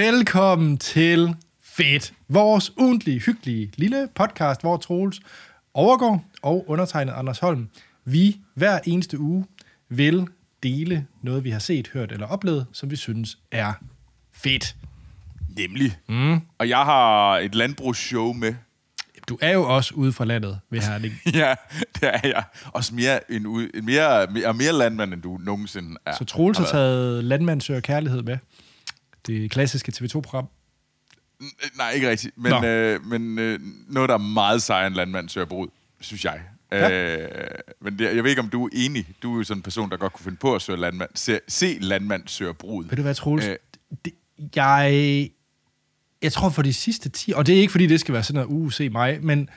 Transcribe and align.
Velkommen 0.00 0.78
til 0.78 1.34
Fedt, 1.62 2.12
vores 2.28 2.72
ugentlige, 2.78 3.20
hyggelige 3.20 3.70
lille 3.76 4.08
podcast, 4.14 4.60
hvor 4.60 4.76
Troels 4.76 5.20
overgår 5.74 6.24
og 6.42 6.64
undertegnet 6.68 7.12
Anders 7.12 7.38
Holm, 7.38 7.68
vi 8.04 8.36
hver 8.54 8.78
eneste 8.84 9.18
uge 9.18 9.44
vil 9.88 10.26
dele 10.62 11.06
noget, 11.22 11.44
vi 11.44 11.50
har 11.50 11.58
set, 11.58 11.88
hørt 11.88 12.12
eller 12.12 12.26
oplevet, 12.26 12.66
som 12.72 12.90
vi 12.90 12.96
synes 12.96 13.38
er 13.52 13.72
fedt. 14.32 14.76
Nemlig. 15.48 15.98
Mm. 16.08 16.40
Og 16.58 16.68
jeg 16.68 16.84
har 16.84 17.38
et 17.38 17.54
landbrugsshow 17.54 18.32
med. 18.32 18.54
Du 19.28 19.38
er 19.40 19.52
jo 19.52 19.62
også 19.76 19.94
ude 19.94 20.12
fra 20.12 20.24
landet 20.24 20.58
ved 20.70 20.80
Herning. 20.88 21.14
ja, 21.34 21.54
det 21.94 22.02
er 22.02 22.28
jeg. 22.28 22.44
Også 22.66 22.94
mere, 22.94 23.32
en, 23.32 23.42
mere, 23.84 24.26
mere, 24.26 24.54
mere 24.54 24.72
landmand, 24.72 25.14
end 25.14 25.22
du 25.22 25.38
nogensinde 25.42 25.96
er. 26.06 26.16
Så 26.16 26.24
Troels 26.24 26.58
har 26.58 26.66
taget 26.66 27.24
Landmand 27.24 27.60
søger 27.60 27.80
kærlighed 27.80 28.22
med. 28.22 28.38
Det 29.26 29.50
klassiske 29.50 29.92
TV2-program. 29.96 30.48
Nej, 31.76 31.90
ikke 31.90 32.10
rigtigt. 32.10 32.38
Men, 32.38 32.52
Nå. 32.52 32.64
øh, 32.64 33.04
men 33.06 33.38
øh, 33.38 33.60
noget, 33.88 34.08
der 34.08 34.14
er 34.14 34.18
meget 34.18 34.62
sejere 34.62 34.86
end 34.86 34.94
landmand 34.94 35.28
søger 35.28 35.46
brud, 35.46 35.68
synes 36.00 36.24
jeg. 36.24 36.40
Ja. 36.72 37.16
Øh, 37.16 37.48
men 37.80 37.98
det, 37.98 38.16
jeg 38.16 38.24
ved 38.24 38.30
ikke, 38.30 38.42
om 38.42 38.48
du 38.48 38.64
er 38.64 38.70
enig. 38.72 39.06
Du 39.22 39.34
er 39.34 39.38
jo 39.38 39.44
sådan 39.44 39.58
en 39.58 39.62
person, 39.62 39.90
der 39.90 39.96
godt 39.96 40.12
kunne 40.12 40.24
finde 40.24 40.38
på 40.38 40.54
at 40.54 40.62
søge 40.62 40.80
landmand. 40.80 41.10
Se, 41.14 41.40
se 41.48 41.78
landmand 41.80 42.22
søger 42.28 42.52
brud. 42.52 42.84
Ved 42.84 42.96
du 42.96 43.02
hvad, 43.02 43.14
Troels? 43.14 43.46
Øh. 43.46 43.56
Det, 44.04 44.12
jeg, 44.56 45.30
jeg 46.22 46.32
tror 46.32 46.48
for 46.48 46.62
de 46.62 46.72
sidste 46.72 47.08
10 47.08 47.32
og 47.32 47.46
det 47.46 47.54
er 47.54 47.60
ikke 47.60 47.70
fordi, 47.70 47.86
det 47.86 48.00
skal 48.00 48.14
være 48.14 48.22
sådan 48.22 48.46
noget, 48.48 48.64
uh, 48.64 48.72
se 48.72 48.88
mig, 48.88 49.24
men... 49.24 49.50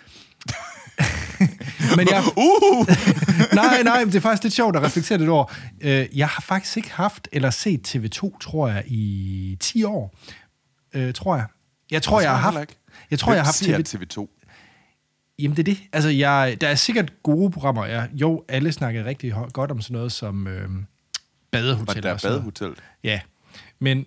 men 1.97 2.07
jeg, 2.09 2.23
Uh! 2.37 2.87
nej, 3.61 3.83
nej, 3.83 3.99
men 3.99 4.07
det 4.07 4.15
er 4.15 4.21
faktisk 4.21 4.43
lidt 4.43 4.53
sjovt 4.53 4.75
at 4.75 4.81
reflektere 4.83 5.17
lidt 5.17 5.29
over. 5.29 5.53
Øh, 5.81 6.07
jeg 6.17 6.27
har 6.27 6.41
faktisk 6.41 6.77
ikke 6.77 6.91
haft 6.91 7.27
eller 7.31 7.49
set 7.49 7.95
TV2, 7.95 8.37
tror 8.39 8.67
jeg, 8.67 8.83
i 8.87 9.57
10 9.59 9.83
år. 9.83 10.15
Øh, 10.93 11.13
tror 11.13 11.35
jeg. 11.35 11.45
Jeg 11.91 12.01
tror, 12.01 12.21
jeg 12.21 12.29
har 12.39 12.51
heller 12.51 12.59
haft... 12.59 12.77
Jeg 13.11 13.19
tror, 13.19 13.33
jeg 13.33 13.41
har 13.41 13.45
haft 13.45 13.87
TV... 13.87 13.97
TV2. 14.03 14.39
Jamen, 15.39 15.57
det 15.57 15.67
er 15.69 15.73
det. 15.73 15.77
Altså, 15.93 16.09
jeg, 16.09 16.57
der 16.61 16.67
er 16.67 16.75
sikkert 16.75 17.23
gode 17.23 17.51
programmer. 17.51 17.85
Ja. 17.85 18.05
Jo, 18.13 18.43
alle 18.49 18.71
snakker 18.71 19.05
rigtig 19.05 19.33
godt 19.53 19.71
om 19.71 19.81
sådan 19.81 19.93
noget 19.93 20.11
som 20.11 20.47
øh, 20.47 20.69
Var 20.75 20.83
badehotel. 21.51 22.03
der 22.03 22.17
sådan 22.17 22.31
noget. 22.41 22.53
badehotel? 22.53 22.83
Ja, 23.03 23.19
men 23.79 24.05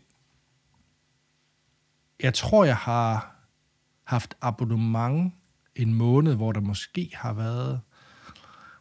jeg 2.23 2.35
tror, 2.35 2.65
jeg 2.65 2.77
har 2.77 3.37
haft 4.05 4.35
abonnement 4.43 5.33
en 5.77 5.95
måned, 5.95 6.35
hvor 6.35 6.53
der 6.53 6.61
måske 6.61 7.11
har 7.15 7.33
været... 7.33 7.81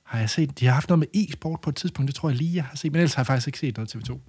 Har 0.03 0.19
jeg 0.19 0.29
set... 0.29 0.59
De 0.59 0.65
har 0.65 0.73
haft 0.73 0.89
noget 0.89 0.99
med 0.99 1.07
e-sport 1.13 1.61
på 1.61 1.69
et 1.69 1.75
tidspunkt, 1.75 2.07
det 2.07 2.15
tror 2.15 2.29
jeg 2.29 2.37
lige, 2.37 2.55
jeg 2.55 2.63
har 2.63 2.75
set. 2.75 2.91
Men 2.91 2.99
ellers 3.01 3.13
har 3.13 3.21
jeg 3.21 3.27
faktisk 3.27 3.47
ikke 3.47 3.59
set 3.59 3.77
noget 3.77 3.95
TV2. 3.95 4.19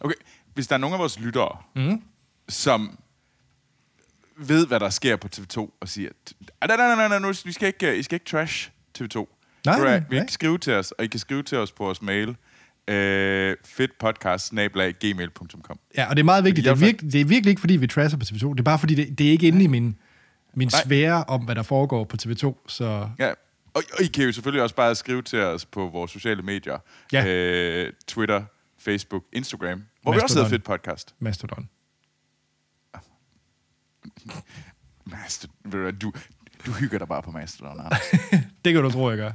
Okay, 0.00 0.14
hvis 0.54 0.66
der 0.66 0.74
er 0.74 0.78
nogen 0.78 0.94
af 0.94 0.98
vores 1.00 1.20
lyttere, 1.20 1.56
Mm. 1.76 2.02
som 2.48 2.98
ved, 4.38 4.66
hvad 4.66 4.80
der 4.80 4.90
sker 4.90 5.16
på 5.16 5.28
TV2, 5.36 5.70
og 5.80 5.88
siger, 5.88 6.08
"Ah, 6.60 6.68
nej, 6.68 6.76
nej, 6.76 6.94
nej, 6.96 7.08
nej, 7.08 7.18
nu, 7.18 7.32
vi 7.44 7.52
skal 7.52 7.66
ikke, 7.66 7.98
I 7.98 8.02
skal 8.02 8.16
ikke 8.16 8.26
trash 8.26 8.70
TV2. 8.98 9.28
Nej, 9.66 9.78
nej, 9.78 10.02
vi 10.10 10.16
kan 10.16 10.28
skrive 10.28 10.58
til 10.58 10.72
os, 10.72 10.90
og 10.92 11.04
I 11.04 11.08
kan 11.08 11.20
skrive 11.20 11.42
til 11.42 11.58
os 11.58 11.72
på 11.72 11.84
vores 11.84 12.02
mail, 12.02 12.36
øh, 12.88 13.56
fedtpodcast-gmail.com. 13.64 15.78
Ja, 15.96 16.08
og 16.08 16.16
det 16.16 16.20
er 16.20 16.24
meget 16.24 16.44
vigtigt. 16.44 16.64
Det 16.64 16.70
er, 16.70 16.74
virkelig, 16.74 17.12
det 17.12 17.20
er 17.20 17.24
virkelig 17.24 17.50
ikke, 17.50 17.60
fordi 17.60 17.76
vi 17.76 17.86
trasher 17.86 18.18
på 18.18 18.24
TV2. 18.24 18.50
Det 18.52 18.60
er 18.60 18.64
bare, 18.64 18.78
fordi 18.78 18.94
det, 18.94 19.18
det 19.18 19.26
er 19.26 19.30
ikke 19.30 19.48
inde 19.48 19.64
i 19.64 19.66
min, 19.66 19.96
min 20.56 20.68
Nej. 20.72 20.82
sfære 20.84 21.24
om, 21.24 21.44
hvad 21.44 21.54
der 21.54 21.62
foregår 21.62 22.04
på 22.04 22.16
TV2. 22.22 22.64
Så 22.68 23.08
Ja, 23.18 23.28
og, 23.74 23.82
og 23.98 24.02
I 24.04 24.06
kan 24.06 24.24
jo 24.24 24.32
selvfølgelig 24.32 24.62
også 24.62 24.74
bare 24.74 24.94
skrive 24.94 25.22
til 25.22 25.38
os 25.38 25.66
på 25.66 25.88
vores 25.92 26.10
sociale 26.10 26.42
medier. 26.42 26.78
Ja. 27.12 27.26
Øh, 27.26 27.92
Twitter, 28.08 28.42
Facebook, 28.78 29.22
Instagram, 29.32 29.82
hvor 30.02 30.12
vi 30.12 30.18
også 30.22 30.34
hedder 30.34 30.42
Mastodon. 30.42 30.50
Fedt 30.50 30.64
Podcast. 30.64 31.14
Mastodon. 31.20 31.68
Ved 35.64 35.92
du, 35.92 36.12
du, 36.66 36.70
hygger 36.72 36.98
dig 36.98 37.08
bare 37.08 37.22
på 37.22 37.30
Mastodon. 37.30 37.80
Det 38.64 38.72
kan 38.74 38.82
du 38.82 38.90
tro, 38.90 39.10
jeg 39.10 39.18
gør. 39.18 39.30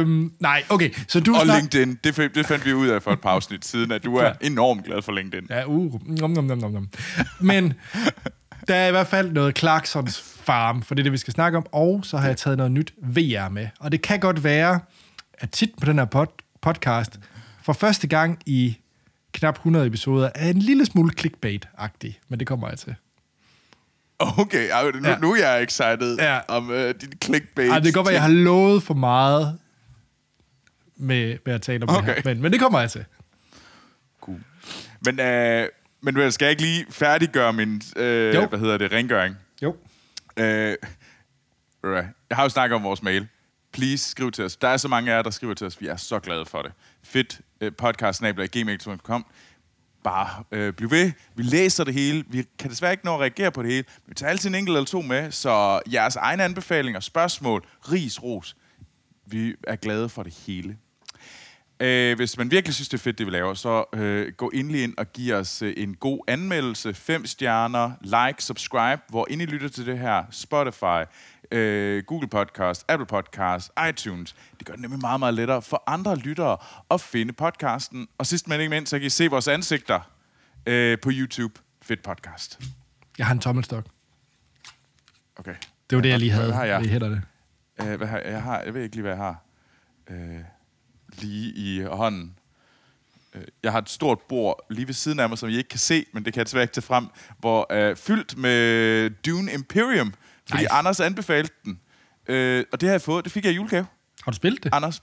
øhm, 0.00 0.32
nej, 0.40 0.64
okay. 0.70 0.90
Så 1.08 1.20
du 1.20 1.34
Og 1.34 1.42
snak- 1.42 1.60
LinkedIn, 1.60 1.98
det, 2.04 2.14
fandt- 2.14 2.34
det 2.34 2.46
fandt 2.46 2.64
vi 2.64 2.72
ud 2.72 2.88
af 2.88 3.02
for 3.02 3.12
et 3.12 3.20
par 3.20 3.30
afsnit 3.30 3.64
siden, 3.64 3.92
at 3.92 4.04
du 4.04 4.16
er 4.16 4.32
enormt 4.40 4.84
glad 4.84 5.02
for 5.02 5.12
LinkedIn. 5.12 5.46
Ja, 5.50 5.64
uh, 5.66 6.08
nom, 6.18 6.30
nom, 6.30 6.44
nom, 6.44 6.58
nom. 6.72 6.88
Men 7.40 7.74
der 8.68 8.74
er 8.74 8.88
i 8.88 8.90
hvert 8.90 9.06
fald 9.06 9.30
noget 9.32 9.58
Clarksons 9.58 10.20
Farm, 10.20 10.82
for 10.82 10.94
det 10.94 11.00
er 11.00 11.02
det, 11.02 11.12
vi 11.12 11.16
skal 11.18 11.32
snakke 11.32 11.58
om. 11.58 11.66
Og 11.72 12.00
så 12.04 12.16
har 12.16 12.26
jeg 12.26 12.36
taget 12.36 12.56
noget 12.56 12.72
nyt 12.72 12.94
VR 12.98 13.48
med. 13.48 13.68
Og 13.80 13.92
det 13.92 14.02
kan 14.02 14.20
godt 14.20 14.44
være, 14.44 14.80
at 15.34 15.50
tit 15.50 15.70
på 15.80 15.86
den 15.86 15.98
her 15.98 16.06
pod- 16.14 16.58
podcast, 16.62 17.20
for 17.62 17.72
første 17.72 18.06
gang 18.06 18.38
i 18.46 18.78
knap 19.32 19.54
100 19.54 19.86
episoder, 19.86 20.30
er 20.34 20.50
en 20.50 20.58
lille 20.58 20.86
smule 20.86 21.12
clickbait-agtig. 21.20 22.20
Men 22.28 22.38
det 22.38 22.46
kommer 22.46 22.68
jeg 22.68 22.78
til. 22.78 22.94
Okay, 24.18 24.68
nu, 24.94 25.08
Ja. 25.08 25.18
nu 25.18 25.32
er 25.32 25.36
jeg 25.36 25.62
excited 25.62 26.16
Ja. 26.18 26.38
om 26.48 26.68
uh, 26.70 26.76
din 26.76 27.12
clickbait. 27.24 27.70
Ej, 27.70 27.76
det 27.78 27.84
kan 27.84 27.92
godt 27.92 28.06
være, 28.06 28.14
jeg 28.14 28.22
har 28.22 28.28
lovet 28.28 28.82
for 28.82 28.94
meget 28.94 29.58
med, 30.96 31.38
med 31.46 31.54
at 31.54 31.62
tale 31.62 31.82
om 31.82 31.88
det 31.88 31.96
Okay. 31.98 32.14
her. 32.14 32.22
Men, 32.24 32.42
men 32.42 32.52
det 32.52 32.60
kommer 32.60 32.80
jeg 32.80 32.90
til. 32.90 33.04
Cool. 34.20 34.40
Men, 35.04 35.20
øh, 35.20 35.68
men 36.06 36.16
vel, 36.16 36.32
skal 36.32 36.46
jeg 36.46 36.50
ikke 36.50 36.62
lige 36.62 36.86
færdiggøre 36.90 37.52
min, 37.52 37.82
øh, 37.96 38.34
Jo. 38.34 38.46
hvad 38.46 38.58
hedder 38.58 38.78
det, 38.78 38.92
rengøring? 38.92 39.36
Jo. 39.62 39.76
Øh, 40.36 40.76
jeg 41.84 42.06
har 42.32 42.42
jo 42.42 42.48
snakket 42.48 42.76
om 42.76 42.82
vores 42.82 43.02
mail. 43.02 43.28
Please, 43.72 44.10
skriv 44.10 44.30
til 44.32 44.44
os. 44.44 44.56
Der 44.56 44.68
er 44.68 44.76
så 44.76 44.88
mange 44.88 45.12
af 45.12 45.16
jer, 45.16 45.22
der 45.22 45.30
skriver 45.30 45.54
til 45.54 45.66
os. 45.66 45.80
Vi 45.80 45.86
er 45.86 45.96
så 45.96 46.18
glade 46.20 46.46
for 46.46 46.62
det. 46.62 46.72
Fedt 47.04 47.40
øh, 47.60 47.72
podcast. 47.72 48.22
Bare 50.04 50.44
øh, 50.52 50.72
bliv 50.72 50.90
ved. 50.90 51.12
Vi 51.34 51.42
læser 51.42 51.84
det 51.84 51.94
hele. 51.94 52.24
Vi 52.28 52.44
kan 52.58 52.70
desværre 52.70 52.92
ikke 52.92 53.04
nå 53.04 53.14
at 53.14 53.20
reagere 53.20 53.52
på 53.52 53.62
det 53.62 53.70
hele. 53.70 53.84
Men 54.04 54.10
vi 54.10 54.14
tager 54.14 54.30
altid 54.30 54.48
en 54.48 54.54
enkelt 54.54 54.76
eller 54.76 54.86
to 54.86 55.02
med, 55.02 55.30
så 55.30 55.80
jeres 55.92 56.16
egne 56.16 56.44
anbefalinger, 56.44 57.00
spørgsmål, 57.00 57.66
ris, 57.92 58.22
ros. 58.22 58.56
Vi 59.26 59.54
er 59.64 59.76
glade 59.76 60.08
for 60.08 60.22
det 60.22 60.34
hele. 60.46 60.76
Øh, 61.80 62.16
hvis 62.16 62.38
man 62.38 62.50
virkelig 62.50 62.74
synes, 62.74 62.88
det 62.88 62.98
er 62.98 63.02
fedt, 63.02 63.18
det 63.18 63.26
vi 63.26 63.30
laver, 63.30 63.54
så 63.54 63.84
øh, 63.92 64.32
gå 64.32 64.50
endelig 64.54 64.82
ind 64.82 64.94
og 64.98 65.12
giv 65.12 65.34
os 65.34 65.62
øh, 65.62 65.74
en 65.76 65.94
god 65.94 66.24
anmeldelse, 66.28 66.94
fem 66.94 67.26
stjerner, 67.26 67.92
like, 68.02 68.44
subscribe, 68.44 69.02
hvor 69.08 69.26
ind 69.30 69.42
I 69.42 69.46
lytter 69.46 69.68
til 69.68 69.86
det 69.86 69.98
her, 69.98 70.24
Spotify, 70.30 71.10
øh, 71.52 72.04
Google 72.04 72.28
Podcast, 72.28 72.84
Apple 72.88 73.06
Podcast, 73.06 73.72
iTunes. 73.88 74.34
Det 74.58 74.66
gør 74.66 74.72
det 74.72 74.82
nemlig 74.82 75.00
meget, 75.00 75.20
meget 75.20 75.34
lettere 75.34 75.62
for 75.62 75.82
andre 75.86 76.16
lyttere 76.16 76.56
at 76.90 77.00
finde 77.00 77.32
podcasten. 77.32 78.08
Og 78.18 78.26
sidst 78.26 78.48
men 78.48 78.60
ikke 78.60 78.70
mindst, 78.70 78.90
så 78.90 78.98
kan 78.98 79.06
I 79.06 79.10
se 79.10 79.28
vores 79.28 79.48
ansigter 79.48 80.00
øh, 80.66 80.98
på 81.02 81.10
YouTube. 81.12 81.60
Fedt 81.82 82.02
podcast. 82.02 82.60
Jeg 83.18 83.26
har 83.26 83.34
en 83.34 83.40
tommelstok. 83.40 83.84
Okay. 85.36 85.54
Det 85.90 85.96
var 85.96 86.02
det, 86.02 86.08
jeg 86.08 86.18
lige 86.18 86.30
havde 86.30 86.46
Hvad 86.46 86.56
har 86.56 86.64
jeg? 86.64 86.84
i 86.84 86.88
hænderne. 86.88 87.22
Øh, 87.82 87.96
hvad 87.96 88.06
har, 88.06 88.18
jeg, 88.18 88.42
har, 88.42 88.60
jeg 88.60 88.74
ved 88.74 88.82
ikke 88.82 88.96
lige, 88.96 89.02
hvad 89.02 89.12
jeg 89.12 89.22
har. 89.22 89.42
Øh, 90.10 90.40
lige 91.20 91.52
i 91.56 91.82
hånden. 91.82 92.34
Øh, 93.34 93.42
Jeg 93.62 93.72
har 93.72 93.78
et 93.80 93.90
stort 93.90 94.18
bord 94.28 94.66
lige 94.70 94.86
ved 94.86 94.94
siden 94.94 95.20
af 95.20 95.28
mig, 95.28 95.38
som 95.38 95.48
I 95.48 95.56
ikke 95.56 95.68
kan 95.68 95.78
se, 95.78 96.06
men 96.12 96.24
det 96.24 96.32
kan 96.32 96.38
jeg 96.38 96.46
desværre 96.46 96.64
ikke 96.64 96.74
tage 96.74 96.82
frem, 96.82 97.06
hvor 97.38 97.72
øh, 97.72 97.96
fyldt 97.96 98.36
med 98.38 99.10
Dune 99.10 99.52
Imperium, 99.52 100.14
fordi 100.48 100.62
Nice. 100.62 100.72
Anders 100.72 101.00
anbefalede 101.00 101.52
den. 101.64 101.80
Øh, 102.28 102.64
og 102.72 102.80
det 102.80 102.88
har 102.88 102.94
jeg 102.94 103.02
fået. 103.02 103.24
Det 103.24 103.32
fik 103.32 103.44
jeg 103.44 103.52
i 103.52 103.56
julegave. 103.56 103.86
Har 104.24 104.30
du 104.32 104.36
spillet 104.36 104.64
det? 104.64 104.74
Anders, 104.74 105.02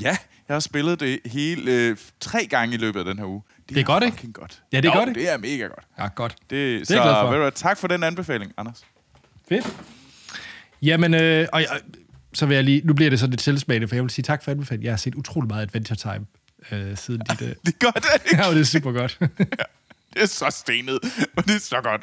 ja, 0.00 0.16
jeg 0.48 0.54
har 0.54 0.60
spillet 0.60 1.00
det 1.00 1.20
hele 1.24 1.72
øh, 1.72 1.96
tre 2.20 2.46
gange 2.46 2.74
i 2.74 2.78
løbet 2.78 2.98
af 2.98 3.04
den 3.04 3.18
her 3.18 3.26
uge. 3.26 3.42
Det 3.68 3.78
er 3.78 3.82
godt, 3.84 4.04
ikke? 4.04 4.32
godt. 4.32 4.62
Ja, 4.72 4.76
det 4.76 4.88
er 4.88 4.92
jo, 4.92 4.98
godt, 4.98 5.08
ikke? 5.08 5.20
det 5.20 5.30
er 5.32 5.38
mega 5.38 5.66
godt. 5.66 5.84
Ja, 5.98 6.08
godt. 6.14 6.32
Det, 6.40 6.50
Det 6.50 6.66
er 6.72 6.76
jeg 6.78 6.86
så, 6.86 6.94
glad 6.94 7.14
for. 7.14 7.44
du 7.44 7.50
tak 7.50 7.78
for 7.78 7.88
den 7.88 8.02
anbefaling, 8.02 8.52
Anders. 8.56 8.82
Fedt. 9.48 9.76
Jamen, 10.82 11.14
øh, 11.14 11.48
og, 11.52 11.62
og, 11.70 11.76
så 12.34 12.46
vil 12.46 12.54
jeg 12.54 12.64
lige, 12.64 12.82
nu 12.84 12.94
bliver 12.94 13.10
det 13.10 13.20
så 13.20 13.26
lidt 13.26 13.40
selvsmagende, 13.42 13.88
for 13.88 13.94
jeg 13.94 14.02
vil 14.02 14.10
sige 14.10 14.22
tak 14.22 14.44
for 14.44 14.50
anbefalingen. 14.50 14.84
Jeg 14.84 14.92
har 14.92 14.96
set 14.96 15.14
utrolig 15.14 15.48
meget 15.48 15.62
Adventure 15.62 15.96
Time 15.96 16.26
øh, 16.72 16.96
siden 16.96 17.20
dit... 17.30 17.42
Øh, 17.42 17.48
Det 17.66 17.74
er 17.74 17.78
godt, 17.84 17.96
er 17.96 18.00
det 18.00 18.30
ikke? 18.32 18.44
ja, 18.44 18.50
det 18.50 18.60
er 18.60 18.64
super 18.64 18.92
godt. 18.92 19.18
Det 20.14 20.22
er 20.22 20.26
så 20.26 20.46
stenet, 20.50 20.98
og 21.36 21.44
det 21.44 21.54
er 21.54 21.58
så 21.60 21.80
godt. 21.82 22.02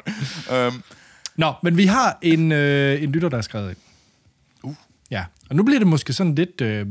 Um, 0.74 0.82
Nå, 1.36 1.52
men 1.62 1.76
vi 1.76 1.84
har 1.86 2.18
en, 2.22 2.52
øh, 2.52 3.02
en 3.02 3.12
lytter, 3.12 3.28
der 3.28 3.36
har 3.36 3.42
skrevet. 3.42 3.76
Uh. 4.62 4.74
Ja, 5.10 5.24
og 5.50 5.56
nu 5.56 5.62
bliver 5.62 5.78
det 5.78 5.86
måske 5.86 6.12
sådan 6.12 6.34
lidt... 6.34 6.60
Øh, 6.60 6.86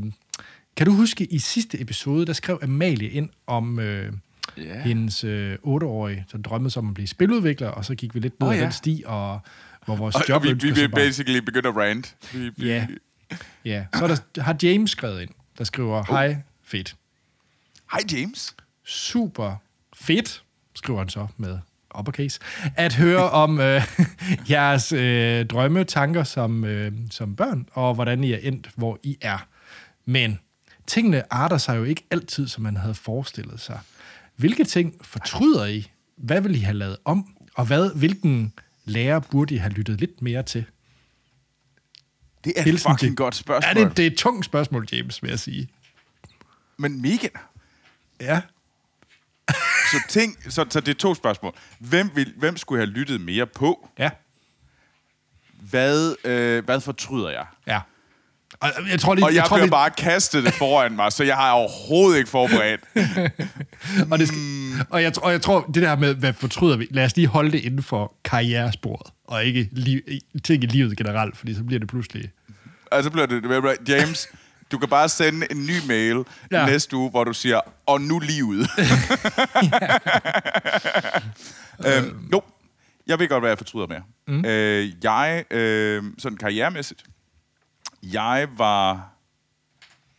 kan 0.76 0.86
du 0.86 0.92
huske, 0.92 1.24
i 1.24 1.38
sidste 1.38 1.80
episode, 1.80 2.26
der 2.26 2.32
skrev 2.32 2.58
Amalie 2.62 3.10
ind 3.10 3.28
om 3.46 3.78
øh, 3.78 4.12
Ja. 4.56 4.80
hendes 4.82 5.24
øh, 5.24 5.54
8-årige, 5.54 6.26
der 6.32 6.38
drømmede 6.38 6.78
om 6.78 6.88
at 6.88 6.94
blive 6.94 7.06
spiludvikler, 7.06 7.68
og 7.68 7.84
så 7.84 7.94
gik 7.94 8.14
vi 8.14 8.20
lidt 8.20 8.40
ned 8.40 8.48
oh, 8.48 8.54
ad 8.54 8.58
ja. 8.58 8.64
den 8.64 8.72
sti, 8.72 9.02
og 9.06 9.40
hvor 9.84 9.96
vores 9.96 10.14
og, 10.14 10.22
job 10.28 10.42
og 10.42 10.48
vi, 10.48 10.52
vi 10.52 10.58
vil 10.68 10.76
sig 10.76 10.90
bare- 10.90 11.00
basically 11.00 11.38
begynde 11.40 11.68
at 11.68 11.76
rant. 11.76 12.16
Vi, 12.32 12.50
vi, 12.56 12.66
Ja. 12.68 12.86
Ja, 13.64 13.86
så 13.94 14.04
er 14.04 14.08
der, 14.08 14.42
har 14.42 14.56
James 14.62 14.90
skrevet 14.90 15.22
ind, 15.22 15.30
der 15.58 15.64
skriver, 15.64 16.04
hej, 16.08 16.36
fedt. 16.64 16.96
Hej 17.92 18.00
James. 18.12 18.56
Super 18.84 19.56
fedt, 19.94 20.42
skriver 20.74 20.98
han 20.98 21.08
så 21.08 21.26
med 21.36 21.58
uppercase, 21.98 22.40
at 22.76 22.94
høre 22.94 23.30
om 23.30 23.60
øh, 23.60 23.82
jeres 24.50 24.92
øh, 24.92 25.46
drømme, 25.46 25.84
tanker 25.84 26.24
som, 26.24 26.64
øh, 26.64 26.92
som 27.10 27.36
børn, 27.36 27.68
og 27.72 27.94
hvordan 27.94 28.24
I 28.24 28.32
er 28.32 28.38
endt, 28.42 28.70
hvor 28.76 28.98
I 29.02 29.18
er. 29.20 29.46
Men 30.04 30.38
tingene 30.86 31.32
arter 31.32 31.58
sig 31.58 31.76
jo 31.76 31.84
ikke 31.84 32.06
altid, 32.10 32.48
som 32.48 32.62
man 32.62 32.76
havde 32.76 32.94
forestillet 32.94 33.60
sig. 33.60 33.80
Hvilke 34.36 34.64
ting 34.64 34.94
fortryder 35.02 35.66
I 35.66 35.90
hvad 36.22 36.40
ville 36.40 36.56
I 36.56 36.60
have 36.60 36.76
lavet 36.76 36.96
om? 37.04 37.36
Og 37.54 37.66
hvad, 37.66 37.98
hvilken 37.98 38.52
lærer 38.84 39.20
burde 39.20 39.54
I 39.54 39.58
have 39.58 39.72
lyttet 39.72 40.00
lidt 40.00 40.22
mere 40.22 40.42
til? 40.42 40.64
Det 42.44 42.52
er 42.56 42.62
Hilsen 42.62 42.90
fucking 42.90 43.10
til- 43.10 43.16
godt 43.16 43.34
spørgsmål. 43.34 43.78
Ja, 43.82 43.84
det, 43.88 43.96
det 43.96 44.06
er 44.06 44.10
et 44.10 44.16
tungt 44.18 44.44
spørgsmål, 44.44 44.88
James, 44.92 45.22
vil 45.22 45.28
jeg 45.28 45.38
sige. 45.38 45.68
Men 46.76 47.02
mega. 47.02 47.28
Ja. 48.20 48.40
Så, 49.90 49.96
ting, 50.08 50.36
så, 50.52 50.64
så 50.70 50.80
det 50.80 50.88
er 50.88 50.98
to 50.98 51.14
spørgsmål. 51.14 51.54
Hvem, 51.78 52.10
vil, 52.14 52.32
hvem 52.36 52.56
skulle 52.56 52.80
jeg 52.80 52.88
have 52.88 52.94
lyttet 52.98 53.20
mere 53.20 53.46
på? 53.46 53.88
Ja. 53.98 54.10
Hvad, 55.60 56.14
øh, 56.24 56.64
hvad 56.64 56.80
fortryder 56.80 57.30
jeg? 57.30 57.46
Ja. 57.66 57.80
Og 58.60 58.70
jeg 58.90 59.00
tror 59.00 59.14
lige, 59.14 59.24
Og 59.24 59.30
jeg, 59.30 59.36
jeg 59.36 59.44
tror, 59.44 59.56
bliver 59.56 59.66
vi, 59.66 59.70
bare 59.70 59.90
kastet 59.90 60.44
det 60.44 60.54
foran 60.54 60.92
mig, 60.96 61.12
så 61.12 61.24
jeg 61.24 61.36
har 61.36 61.50
overhovedet 61.52 62.18
ikke 62.18 62.30
forberedt. 62.30 62.80
og, 64.12 64.18
det 64.18 64.28
skal, 64.28 64.38
og, 64.90 65.02
jeg, 65.02 65.12
og 65.22 65.32
jeg 65.32 65.42
tror, 65.42 65.60
det 65.74 65.82
der 65.82 65.96
med, 65.96 66.14
hvad 66.14 66.32
fortryder 66.32 66.76
vi, 66.76 66.86
lad 66.90 67.04
os 67.04 67.16
lige 67.16 67.26
holde 67.28 67.52
det 67.52 67.58
inden 67.64 67.82
for 67.82 68.14
karrieresporet, 68.24 69.12
og 69.30 69.44
ikke 69.44 69.68
liv, 69.72 70.00
ting 70.44 70.64
i 70.64 70.66
livet 70.66 70.96
generelt, 70.96 71.36
fordi 71.36 71.54
så 71.54 71.64
bliver 71.64 71.78
det 71.78 71.88
pludselig... 71.88 72.32
Og 72.90 73.02
så 73.04 73.10
bliver 73.10 73.26
det, 73.26 73.88
James, 73.88 74.28
du 74.72 74.78
kan 74.78 74.88
bare 74.88 75.08
sende 75.08 75.46
en 75.50 75.66
ny 75.66 75.76
mail 75.86 76.24
Ja. 76.50 76.66
næste 76.66 76.96
uge, 76.96 77.10
hvor 77.10 77.24
du 77.24 77.32
siger, 77.32 77.60
og 77.86 78.00
nu 78.00 78.18
livet. 78.18 78.60
øhm, 81.86 82.28
jo, 82.32 82.42
jeg 83.06 83.18
ved 83.18 83.28
godt, 83.28 83.42
hvad 83.42 83.50
jeg 83.50 83.58
fortryder 83.58 83.86
mere. 83.86 84.02
Mm. 84.26 84.44
Øh, 84.44 85.04
jeg, 85.04 85.44
øh, 85.50 86.04
sådan 86.18 86.38
karrieremæssigt, 86.38 87.04
jeg 88.02 88.48
var... 88.56 89.12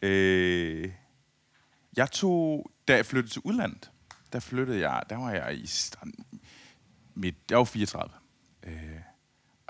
Øh, 0.01 0.89
jeg 1.97 2.11
tog, 2.11 2.71
da 2.87 2.95
jeg 2.95 3.05
flyttede 3.05 3.33
til 3.33 3.41
udlandet, 3.45 3.89
der 4.33 4.39
flyttede 4.39 4.89
jeg, 4.89 5.01
der 5.09 5.17
var 5.17 5.31
jeg 5.31 5.57
i 5.57 5.67
stand, 5.67 6.13
mit, 7.15 7.35
jeg 7.49 7.57
var 7.57 7.63
34. 7.63 8.13
Øh, 8.67 8.73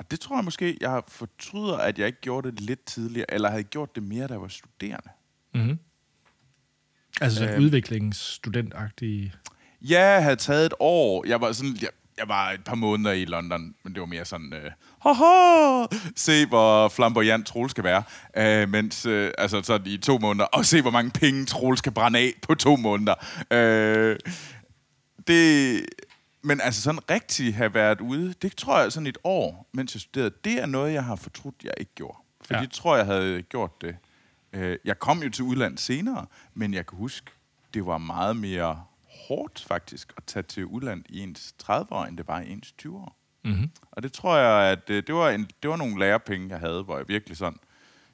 og 0.02 0.12
det 0.12 0.20
tror 0.20 0.36
jeg 0.38 0.44
måske, 0.46 0.78
jeg 0.82 1.02
fortryder, 1.08 1.78
at 1.78 2.00
jeg 2.00 2.08
ikke 2.08 2.22
gjorde 2.22 2.52
det 2.52 2.62
lidt 2.62 2.86
tidligere, 2.86 3.34
eller 3.34 3.50
havde 3.50 3.64
gjort 3.64 3.96
det 3.96 4.04
mere, 4.04 4.28
da 4.28 4.34
jeg 4.34 4.42
var 4.42 4.48
studerende. 4.48 5.10
Mm-hmm. 5.54 5.80
Altså 7.22 7.38
sådan 7.40 7.56
Øhm. 7.56 7.64
udviklingsstudentagtige... 7.66 9.34
Ja, 9.82 10.02
jeg 10.10 10.24
havde 10.24 10.36
taget 10.36 10.66
et 10.66 10.74
år. 10.80 11.26
Jeg 11.28 11.42
var 11.42 11.52
sådan, 11.52 11.78
jeg, 11.82 11.90
jeg 12.18 12.28
var 12.28 12.52
et 12.52 12.64
par 12.64 12.76
måneder 12.76 13.12
i 13.12 13.26
London, 13.26 13.76
men 13.84 13.94
det 13.94 14.00
var 14.00 14.06
mere 14.06 14.26
sådan, 14.26 14.54
øh, 14.54 14.72
haha, 15.02 15.86
se 16.16 16.46
hvor 16.46 16.88
flamboyant 16.88 17.48
Troels 17.48 17.72
skal 17.72 17.84
være. 17.84 18.04
Øh, 18.38 18.70
mens, 18.70 19.06
øh, 19.06 19.32
altså 19.38 19.62
sådan 19.64 19.88
i 19.88 19.98
to 19.98 20.18
måneder, 20.18 20.46
og 20.46 20.66
se 20.66 20.82
hvor 20.82 20.92
mange 20.92 21.12
penge 21.12 21.46
Troels 21.46 21.80
skal 21.80 21.92
brænde 21.92 22.20
af 22.20 22.34
på 22.42 22.56
to 22.56 22.76
måneder. 22.76 23.14
Øh, 23.52 24.16
det, 25.28 25.82
men 26.42 26.62
altså 26.62 26.82
sådan 26.82 27.10
rigtig 27.10 27.56
have 27.56 27.74
været 27.74 28.02
ude, 28.02 28.34
det 28.42 28.56
tror 28.58 28.80
jeg 28.82 28.92
sådan 28.92 29.08
et 29.08 29.18
år, 29.24 29.70
mens 29.72 29.96
jeg 29.96 30.02
studerede, 30.02 30.34
det 30.44 30.62
er 30.62 30.66
noget, 30.66 30.94
jeg 30.94 31.04
har 31.04 31.16
fortrudt, 31.16 31.56
jeg 31.64 31.74
ikke 31.78 31.92
gjorde. 31.96 32.18
For 32.42 32.54
Ja. 32.56 32.62
det 32.62 32.72
tror 32.72 32.96
jeg 32.98 33.06
havde 33.06 33.42
gjort 33.42 33.82
det. 33.82 33.98
Øh, 34.54 34.78
jeg 34.86 35.00
kom 35.00 35.24
jo 35.24 35.30
til 35.30 35.44
udlandet 35.44 35.80
senere, 35.80 36.26
men 36.54 36.74
jeg 36.74 36.86
kan 36.88 36.98
huske, 36.98 37.32
det 37.74 37.86
var 37.86 37.98
meget 37.98 38.36
mere 38.36 38.84
hårdt 39.28 39.66
faktisk 39.68 40.14
at 40.18 40.24
tage 40.24 40.44
til 40.44 40.66
udlandet 40.66 41.06
i 41.10 41.20
ens 41.20 41.54
30 41.58 41.92
år, 41.92 42.06
end 42.06 42.18
det 42.18 42.28
var 42.28 42.42
i 42.42 42.52
ens 42.52 42.72
20 42.72 42.98
år. 42.98 43.18
Mm-hmm. 43.44 43.70
Og 43.92 44.04
det 44.04 44.14
tror 44.14 44.38
jeg, 44.38 44.72
at 44.72 44.90
øh, 44.90 45.04
det 45.08 45.16
var, 45.16 45.30
en, 45.30 45.48
det 45.64 45.70
var 45.70 45.76
nogle 45.76 46.00
lærepenge, 46.00 46.50
jeg 46.50 46.60
havde, 46.60 46.84
hvor 46.84 46.98
jeg 46.98 47.08
virkelig 47.08 47.38
sådan 47.38 47.60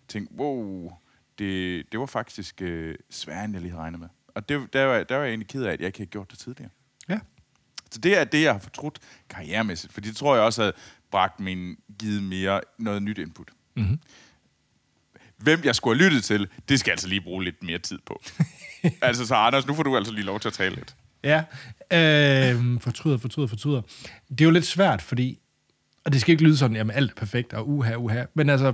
tænkte, 0.08 0.36
wow, 0.36 0.92
det, 1.40 1.86
det 1.92 2.00
var 2.00 2.06
faktisk 2.06 2.62
øh, 2.62 2.96
sværere, 3.10 3.46
end 3.46 3.54
jeg 3.54 3.62
lige 3.62 3.72
havde 3.72 3.82
regnet 3.84 4.00
med. 4.00 4.08
Og 4.36 4.50
det, 4.50 4.74
der, 4.74 4.86
var, 4.86 5.04
der 5.04 5.16
var 5.16 5.24
jeg 5.24 5.30
egentlig 5.30 5.48
ked 5.48 5.64
af, 5.64 5.72
at 5.74 5.80
jeg 5.80 5.88
ikke 5.88 5.98
havde 6.00 6.10
gjort 6.10 6.32
det 6.32 6.40
tidligere. 6.40 6.70
Ja. 7.10 7.20
Så 7.92 8.00
det 8.00 8.18
er 8.18 8.24
det, 8.24 8.44
jeg 8.44 8.52
har 8.52 8.60
fortrudt 8.60 9.00
karrieremæssigt, 9.30 9.94
for 9.94 10.02
det 10.02 10.16
tror 10.16 10.36
jeg 10.36 10.44
også 10.44 10.62
havde 10.62 10.74
bragt 11.12 11.40
min 11.40 11.76
givet 12.00 12.24
mere 12.24 12.62
noget 12.80 13.04
nyt 13.04 13.18
input. 13.18 13.48
Mm-hmm. 13.76 14.00
Hvem 15.38 15.62
jeg 15.64 15.76
skulle 15.76 16.00
have 16.00 16.06
lyttet 16.06 16.24
til, 16.24 16.48
det 16.70 16.80
skal 16.80 16.90
jeg 16.90 16.94
altså 16.94 17.08
lige 17.08 17.22
bruge 17.22 17.44
lidt 17.44 17.64
mere 17.64 17.80
tid 17.80 18.00
på. 18.06 18.22
altså, 19.02 19.26
så 19.26 19.36
Anders, 19.36 19.68
nu 19.68 19.74
får 19.74 19.84
du 19.84 19.98
altså 19.98 20.14
lige 20.14 20.26
lov 20.26 20.40
til 20.40 20.48
at 20.48 20.54
tale 20.54 20.76
lidt. 20.76 20.96
Ja. 21.24 21.44
Øh, 21.92 22.82
fortryder, 22.82 23.18
fortryder, 23.18 23.48
fortryder. 23.48 23.82
Det 24.30 24.42
er 24.42 24.46
jo 24.46 24.52
lidt 24.52 24.66
svært, 24.66 25.02
fordi... 25.02 25.40
Og 26.06 26.14
det 26.14 26.22
skal 26.22 26.32
ikke 26.32 26.44
lyde 26.44 26.58
sådan, 26.58 26.76
jamen 26.76 26.96
alt 26.96 27.12
er 27.12 27.16
perfekt, 27.16 27.54
og 27.54 27.70
uha, 27.70 27.96
uha. 27.96 28.24
Men 28.34 28.50
altså, 28.50 28.74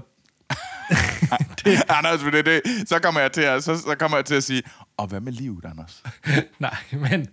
Anders, 1.97 2.23
men 2.23 2.33
det, 2.33 2.45
det, 2.45 2.61
så, 2.89 2.99
kommer 2.99 3.21
jeg 3.21 3.31
til 3.31 3.41
at, 3.41 3.63
så, 3.63 3.77
så 3.77 3.95
kommer 3.99 4.17
jeg 4.17 4.25
til 4.25 4.35
at 4.35 4.43
sige, 4.43 4.63
og 4.97 5.07
hvad 5.07 5.19
med 5.19 5.31
livet, 5.31 5.65
Anders? 5.65 6.03
Nej, 6.59 6.77
men 6.91 7.27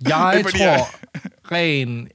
jeg 0.00 0.40
fordi, 0.44 0.58
tror 0.58 0.76
ren 1.52 2.08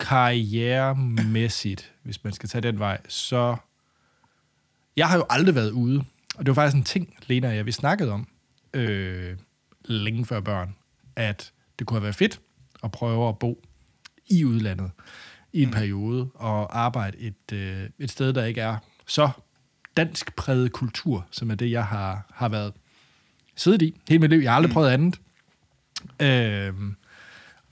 karrieremæssigt, 0.00 1.92
hvis 2.02 2.24
man 2.24 2.32
skal 2.32 2.48
tage 2.48 2.62
den 2.62 2.78
vej, 2.78 3.00
så... 3.08 3.56
Jeg 4.96 5.08
har 5.08 5.16
jo 5.16 5.26
aldrig 5.30 5.54
været 5.54 5.70
ude, 5.70 6.04
og 6.34 6.46
det 6.46 6.56
var 6.56 6.62
faktisk 6.62 6.76
en 6.76 6.84
ting, 6.84 7.14
Lena 7.26 7.48
og 7.48 7.56
jeg, 7.56 7.66
vi 7.66 7.72
snakkede 7.72 8.12
om, 8.12 8.28
øh, 8.74 9.36
længe 9.84 10.26
før 10.26 10.40
børn, 10.40 10.74
at 11.16 11.52
det 11.78 11.86
kunne 11.86 11.96
have 11.96 12.02
været 12.02 12.14
fedt 12.14 12.40
at 12.84 12.92
prøve 12.92 13.28
at 13.28 13.38
bo 13.38 13.62
i 14.26 14.44
udlandet 14.44 14.90
i 15.52 15.62
en 15.62 15.68
mm. 15.68 15.74
periode 15.74 16.28
og 16.34 16.78
arbejde 16.78 17.18
et, 17.18 17.52
øh, 17.52 17.88
et 17.98 18.10
sted, 18.10 18.32
der 18.32 18.44
ikke 18.44 18.60
er 18.60 18.76
så 19.06 19.30
dansk 19.96 20.36
præget 20.36 20.72
kultur, 20.72 21.26
som 21.30 21.50
er 21.50 21.54
det, 21.54 21.70
jeg 21.70 21.86
har, 21.86 22.26
har 22.34 22.48
været 22.48 22.72
siddet 23.56 23.82
i 23.82 24.00
hele 24.08 24.20
mit 24.20 24.30
liv. 24.30 24.40
Jeg 24.40 24.50
har 24.50 24.56
aldrig 24.56 24.72
prøvet 24.72 24.90
andet. 24.90 25.20
Øhm, 26.22 26.96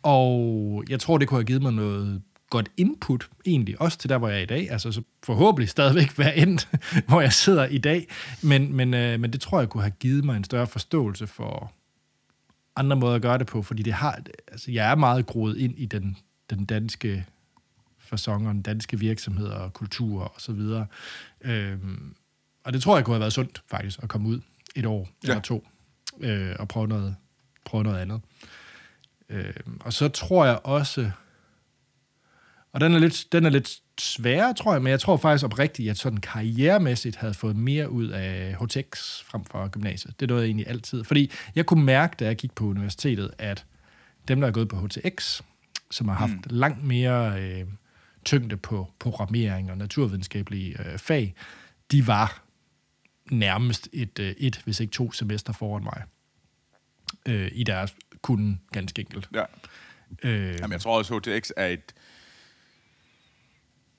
og 0.03 0.85
jeg 0.89 1.01
tror, 1.01 1.19
det 1.19 1.29
kunne 1.29 1.39
have 1.39 1.47
givet 1.47 1.63
mig 1.63 1.73
noget 1.73 2.23
godt 2.51 2.71
input, 2.77 3.29
egentlig, 3.47 3.81
også 3.81 3.99
til 3.99 4.11
der, 4.11 4.19
hvor 4.19 4.29
jeg 4.29 4.39
er 4.39 4.43
i 4.43 4.47
dag. 4.47 4.71
Altså 4.71 4.93
så 4.93 5.03
forhåbentlig 5.23 5.69
stadigvæk 5.69 6.19
være 6.19 6.37
endt, 6.43 6.69
hvor 7.09 7.21
jeg 7.21 7.33
sidder 7.33 7.67
i 7.67 7.79
dag. 7.79 8.09
Men, 8.43 8.77
men, 8.77 8.95
øh, 8.95 9.21
men 9.21 9.33
det 9.33 9.41
tror 9.41 9.59
jeg 9.59 9.69
kunne 9.69 9.83
have 9.83 9.95
givet 10.01 10.25
mig 10.25 10.37
en 10.37 10.45
større 10.45 10.67
forståelse 10.67 11.27
for 11.27 11.73
andre 12.77 12.97
måder 12.97 13.15
at 13.15 13.23
gøre 13.23 13.39
det 13.39 13.47
på, 13.47 13.63
fordi 13.63 13.83
det 13.83 13.93
har, 13.93 14.21
altså, 14.49 14.71
jeg 14.71 14.91
er 14.91 14.95
meget 14.95 15.27
groet 15.27 15.57
ind 15.57 15.79
i 15.79 15.87
den, 15.87 16.17
den 16.51 16.65
danske 16.65 17.27
fasong 17.99 18.49
og 18.49 18.55
den 18.55 18.63
danske 18.63 18.99
virksomheder 18.99 19.55
og 19.55 19.73
kultur 19.73 20.23
og 20.23 20.41
så 20.41 20.53
videre. 20.53 20.87
Øhm, 21.41 22.15
og 22.65 22.73
det 22.73 22.83
tror 22.83 22.97
jeg 22.97 23.05
kunne 23.05 23.15
have 23.15 23.21
været 23.21 23.33
sundt, 23.33 23.63
faktisk, 23.71 23.99
at 24.03 24.09
komme 24.09 24.29
ud 24.29 24.41
et 24.77 24.87
år. 24.87 25.09
Ja. 25.25 25.29
eller 25.29 25.43
to 25.43 25.67
øh, 26.21 26.57
og 26.59 26.69
prøve 26.69 26.89
noget, 26.89 27.17
prøve 27.65 27.85
noget 27.85 27.99
andet. 27.99 28.21
Øh, 29.29 29.55
og 29.81 29.93
så 29.93 30.09
tror 30.09 30.45
jeg 30.45 30.59
også, 30.65 31.11
og 32.73 32.81
den 32.81 32.95
er, 32.95 32.99
lidt, 32.99 33.27
den 33.33 33.47
er 33.47 33.51
lidt 33.51 33.81
sværere, 34.01 34.55
tror 34.55 34.73
jeg, 34.73 34.83
men 34.83 34.91
jeg 34.91 35.01
tror 35.01 35.17
faktisk 35.17 35.45
oprigtigt, 35.45 35.91
at 35.91 35.99
sådan 35.99 36.21
karrieremæssigt 36.21 37.17
havde 37.17 37.35
fået 37.35 37.57
mere 37.57 37.91
ud 37.91 38.09
af 38.09 38.57
HTX 38.61 39.23
frem 39.23 39.45
for 39.45 39.69
gymnasiet. 39.69 40.21
Det 40.21 40.27
er 40.27 40.29
noget, 40.29 40.43
jeg 40.43 40.49
egentlig 40.49 40.69
altid... 40.69 41.05
Fordi 41.05 41.31
jeg 41.55 41.67
kunne 41.67 41.85
mærke, 41.85 42.17
da 42.19 42.25
jeg 42.25 42.37
gik 42.37 42.53
på 42.53 42.65
universitetet, 42.65 43.31
at 43.39 43.65
dem, 44.29 44.41
der 44.41 44.49
er 44.49 44.53
gået 44.53 44.69
på 44.69 44.77
HTX, 44.77 45.43
som 45.91 46.09
har 46.09 46.15
haft 46.15 46.33
mm. 46.33 46.43
langt 46.47 46.85
mere 46.85 47.41
øh, 47.41 47.67
tyngde 48.25 48.57
på 48.57 48.91
programmering 48.99 49.71
og 49.71 49.79
naturvidenskabelige 49.79 50.77
øh, 50.81 50.99
fag, 50.99 51.35
de 51.91 52.07
var 52.07 52.43
nærmest 53.31 53.89
et, 53.93 54.19
øh, 54.19 54.35
et, 54.39 54.61
hvis 54.65 54.81
ikke 54.81 54.91
to 54.91 55.13
semester 55.13 55.53
foran 55.53 55.85
mig 55.85 56.03
øh, 57.29 57.51
i 57.53 57.65
deres 57.65 57.95
kunden, 58.23 58.61
ganske 58.73 59.01
enkelt. 59.01 59.29
Ja. 59.35 59.45
Øh, 60.23 60.57
Jamen, 60.61 60.73
jeg 60.73 60.81
tror 60.81 60.99
også, 60.99 61.19
HTX 61.19 61.51
er 61.57 61.67
et... 61.67 61.95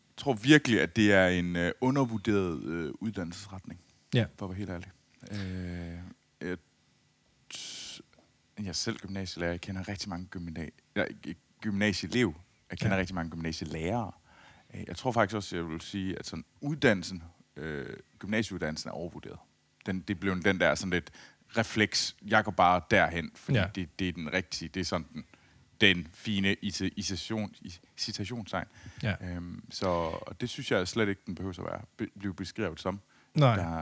Jeg 0.09 0.17
tror 0.17 0.33
virkelig, 0.33 0.81
at 0.81 0.95
det 0.95 1.13
er 1.13 1.27
en 1.27 1.55
øh, 1.55 1.71
undervurderet 1.81 2.63
øh, 2.63 2.91
uddannelsesretning, 2.99 3.79
ja. 4.13 4.25
for 4.37 4.45
at 4.45 4.49
være 4.49 4.57
helt 4.57 4.69
ærlig. 4.69 4.91
Øh, 5.31 5.97
jeg, 6.41 6.57
jeg 8.59 8.67
er 8.67 8.71
selv 8.73 8.97
gymnasielærer, 8.97 9.51
jeg 9.51 9.61
kender 9.61 9.87
rigtig 9.87 10.09
mange 10.09 10.27
gymna- 10.35 10.69
ja, 10.95 11.05
gymnasieelev, 11.61 12.33
jeg 12.71 12.77
kender 12.77 12.91
Ja. 12.91 12.95
ja. 12.95 12.99
rigtig 12.99 13.15
mange 13.15 13.31
gymnasielærere. 13.31 14.11
Øh, 14.73 14.83
Jeg 14.87 14.95
tror 14.95 15.11
faktisk 15.11 15.35
også, 15.35 15.55
jeg 15.55 15.69
vil 15.69 15.81
sige, 15.81 16.19
at 16.19 16.25
sådan 16.25 16.45
uddannelsen, 16.61 17.23
øh, 17.55 17.85
gymnasieuddannelsen 18.19 18.89
er 18.89 18.93
overvurderet. 18.93 19.39
Den, 19.85 19.99
det 19.99 20.19
blev 20.19 20.41
den 20.43 20.59
der 20.59 20.75
sådan 20.75 20.89
lidt 20.91 21.11
refleks, 21.57 22.15
jeg 22.27 22.43
går 22.43 22.51
bare 22.51 22.81
derhen, 22.91 23.31
fordi 23.35 23.57
Ja. 23.57 23.65
det, 23.75 23.99
det 23.99 24.07
er 24.07 24.11
den 24.11 24.33
rigtige, 24.33 24.69
det 24.73 24.79
er 24.79 24.83
sådan 24.85 25.07
den, 25.13 25.23
den 25.81 26.07
fine 26.13 26.55
ita- 26.65 27.01
citation, 27.01 27.53
citationstegn. 27.97 28.65
Ja. 29.03 29.13
Øhm, 29.21 29.63
så 29.71 29.85
og 29.87 30.41
det 30.41 30.49
synes 30.49 30.71
jeg 30.71 30.87
slet 30.87 31.09
ikke, 31.09 31.21
den 31.25 31.35
behøver 31.35 31.59
at 31.59 31.65
være, 31.65 31.81
be, 31.97 32.07
blive 32.19 32.33
beskrevet 32.33 32.79
som. 32.79 32.99
Nej. 33.35 33.55
Der, 33.55 33.81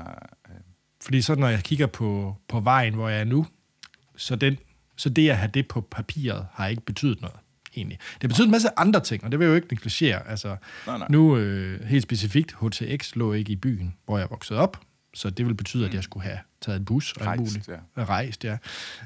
øh, 0.49 0.55
Fordi 1.01 1.21
så 1.21 1.35
når 1.35 1.47
jeg 1.47 1.63
kigger 1.63 1.87
på, 1.87 2.35
på 2.47 2.59
vejen, 2.59 2.93
hvor 2.93 3.09
jeg 3.09 3.19
er 3.19 3.23
nu, 3.23 3.47
så, 4.15 4.35
den, 4.35 4.57
så 4.95 5.09
det 5.09 5.29
at 5.29 5.37
have 5.37 5.51
det 5.53 5.67
på 5.67 5.81
papiret 5.81 6.47
har 6.53 6.67
ikke 6.67 6.81
betydet 6.81 7.21
noget, 7.21 7.37
egentlig. 7.75 7.99
Det 8.21 8.29
betyder 8.29 8.45
en 8.45 8.51
masse 8.51 8.69
andre 8.79 8.99
ting, 8.99 9.23
og 9.23 9.31
det 9.31 9.39
vil 9.39 9.45
jeg 9.45 9.49
jo 9.51 9.55
ikke 9.55 9.67
negligere. 9.73 10.27
Altså, 10.27 10.55
Nej, 10.87 10.97
nej. 10.97 11.07
Nu 11.09 11.37
øh, 11.37 11.83
helt 11.85 12.03
specifikt, 12.03 12.55
HTX 12.61 13.15
lå 13.15 13.33
ikke 13.33 13.51
i 13.51 13.55
byen, 13.55 13.95
hvor 14.05 14.17
jeg 14.17 14.27
voksede 14.29 14.59
op. 14.59 14.81
Så 15.13 15.29
det 15.29 15.45
vil 15.45 15.53
betyde, 15.55 15.85
at 15.85 15.93
jeg 15.93 16.03
skulle 16.03 16.23
have 16.23 16.39
taget 16.61 16.79
en 16.79 16.85
bus 16.85 17.13
og 17.13 17.25
Rejst, 17.25 17.39
muligt. 17.39 17.67
ja. 17.67 18.03
Rejst, 18.05 18.43
ja. 18.43 18.57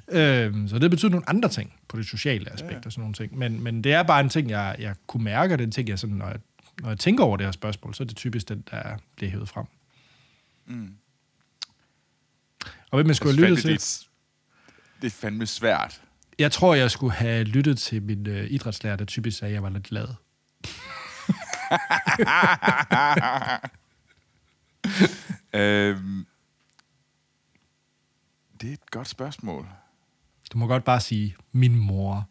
Øhm, 0.07 0.67
så 0.67 0.79
det 0.79 0.91
betyder 0.91 1.11
nogle 1.11 1.29
andre 1.29 1.49
ting 1.49 1.73
på 1.87 1.97
det 1.97 2.05
sociale 2.05 2.53
aspekt 2.53 2.73
ja, 2.73 2.81
og 2.85 2.91
sådan 2.91 3.01
nogle 3.01 3.13
ting. 3.13 3.37
Men, 3.37 3.63
men 3.63 3.83
det 3.83 3.93
er 3.93 4.03
bare 4.03 4.19
en 4.19 4.29
ting, 4.29 4.49
jeg, 4.49 4.75
jeg 4.79 4.95
kunne 5.07 5.23
mærke, 5.23 5.53
og 5.53 5.59
den 5.59 5.71
ting, 5.71 5.89
jeg 5.89 5.99
sådan, 5.99 6.15
når 6.15 6.27
jeg, 6.27 6.39
når 6.81 6.89
jeg 6.89 6.99
tænker 6.99 7.23
over 7.23 7.37
det 7.37 7.45
her 7.45 7.51
spørgsmål, 7.51 7.93
så 7.93 8.03
er 8.03 8.07
det 8.07 8.15
typisk 8.17 8.49
den, 8.49 8.63
der 8.71 8.97
bliver 9.15 9.31
hævet 9.31 9.49
frem. 9.49 9.65
Mm. 10.65 10.93
Og 12.91 12.97
hvem 12.97 13.07
jeg 13.07 13.15
skulle 13.15 13.35
have 13.35 13.49
lyttet 13.49 13.61
til? 13.63 13.73
Det, 13.73 14.07
det 15.01 15.07
er 15.07 15.11
fandme 15.11 15.45
svært. 15.45 16.01
Jeg 16.39 16.51
tror, 16.51 16.75
jeg 16.75 16.91
skulle 16.91 17.13
have 17.13 17.43
lyttet 17.43 17.77
til 17.77 18.01
min 18.03 18.27
øh, 18.27 18.47
idrætslærer, 18.51 18.95
der 18.95 19.05
typisk 19.05 19.37
sagde, 19.37 19.49
at 19.49 19.53
jeg 19.53 19.63
var 19.63 19.69
lidt 19.69 19.83
glad. 19.83 20.07
Øhm, 25.55 26.25
det 28.61 28.69
er 28.69 28.73
et 28.73 28.91
godt 28.91 29.07
spørgsmål. 29.07 29.67
Du 30.53 30.57
må 30.57 30.67
godt 30.67 30.83
bare 30.83 30.99
sige, 31.01 31.35
min 31.51 31.75
mor. 31.79 32.29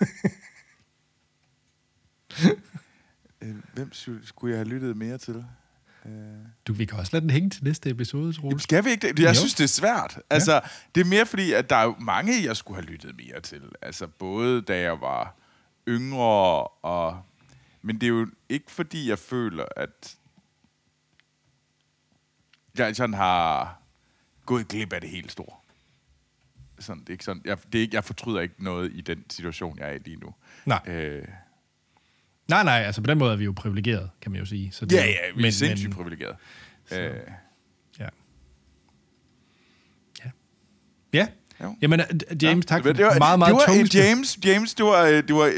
Øh, 3.42 3.54
Hvem 3.74 3.92
skulle 4.24 4.50
jeg 4.50 4.58
have 4.58 4.68
lyttet 4.68 4.96
mere 4.96 5.18
til? 5.18 5.44
Øh. 6.06 6.12
Du, 6.66 6.72
vi 6.72 6.84
kan 6.84 6.98
også 6.98 7.10
lade 7.12 7.22
den 7.22 7.30
hænge 7.30 7.50
til 7.50 7.64
næste 7.64 7.90
episode, 7.90 8.32
Troels. 8.32 8.62
Skal 8.62 8.84
vi 8.84 8.90
ikke 8.90 9.08
det? 9.08 9.18
Jeg 9.18 9.28
Jo. 9.28 9.34
synes, 9.34 9.54
det 9.54 9.64
er 9.64 9.68
svært. 9.68 10.18
Altså, 10.30 10.52
ja. 10.52 10.60
det 10.94 11.00
er 11.00 11.04
mere 11.04 11.26
fordi, 11.26 11.52
at 11.52 11.70
der 11.70 11.76
er 11.76 11.84
jo 11.84 11.94
mange, 12.00 12.44
jeg 12.44 12.56
skulle 12.56 12.82
have 12.82 12.92
lyttet 12.92 13.16
mere 13.16 13.40
til. 13.40 13.62
Altså, 13.82 14.06
både 14.06 14.62
da 14.62 14.80
jeg 14.80 15.00
var 15.00 15.34
yngre, 15.88 16.66
og... 16.66 17.22
Men 17.82 17.94
det 18.00 18.02
er 18.02 18.08
jo 18.10 18.26
ikke 18.48 18.70
fordi, 18.70 19.08
jeg 19.08 19.18
føler, 19.18 19.64
at 19.76 20.16
jeg 22.78 22.96
sådan 22.96 23.14
har 23.14 23.78
gået 24.46 24.68
glip 24.68 24.92
af 24.92 25.00
det 25.00 25.10
helt 25.10 25.32
store. 25.32 25.56
Sådan, 26.78 27.00
det 27.00 27.08
er 27.08 27.12
ikke 27.12 27.24
sådan, 27.24 27.42
jeg, 27.44 27.58
det 27.72 27.78
er 27.78 27.82
ikke, 27.82 27.94
jeg 27.94 28.04
fortryder 28.04 28.40
ikke 28.40 28.64
noget 28.64 28.90
i 28.94 29.00
den 29.00 29.24
situation, 29.30 29.78
jeg 29.78 29.88
er 29.88 29.92
i 29.92 29.98
lige 29.98 30.16
nu. 30.16 30.34
Nej. 30.66 30.80
Øh, 30.86 31.24
Nej, 32.48 32.64
nej, 32.64 32.82
altså 32.86 33.00
på 33.02 33.06
den 33.06 33.18
måde 33.18 33.32
er 33.32 33.36
vi 33.36 33.44
jo 33.44 33.52
privilegeret, 33.56 34.10
kan 34.20 34.32
man 34.32 34.40
jo 34.40 34.46
sige. 34.46 34.72
Så 34.72 34.86
det 34.86 34.96
ja, 34.96 35.06
ja, 35.06 35.16
vi 35.36 35.46
er 35.46 35.50
sindssygt 35.50 35.92
privilegeret. 35.94 36.36
Øh, 36.92 36.98
Ja. 37.98 38.08
Ja. 40.24 40.30
Ja. 41.12 41.26
Jo. 41.62 41.76
Jamen, 41.82 42.00
James, 42.42 42.66
tak 42.66 42.82
for 42.82 42.92
det 42.92 43.04
var, 43.04 43.18
meget, 43.18 43.38
meget 43.38 43.50
det 43.50 43.54
var, 43.54 43.74
spørgsmål. 43.74 44.02
James, 44.04 44.38
James, 44.44 44.74
det 44.74 44.84
var, 44.84 45.04
det 45.06 45.34
var, 45.34 45.52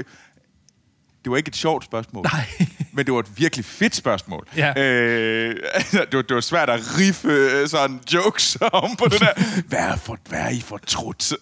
det 1.29 1.31
var 1.33 1.37
ikke 1.37 1.49
et 1.49 1.57
sjovt 1.57 1.85
spørgsmål. 1.85 2.25
Nej. 2.33 2.47
Men 2.93 3.07
det 3.07 3.15
var 3.15 3.21
et 3.21 3.39
virkelig 3.39 3.65
fedt 3.65 3.95
spørgsmål. 3.95 4.49
Ja. 4.57 4.69
Øh, 4.83 5.57
altså, 5.75 5.99
det, 6.11 6.17
var, 6.17 6.23
det 6.23 6.35
var 6.35 6.41
svært 6.41 6.71
at 6.71 6.81
riffe 6.99 7.29
øh, 7.29 7.69
sådan 7.69 8.01
jokes 8.15 8.59
om 8.73 8.97
på 8.97 9.05
det 9.05 9.21
der. 9.21 9.33
Hvad 9.69 9.79
er, 9.79 9.97
for, 9.97 10.19
hvad 10.29 10.39
er 10.41 10.49
I 10.49 10.61
for 10.61 10.79
trut? 10.87 11.33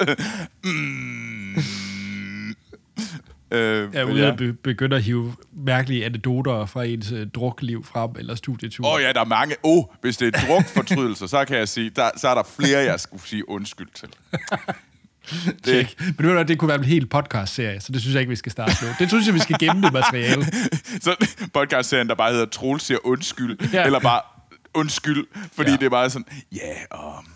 mm. 0.64 1.56
øh, 3.50 3.94
Jeg 3.94 4.06
men 4.06 4.14
ude 4.14 4.22
ja. 4.24 4.30
at 4.32 4.36
be- 4.36 4.52
begynde 4.52 4.96
at 4.96 5.02
hive 5.02 5.34
mærkelige 5.52 6.04
anekdoter 6.04 6.66
fra 6.66 6.84
ens 6.84 7.12
uh, 7.12 7.18
drukliv 7.34 7.84
frem, 7.84 8.10
eller 8.18 8.34
studietur. 8.34 8.86
Åh 8.86 8.92
oh, 8.94 9.02
ja, 9.02 9.12
der 9.12 9.20
er 9.20 9.24
mange. 9.24 9.54
Oh, 9.62 9.84
hvis 10.00 10.16
det 10.16 10.34
er 10.34 10.40
drukfortrydelser, 10.46 11.26
så 11.26 11.44
kan 11.44 11.58
jeg 11.58 11.68
sige, 11.68 11.90
der, 11.90 12.10
så 12.16 12.28
er 12.28 12.34
der 12.34 12.42
flere, 12.60 12.78
jeg 12.78 13.00
skulle 13.00 13.22
sige 13.26 13.48
undskyld 13.48 13.88
til. 13.94 14.08
Check. 15.66 16.00
Men 16.00 16.14
nu 16.18 16.30
er 16.32 16.38
det, 16.38 16.48
det 16.48 16.58
kunne 16.58 16.68
være 16.68 16.78
en 16.78 16.84
hel 16.84 17.06
podcast-serie, 17.06 17.80
så 17.80 17.92
det 17.92 18.00
synes 18.00 18.14
jeg 18.14 18.20
ikke, 18.20 18.30
vi 18.30 18.36
skal 18.36 18.52
starte 18.52 18.74
nu. 18.84 18.88
Det 18.98 19.08
synes 19.08 19.26
jeg, 19.26 19.34
vi 19.34 19.40
skal 19.40 19.56
gemme 19.60 19.82
det 19.82 19.92
materiale. 19.92 20.44
Så 21.04 21.26
podcastserien, 21.54 22.08
der 22.08 22.14
bare 22.14 22.32
hedder 22.32 22.46
Troels 22.46 22.82
siger 22.84 22.98
undskyld, 23.04 23.70
Ja. 23.72 23.84
eller 23.86 24.00
bare 24.00 24.20
undskyld, 24.74 25.26
fordi 25.52 25.70
Ja. 25.70 25.76
det 25.76 25.82
er 25.86 25.90
bare 25.90 26.10
sådan, 26.10 26.26
ja, 26.52 26.58
yeah, 26.98 27.18
um, 27.18 27.26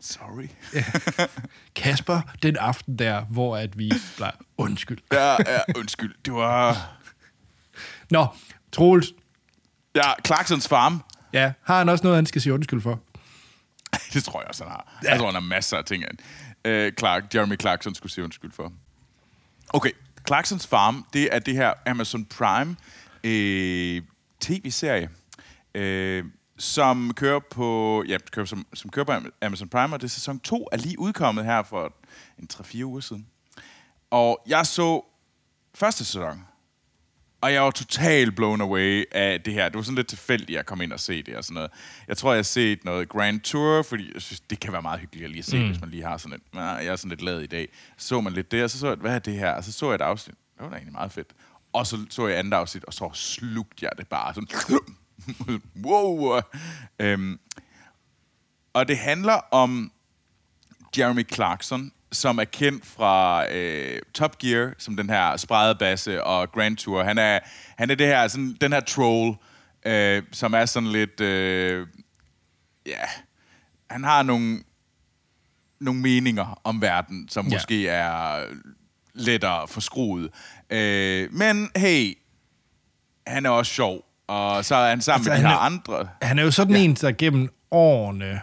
sorry. 0.00 0.48
Kasper, 1.76 2.20
den 2.42 2.56
aften 2.56 2.98
der, 2.98 3.24
hvor 3.24 3.56
at 3.56 3.78
vi 3.78 3.92
blev 4.16 4.28
undskyld. 4.58 4.98
Ja, 5.12 5.30
ja, 5.30 5.58
undskyld. 5.76 6.14
Det 6.24 6.32
var... 6.34 6.90
Nå, 8.10 8.26
Troels, 8.72 9.12
Ja, 9.94 10.02
Clarksons 10.26 10.68
farm. 10.68 11.02
ja, 11.32 11.52
har 11.64 11.78
han 11.78 11.88
også 11.88 12.02
noget, 12.04 12.16
han 12.16 12.26
skal 12.26 12.40
sige 12.40 12.52
undskyld 12.54 12.80
for? 12.80 13.00
Det 14.12 14.24
tror 14.24 14.40
jeg 14.40 14.48
også, 14.48 14.64
han 14.64 14.70
har. 14.70 15.00
Ja. 15.04 15.10
Jeg 15.10 15.18
tror, 15.18 15.26
han 15.26 15.34
har 15.34 15.40
masser 15.40 15.76
af 15.76 15.84
ting. 15.84 16.04
Øh, 16.64 16.92
Clark, 16.98 17.34
Jeremy 17.34 17.60
Clarkson 17.60 17.94
skulle 17.94 18.12
sige 18.12 18.24
undskyld 18.24 18.52
for. 18.52 18.72
Okay, 19.68 19.90
Clarksons 20.26 20.66
Farm, 20.66 21.06
det 21.12 21.28
er 21.34 21.38
det 21.38 21.54
her 21.54 21.72
Amazon 21.86 22.24
Prime 22.24 22.76
øh, 23.24 24.02
tv-serie, 24.40 25.10
øh, 25.74 26.24
som 26.58 27.14
kører 27.14 27.40
på 27.50 28.04
ja, 28.08 28.18
kører, 28.32 28.46
som, 28.46 28.66
som 28.74 28.90
kører 28.90 29.04
på 29.04 29.12
Amazon 29.42 29.68
Prime, 29.68 29.94
og 29.94 30.00
det 30.00 30.06
er 30.06 30.10
sæson 30.10 30.40
2 30.40 30.68
er 30.72 30.76
lige 30.76 30.98
udkommet 30.98 31.44
her 31.44 31.62
for 31.62 31.94
en 32.38 32.48
3-4 32.52 32.82
uger 32.82 33.00
siden. 33.00 33.26
Og 34.10 34.42
jeg 34.46 34.66
så 34.66 35.04
første 35.74 36.04
sæson, 36.04 36.44
og 37.42 37.52
jeg 37.52 37.62
var 37.62 37.70
totalt 37.70 38.36
blown 38.36 38.60
away 38.60 39.04
af 39.12 39.40
det 39.40 39.52
her. 39.54 39.68
Det 39.68 39.76
var 39.76 39.82
sådan 39.82 39.94
lidt 39.96 40.06
tilfældigt, 40.08 40.50
at 40.50 40.54
jeg 40.56 40.66
kom 40.66 40.80
ind 40.80 40.92
og 40.92 41.00
se 41.00 41.22
det 41.22 41.36
og 41.36 41.44
sådan 41.44 41.54
noget. 41.54 41.70
Jeg 42.08 42.16
tror, 42.16 42.32
jeg 42.32 42.38
har 42.38 42.42
set 42.42 42.84
noget 42.84 43.08
Grand 43.08 43.40
Tour, 43.40 43.82
fordi 43.82 44.10
jeg 44.14 44.22
synes, 44.22 44.40
det 44.40 44.60
kan 44.60 44.72
være 44.72 44.82
meget 44.82 45.00
hyggeligt 45.00 45.24
at 45.24 45.30
lige 45.30 45.42
se, 45.42 45.58
mm. 45.60 45.66
hvis 45.68 45.80
man 45.80 45.90
lige 45.90 46.02
har 46.02 46.16
sådan 46.16 46.36
et... 46.36 46.42
"Nå, 46.54 46.60
Jeg 46.60 46.86
er 46.86 46.96
sådan 46.96 47.08
lidt 47.08 47.22
lavet 47.22 47.42
i 47.42 47.46
dag. 47.46 47.68
Så 47.96 48.08
så 48.08 48.20
man 48.20 48.32
lidt 48.32 48.50
det, 48.50 48.64
og 48.64 48.70
så 48.70 48.78
så 48.78 48.88
jeg, 48.88 48.96
hvad 48.96 49.14
er 49.14 49.18
det 49.18 49.34
her? 49.34 49.50
Og 49.52 49.64
så 49.64 49.72
så 49.72 49.86
jeg 49.86 49.94
et 49.94 50.00
afsnit. 50.00 50.34
Det 50.54 50.62
var 50.64 50.68
da 50.68 50.74
egentlig 50.74 50.92
meget 50.92 51.12
fedt. 51.12 51.28
Og 51.72 51.86
så 51.86 51.98
så 52.10 52.26
jeg 52.26 52.38
andet 52.38 52.52
afsnit, 52.54 52.84
og 52.84 52.94
så 52.94 53.10
slugte 53.14 53.76
jeg 53.84 53.90
det 53.98 54.08
bare 54.08 54.34
sådan... 54.34 54.48
wow! 55.86 56.40
Øhm, 56.98 57.40
og 58.72 58.88
det 58.88 58.98
handler 58.98 59.40
om 59.50 59.92
Jeremy 60.98 61.26
Clarkson, 61.34 61.92
som 62.12 62.38
er 62.38 62.44
kendt 62.44 62.86
fra 62.86 63.44
øh, 63.52 64.00
Top 64.14 64.38
Gear, 64.38 64.72
som 64.78 64.96
den 64.96 65.10
her 65.10 65.36
spredebasse 65.36 66.24
og 66.24 66.52
Grand 66.52 66.76
Tour. 66.76 67.02
Han 67.02 67.18
er, 67.18 67.38
han 67.78 67.90
er 67.90 67.94
det 67.94 68.06
her, 68.06 68.28
sådan, 68.28 68.56
den 68.60 68.72
her 68.72 68.80
troll, 68.80 69.36
øh, 69.86 70.22
som 70.32 70.54
er 70.54 70.64
sådan 70.64 70.88
lidt... 70.88 71.20
Øh, 71.20 71.86
ja, 72.86 72.98
han 73.90 74.04
har 74.04 74.22
nogle, 74.22 74.62
nogle 75.80 76.00
meninger 76.00 76.60
om 76.64 76.82
verden, 76.82 77.28
som 77.28 77.46
Ja. 77.46 77.54
måske 77.56 77.88
er 77.88 78.44
lettere 79.14 79.68
forskruet. 79.68 80.30
Øh, 80.70 81.32
men 81.32 81.70
hey, 81.76 82.18
han 83.26 83.46
er 83.46 83.50
også 83.50 83.72
sjov, 83.72 84.04
og 84.26 84.64
så 84.64 84.74
er 84.74 84.88
han 84.90 85.00
sammen 85.00 85.18
Altså, 85.18 85.30
med 85.30 85.38
de 85.38 85.42
her 85.48 85.54
er- 85.56 85.58
andre. 85.60 86.08
Han 86.22 86.38
er 86.38 86.42
jo 86.42 86.50
sådan 86.50 86.74
ja. 86.74 86.80
en, 86.82 86.94
der 86.94 87.12
gennem 87.12 87.48
årene... 87.70 88.40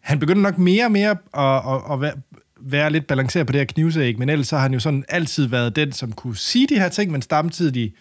Han 0.00 0.18
begynder 0.18 0.42
nok 0.42 0.58
mere 0.58 0.84
og 0.84 0.92
mere 0.92 1.10
at, 1.10 1.72
at, 1.74 1.92
at 1.92 2.00
være, 2.00 2.14
være 2.60 2.90
lidt 2.90 3.06
balanceret 3.06 3.46
på 3.46 3.52
det 3.52 3.60
her 3.60 3.64
knivsæg, 3.66 4.18
men 4.18 4.28
ellers 4.28 4.48
så 4.48 4.56
har 4.56 4.62
han 4.62 4.72
jo 4.74 4.80
sådan 4.80 5.04
altid 5.08 5.46
været 5.46 5.76
den, 5.76 5.92
som 5.92 6.12
kunne 6.12 6.36
sige 6.36 6.66
de 6.66 6.78
her 6.80 6.88
ting, 6.88 7.10
men 7.12 7.22
samtidig 7.22 7.94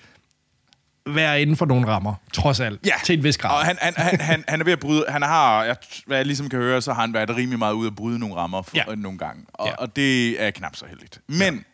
være 1.07 1.41
inden 1.41 1.55
for 1.55 1.65
nogle 1.65 1.87
rammer, 1.87 2.15
trods 2.33 2.59
alt, 2.59 2.79
Ja. 2.85 2.93
til 3.03 3.17
en 3.17 3.23
vis 3.23 3.37
grad. 3.37 3.59
Og 3.59 3.65
han, 3.65 3.77
han, 3.81 3.93
han, 3.97 4.19
han, 4.21 4.43
han 4.47 4.61
er 4.61 4.65
ved 4.65 4.73
at 4.73 4.79
bryde... 4.79 5.05
Han 5.09 5.21
har, 5.21 5.63
jeg, 5.63 5.75
hvad 6.05 6.17
jeg 6.17 6.25
ligesom 6.25 6.49
kan 6.49 6.59
høre, 6.59 6.81
så 6.81 6.93
har 6.93 7.01
han 7.01 7.13
været 7.13 7.35
rimelig 7.35 7.59
meget 7.59 7.73
ude 7.73 7.87
at 7.87 7.95
bryde 7.95 8.19
nogle 8.19 8.35
rammer 8.35 8.61
for, 8.61 8.77
Ja. 8.77 8.83
ja. 8.89 8.95
nogle 8.95 9.17
gange. 9.17 9.45
Og, 9.53 9.65
Ja. 9.65 9.71
ja. 9.71 9.75
og 9.77 9.95
det 9.95 10.43
er 10.43 10.51
knap 10.51 10.75
så 10.75 10.85
heldigt. 10.85 11.21
Men 11.27 11.65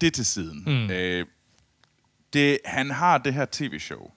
det 0.00 0.12
til 0.14 0.26
siden. 0.26 0.62
Mm. 0.66 0.90
Øh, 0.90 1.26
det, 2.32 2.58
han 2.64 2.90
har 2.90 3.18
det 3.18 3.34
her 3.34 3.46
tv-show, 3.52 4.10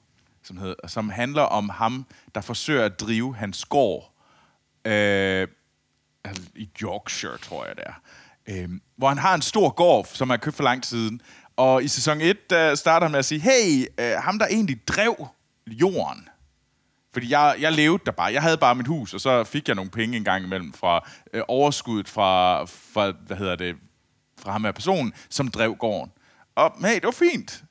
som, 0.44 0.58
hedder, 0.58 0.88
som 0.88 1.10
handler 1.10 1.42
om 1.42 1.70
ham, 1.70 2.06
der 2.36 2.42
forsøger 2.42 2.86
at 2.86 3.00
drive 3.00 3.36
hans 3.36 3.66
gård 3.66 4.14
øh, 4.86 5.48
altså, 6.24 6.44
i 6.56 6.70
Yorkshire, 6.82 7.38
tror 7.38 7.66
jeg 7.66 7.76
det 7.76 7.84
er. 7.88 7.94
Øhm, 8.48 8.82
hvor 8.96 9.08
han 9.08 9.18
har 9.18 9.36
en 9.36 9.42
stor 9.42 9.70
gård, 9.70 10.08
som 10.14 10.30
han 10.30 10.40
købt 10.40 10.56
for 10.56 10.64
lang 10.64 10.84
tid 10.84 10.90
siden. 10.90 11.22
Og 11.56 11.84
i 11.84 11.88
sæson 11.88 12.22
1, 12.22 12.50
der 12.50 12.76
starter 12.76 13.06
han 13.08 13.12
med 13.12 13.20
at 13.20 13.26
sige, 13.26 13.42
hey, 13.42 13.86
øh, 14.00 14.14
ham 14.24 14.40
der 14.40 14.48
egentlig 14.48 14.88
drev 14.88 15.28
jorden, 15.68 16.30
fordi 17.14 17.30
jeg, 17.30 17.56
jeg 17.60 17.72
levede 17.72 18.04
der 18.06 18.12
bare. 18.12 18.34
Jeg 18.34 18.42
havde 18.42 18.58
bare 18.58 18.76
mit 18.76 18.88
hus, 18.88 19.14
og 19.14 19.22
så 19.22 19.44
fik 19.44 19.68
jeg 19.68 19.76
nogle 19.76 19.92
penge 19.92 20.18
en 20.18 20.24
gang 20.24 20.46
imellem 20.46 20.74
fra 20.74 21.10
øh, 21.34 21.42
overskuddet 21.48 22.10
fra, 22.10 22.64
fra, 22.66 23.12
hvad 23.28 23.38
hedder 23.38 23.56
det, 23.56 23.76
fra 24.40 24.52
ham 24.52 24.64
her 24.64 24.72
personen, 24.72 25.14
som 25.30 25.48
drev 25.48 25.76
gården. 25.76 26.12
Og 26.56 26.72
hey, 26.82 26.96
det 26.96 27.04
var 27.04 27.12
fint. 27.12 27.64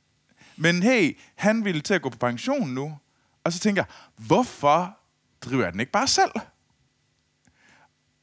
Men 0.57 0.83
hey, 0.83 1.19
han 1.35 1.65
ville 1.65 1.81
til 1.81 1.95
at 1.95 2.03
gå 2.03 2.09
på 2.09 2.19
pension 2.19 2.69
nu. 2.69 2.99
Og 3.45 3.53
så 3.53 3.59
tænker 3.59 3.83
jeg, 3.83 4.27
hvorfor 4.27 4.99
driver 5.41 5.65
jeg 5.65 5.73
den 5.73 5.81
ikke 5.81 5.93
bare 5.93 6.07
selv? 6.07 6.31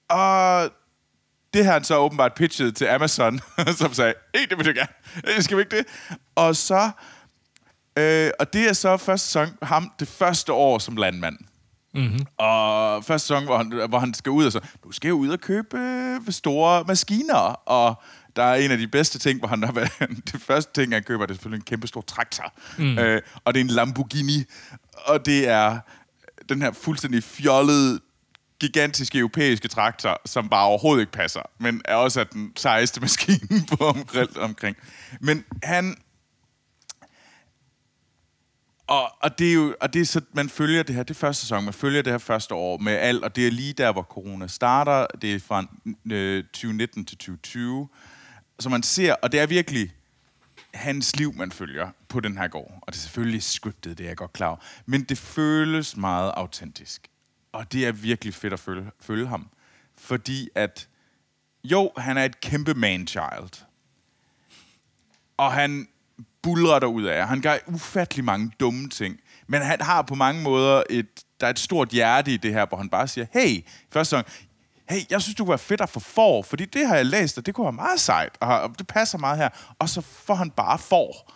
Og 0.10 0.70
det 1.54 1.66
har 1.66 1.74
han 1.74 1.84
så 1.84 1.98
åbenbart 1.98 2.34
pitchet 2.34 2.76
til 2.76 2.86
Amazon, 2.86 3.40
som 3.80 3.94
sagde, 3.94 4.14
hey, 4.36 4.48
det 4.50 4.58
vil 4.58 4.66
jeg 4.66 4.76
gerne. 4.76 5.36
Øh, 5.36 5.42
Skal 5.42 5.58
vi 5.58 5.62
ikke 5.62 5.78
det? 5.78 5.86
Og 6.36 6.56
så, 6.56 6.92
øh, 7.98 8.32
og 8.40 8.54
det 8.54 8.70
er 8.70 8.74
så 8.74 8.98
første 8.98 9.28
sæson, 9.28 9.48
ham 9.62 9.92
det 10.00 10.08
første 10.08 10.54
år 10.54 10.80
som 10.80 10.96
landmand. 10.96 11.38
Mm-hmm. 11.94 12.26
Og 12.38 13.04
første 13.04 13.28
sæson, 13.28 13.44
hvor 13.44 13.58
han, 13.58 13.90
hvor 13.90 14.00
han 14.00 14.14
skal 14.14 14.30
ud 14.30 14.46
og 14.46 14.52
så, 14.52 14.60
du 14.84 14.92
skal 14.92 15.10
jo 15.10 15.16
ud 15.16 15.30
og 15.30 15.40
købe 15.40 15.78
øh, 15.78 16.22
store 16.30 16.84
maskiner, 16.88 17.70
og 17.70 18.02
der 18.36 18.44
er 18.44 18.56
en 18.56 18.72
af 18.72 18.78
de 18.78 18.88
bedste 18.88 19.20
ting, 19.20 19.40
hvor 19.40 19.48
han 19.48 19.64
har 19.64 19.72
været... 19.72 19.92
det 20.32 20.42
første 20.42 20.82
ting, 20.82 20.94
han 20.94 21.04
køber, 21.04 21.26
det 21.26 21.32
er 21.32 21.36
selvfølgelig 21.36 21.62
en 21.62 21.66
kæmpe 21.66 21.88
stor 21.88 22.02
traktor. 22.02 22.54
Mm. 22.78 22.98
Øh, 22.98 23.22
og 23.46 23.54
det 23.54 23.60
er 23.60 23.64
en 23.64 23.70
Lamborghini. 23.70 24.44
Og 24.94 25.26
det 25.26 25.48
er 25.48 25.80
den 26.50 26.62
her 26.62 26.72
fuldstændig 26.72 27.24
fjollede, 27.24 28.00
gigantiske 28.60 29.18
europæiske 29.18 29.68
traktor, 29.68 30.22
som 30.26 30.50
bare 30.50 30.66
overhovedet 30.66 31.02
ikke 31.02 31.12
passer, 31.12 31.42
men 31.58 31.82
er 31.86 31.96
også 31.96 32.24
den 32.24 32.54
sejeste 32.56 33.02
maskine 33.06 33.66
på 33.78 33.86
omkring. 33.86 34.38
omkring. 34.38 34.78
Men 35.22 35.46
han... 35.64 35.98
Og, 38.88 39.12
og 39.24 39.40
det 39.40 39.50
er 39.50 39.54
jo, 39.54 39.76
og 39.82 39.94
det 39.94 40.02
er 40.02 40.06
så, 40.06 40.22
man 40.34 40.50
følger 40.50 40.84
det 40.84 40.96
her, 40.96 41.04
det 41.04 41.10
er 41.10 41.20
første 41.20 41.42
sæson, 41.42 41.64
man 41.64 41.74
følger 41.74 42.02
det 42.02 42.14
her 42.14 42.18
første 42.18 42.56
år 42.56 42.78
med 42.78 42.94
alt, 42.94 43.24
og 43.24 43.36
det 43.36 43.48
er 43.48 43.52
lige 43.52 43.74
der, 43.74 43.92
hvor 43.92 44.02
corona 44.02 44.48
starter, 44.48 45.08
det 45.22 45.36
er 45.36 45.40
fra 45.40 45.66
øh, 46.12 46.44
2019 46.44 47.06
til 47.06 47.18
2020, 47.18 47.90
så 48.60 48.70
man 48.70 48.84
ser, 48.84 49.14
og 49.14 49.32
det 49.32 49.40
er 49.40 49.46
virkelig 49.46 49.92
hans 50.74 51.16
liv, 51.16 51.34
man 51.36 51.52
følger 51.52 51.90
på 52.10 52.20
den 52.20 52.38
her 52.38 52.48
gård. 52.48 52.80
Og 52.82 52.94
det 52.94 53.00
er 53.00 53.02
selvfølgelig 53.02 53.44
scriptet, 53.44 53.98
det 53.98 54.04
er 54.04 54.08
jeg 54.08 54.18
godt 54.18 54.34
klar 54.34 54.48
over. 54.48 54.58
Men 54.86 55.04
det 55.04 55.18
føles 55.18 55.98
meget 55.98 56.32
autentisk. 56.36 57.08
Og 57.58 57.72
det 57.72 57.88
er 57.88 57.92
virkelig 57.92 58.34
fedt 58.34 58.54
at 58.54 58.60
følge, 58.60 58.92
følge 59.02 59.28
ham. 59.28 59.50
Fordi 59.98 60.50
at, 60.56 60.88
jo, 61.64 61.92
han 61.98 62.18
er 62.18 62.26
et 62.26 62.42
kæmpe 62.42 62.74
man-child. 62.74 63.66
Og 65.38 65.54
han 65.54 65.88
bulrer 66.42 66.80
der 66.80 66.88
ud 66.88 67.04
af. 67.04 67.28
Han 67.28 67.42
gør 67.42 67.58
ufattelig 67.68 68.26
mange 68.26 68.52
dumme 68.60 68.90
ting. 68.90 69.20
Men 69.48 69.62
han 69.62 69.82
har 69.82 70.02
på 70.02 70.16
mange 70.16 70.42
måder 70.42 70.84
et, 70.90 71.08
der 71.40 71.48
er 71.48 71.52
et 71.52 71.60
stort 71.60 71.90
hjerte 71.90 72.34
i 72.34 72.38
det 72.38 72.54
her, 72.54 72.66
hvor 72.66 72.78
han 72.78 72.90
bare 72.90 73.08
siger, 73.08 73.26
hey, 73.34 73.66
første 73.92 74.16
gang, 74.16 74.28
hey, 74.90 75.02
jeg 75.10 75.22
synes, 75.22 75.36
du 75.36 75.46
var 75.46 75.58
fedt 75.58 75.82
at 75.82 75.90
få 75.90 76.00
for, 76.00 76.42
fordi 76.42 76.66
det 76.66 76.88
har 76.88 76.96
jeg 76.96 77.06
læst, 77.06 77.38
og 77.38 77.46
det 77.46 77.56
kunne 77.56 77.66
være 77.66 77.74
meget 77.74 78.00
sejt, 78.00 78.38
og 78.42 78.76
det 78.78 78.88
passer 78.88 79.18
meget 79.18 79.38
her. 79.38 79.50
Og 79.80 79.90
så 79.90 80.02
får 80.02 80.36
han 80.36 80.52
bare 80.52 80.80
for. 80.80 81.32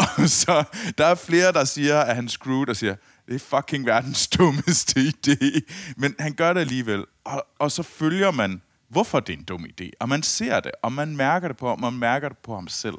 Og 0.18 0.28
så 0.28 0.64
der 0.98 1.06
er 1.06 1.14
flere, 1.14 1.52
der 1.52 1.64
siger, 1.64 2.00
at 2.00 2.16
han 2.16 2.28
screwed, 2.28 2.68
og 2.68 2.76
siger, 2.76 2.96
det 3.30 3.36
er 3.36 3.56
fucking 3.56 3.86
verdens 3.86 4.28
dummeste 4.38 5.00
idé. 5.00 5.60
Men 5.96 6.14
han 6.18 6.34
gør 6.34 6.52
det 6.52 6.60
alligevel. 6.60 7.04
Og, 7.24 7.46
og 7.58 7.72
så 7.72 7.82
følger 7.82 8.30
man, 8.30 8.62
hvorfor 8.88 9.20
det 9.20 9.32
er 9.32 9.36
en 9.38 9.44
dum 9.44 9.64
idé. 9.64 9.90
Og 10.00 10.08
man 10.08 10.22
ser 10.22 10.60
det, 10.60 10.72
og 10.82 10.92
man 10.92 11.16
mærker 11.16 11.48
det 11.48 11.56
på 11.56 11.68
ham, 11.68 11.84
og 11.84 11.92
man 11.92 12.00
mærker 12.00 12.28
det 12.28 12.38
på 12.38 12.54
ham 12.54 12.68
selv. 12.68 12.98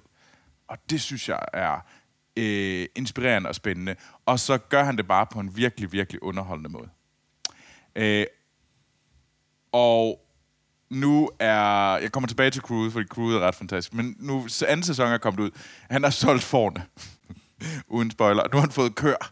Og 0.68 0.78
det 0.90 1.02
synes 1.02 1.30
jeg 1.30 1.40
er 1.54 1.86
øh, 2.38 2.88
inspirerende 2.96 3.50
og 3.50 3.56
spændende. 3.56 3.96
Og 4.26 4.40
så 4.40 4.58
gør 4.58 4.84
han 4.84 4.98
det 4.98 5.08
bare 5.08 5.26
på 5.32 5.40
en 5.40 5.58
virkelig, 5.58 5.92
virkelig 5.92 6.24
underholdende 6.24 6.70
måde. 6.70 6.90
Øh, 7.96 8.26
og 9.72 10.20
nu 10.90 11.30
er... 11.40 11.98
Jeg 11.98 12.12
kommer 12.12 12.28
tilbage 12.28 12.52
til 12.52 12.62
crewet, 12.62 12.94
fordi 12.94 13.08
crewet 13.08 13.36
er 13.36 13.40
ret 13.40 13.56
fantastisk. 13.56 13.94
Men 13.94 14.16
nu, 14.20 14.48
anden 14.68 14.84
sæson 14.84 15.08
er 15.08 15.18
kommet 15.18 15.44
ud. 15.44 15.50
Han 15.90 16.04
har 16.04 16.10
solgt 16.10 16.44
forne. 16.44 16.86
Uden 17.88 18.12
spoiler. 18.12 18.44
Nu 18.44 18.58
har 18.58 18.62
han 18.62 18.72
fået 18.72 18.96
kør 18.96 19.32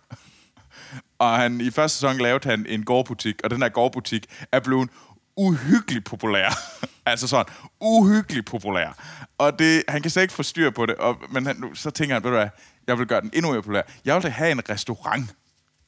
og 1.19 1.37
han, 1.37 1.61
i 1.61 1.71
første 1.71 1.97
sæson 1.97 2.17
lavede 2.17 2.49
han 2.49 2.65
en 2.69 2.85
gårdbutik, 2.85 3.35
og 3.43 3.49
den 3.49 3.61
her 3.61 3.69
gårdbutik 3.69 4.25
er 4.51 4.59
blevet 4.59 4.89
uhyggeligt 5.37 6.05
populær. 6.05 6.59
altså 7.05 7.27
sådan, 7.27 7.53
uhyggeligt 7.81 8.45
populær. 8.45 8.89
Og 9.37 9.59
det, 9.59 9.83
han 9.87 10.01
kan 10.01 10.11
slet 10.11 10.23
ikke 10.23 10.33
få 10.33 10.43
styr 10.43 10.69
på 10.69 10.85
det, 10.85 10.95
og, 10.95 11.17
men 11.31 11.45
han, 11.45 11.71
så 11.73 11.91
tænker 11.91 12.15
han, 12.15 12.23
ved 12.23 12.31
du 12.31 12.37
hvad, 12.37 12.49
jeg 12.87 12.99
vil 12.99 13.07
gøre 13.07 13.21
den 13.21 13.31
endnu 13.33 13.51
mere 13.51 13.61
populær. 13.61 13.81
Jeg 14.05 14.23
vil 14.23 14.31
have 14.31 14.51
en 14.51 14.69
restaurant 14.69 15.35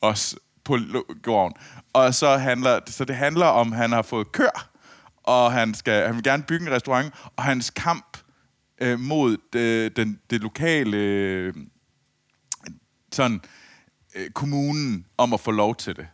også 0.01 0.35
på 0.63 0.77
gården. 1.23 1.53
Og 1.93 2.13
så 2.13 2.37
handler, 2.37 2.79
så 2.87 3.05
det 3.05 3.15
handler 3.15 3.45
om, 3.45 3.73
at 3.73 3.79
han 3.79 3.91
har 3.91 4.01
fået 4.01 4.31
kør, 4.31 4.69
og 5.23 5.51
han, 5.51 5.73
skal, 5.73 6.05
han 6.05 6.15
vil 6.15 6.23
gerne 6.23 6.43
bygge 6.43 6.67
en 6.67 6.73
restaurant, 6.73 7.13
og 7.35 7.43
hans 7.43 7.69
kamp 7.69 8.17
øh, 8.81 8.99
mod 8.99 9.37
det, 9.53 9.97
den, 9.97 10.19
det 10.29 10.41
lokale 10.41 10.97
øh, 10.97 11.53
sådan, 13.11 13.35
øh, 13.35 13.60
Øh, 14.15 14.29
kommunen 14.29 15.05
om 15.17 15.33
at 15.33 15.39
få 15.39 15.51
lov 15.51 15.75
til 15.75 15.95
det. 15.95 16.07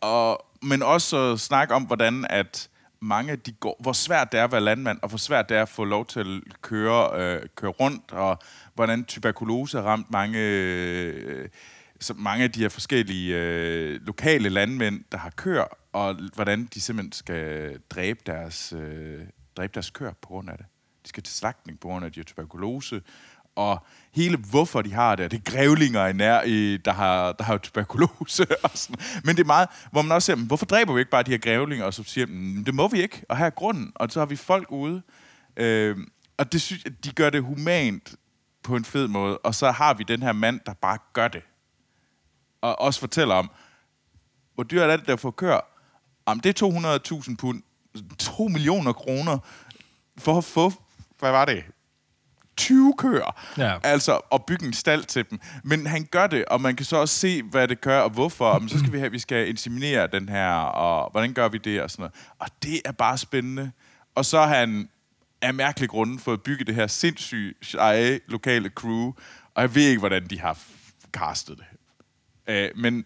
Og, 0.00 0.46
men 0.62 0.82
også 0.82 1.36
snakke 1.36 1.74
om, 1.74 1.82
hvordan 1.84 2.26
at 2.30 2.68
mange 3.00 3.36
de 3.36 3.52
går, 3.52 3.76
hvor 3.80 3.92
svært 3.92 4.32
det 4.32 4.40
er 4.40 4.44
at 4.44 4.52
være 4.52 4.60
landmand, 4.60 4.98
og 5.02 5.08
hvor 5.08 5.18
svært 5.18 5.48
det 5.48 5.56
er 5.56 5.62
at 5.62 5.68
få 5.68 5.84
lov 5.84 6.06
til 6.06 6.42
at 6.46 6.62
køre, 6.62 7.20
øh, 7.20 7.42
køre 7.54 7.70
rundt, 7.70 8.12
og 8.12 8.38
hvordan 8.74 9.04
tuberkulose 9.04 9.76
har 9.76 9.84
ramt 9.84 10.10
mange, 10.10 10.38
øh, 10.38 11.48
så 12.00 12.14
mange 12.14 12.44
af 12.44 12.52
de 12.52 12.60
her 12.60 12.68
forskellige 12.68 13.36
øh, 13.36 14.00
lokale 14.06 14.48
landmænd, 14.48 15.04
der 15.12 15.18
har 15.18 15.30
kør, 15.30 15.78
og 15.92 16.14
hvordan 16.34 16.68
de 16.74 16.80
simpelthen 16.80 17.12
skal 17.12 17.78
dræbe 17.90 18.20
deres, 18.26 18.72
øh, 18.76 19.22
dræbe 19.56 19.70
deres 19.74 19.90
kør 19.90 20.12
på 20.12 20.28
grund 20.28 20.50
af 20.50 20.56
det. 20.56 20.66
De 21.04 21.08
skal 21.08 21.22
til 21.22 21.34
slagtning 21.34 21.80
på 21.80 21.88
grund 21.88 22.04
af, 22.04 22.12
de 22.12 22.20
har 22.20 22.24
tuberkulose, 22.24 23.02
og 23.56 23.86
hele 24.12 24.36
hvorfor 24.36 24.82
de 24.82 24.92
har 24.92 25.16
det, 25.16 25.30
det 25.30 25.36
er 25.36 25.50
grævlinger 25.50 26.06
i 26.06 26.12
nær, 26.12 26.42
i, 26.42 26.76
der, 26.76 26.92
har, 26.92 27.32
der 27.32 27.44
har 27.44 27.58
tuberkulose 27.58 28.46
og 28.64 28.70
sådan. 28.74 28.96
Men 29.24 29.36
det 29.36 29.42
er 29.42 29.46
meget, 29.46 29.68
hvor 29.92 30.02
man 30.02 30.12
også 30.12 30.26
siger, 30.26 30.36
hvorfor 30.36 30.66
dræber 30.66 30.92
vi 30.92 31.00
ikke 31.00 31.10
bare 31.10 31.22
de 31.22 31.30
her 31.30 31.38
grævlinger, 31.38 31.86
og 31.86 31.94
så 31.94 32.04
siger 32.04 32.26
man, 32.26 32.64
det 32.64 32.74
må 32.74 32.88
vi 32.88 33.02
ikke, 33.02 33.22
og 33.28 33.36
her 33.36 33.46
er 33.46 33.50
grunden, 33.50 33.92
og 33.94 34.10
så 34.10 34.18
har 34.18 34.26
vi 34.26 34.36
folk 34.36 34.70
ude. 34.70 35.02
Øh, 35.56 35.96
og 36.38 36.52
det 36.52 36.62
synes, 36.62 36.84
de 37.04 37.12
gør 37.12 37.30
det 37.30 37.42
humant 37.42 38.14
på 38.62 38.76
en 38.76 38.84
fed 38.84 39.08
måde, 39.08 39.38
og 39.38 39.54
så 39.54 39.70
har 39.70 39.94
vi 39.94 40.04
den 40.08 40.22
her 40.22 40.32
mand, 40.32 40.60
der 40.66 40.74
bare 40.74 40.98
gør 41.12 41.28
det. 41.28 41.42
Og 42.60 42.80
også 42.80 43.00
fortæller 43.00 43.34
om, 43.34 43.50
hvor 44.54 44.64
dyrt 44.64 44.90
er 44.90 44.96
det, 44.96 45.06
der 45.06 45.16
får 45.16 45.30
kør? 45.30 45.60
Jamen, 46.28 46.42
det 46.42 46.62
er 46.62 47.20
200.000 47.28 47.36
pund. 47.36 47.62
2 48.18 48.48
millioner 48.48 48.92
kroner 48.92 49.38
for 50.18 50.38
at 50.38 50.44
få, 50.44 50.72
hvad 51.18 51.30
var 51.30 51.44
det? 51.44 51.64
20 52.56 52.94
køer. 52.98 53.40
Ja. 53.58 53.78
Altså, 53.82 54.20
og 54.30 54.44
bygge 54.44 54.66
en 54.66 54.72
stald 54.72 55.04
til 55.04 55.30
dem. 55.30 55.40
Men 55.64 55.86
han 55.86 56.04
gør 56.10 56.26
det, 56.26 56.44
og 56.44 56.60
man 56.60 56.76
kan 56.76 56.86
så 56.86 56.96
også 56.96 57.14
se, 57.14 57.42
hvad 57.42 57.68
det 57.68 57.80
gør, 57.80 58.00
og 58.00 58.10
hvorfor. 58.10 58.46
Og 58.46 58.62
så 58.68 58.78
skal 58.78 58.92
vi 58.92 58.98
have, 58.98 59.10
vi 59.10 59.18
skal 59.18 59.48
inseminere 59.48 60.06
den 60.06 60.28
her, 60.28 60.54
og 60.54 61.10
hvordan 61.10 61.32
gør 61.32 61.48
vi 61.48 61.58
det, 61.58 61.82
og 61.82 61.90
sådan 61.90 62.02
noget. 62.02 62.14
Og 62.38 62.48
det 62.62 62.80
er 62.84 62.92
bare 62.92 63.18
spændende. 63.18 63.72
Og 64.14 64.24
så 64.24 64.38
har 64.38 64.58
han 64.58 64.88
af 65.42 65.54
mærkelig 65.54 65.88
grunde 65.88 66.18
fået 66.18 66.42
bygget 66.42 66.66
det 66.66 66.74
her 66.74 66.86
sindssygt 66.86 67.66
seje 67.66 68.20
lokale 68.28 68.68
crew, 68.68 69.12
og 69.54 69.62
jeg 69.62 69.74
ved 69.74 69.82
ikke, 69.82 69.98
hvordan 69.98 70.26
de 70.26 70.40
har 70.40 70.58
castet 71.12 71.58
det. 71.58 71.66
Uh, 72.48 72.80
men 72.80 73.04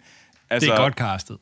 altså... 0.51 0.67
Det 0.67 0.75
er 0.75 0.83
godt 0.83 0.95
castet. 0.95 1.39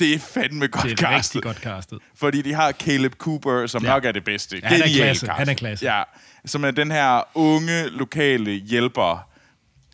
Det 0.00 0.14
er 0.14 0.18
fandme 0.18 0.66
godt 0.66 0.82
castet. 0.82 0.98
Det 0.98 1.06
er 1.06 1.16
rigtig 1.16 1.42
godt 1.42 1.56
castet. 1.56 1.98
Fordi 2.16 2.42
de 2.42 2.54
har 2.54 2.72
Caleb 2.72 3.14
Cooper, 3.14 3.66
som 3.66 3.82
ja. 3.82 3.88
nok 3.88 4.04
er 4.04 4.12
det 4.12 4.24
bedste. 4.24 4.60
Ja, 4.62 4.68
han 4.68 4.80
er 4.80 4.86
klasse. 4.96 5.26
Han 5.26 5.48
er 5.48 5.54
klasse. 5.54 5.86
Ja, 5.86 6.02
som 6.44 6.64
er 6.64 6.70
den 6.70 6.90
her 6.90 7.36
unge, 7.38 7.88
lokale 7.88 8.50
hjælper, 8.50 9.28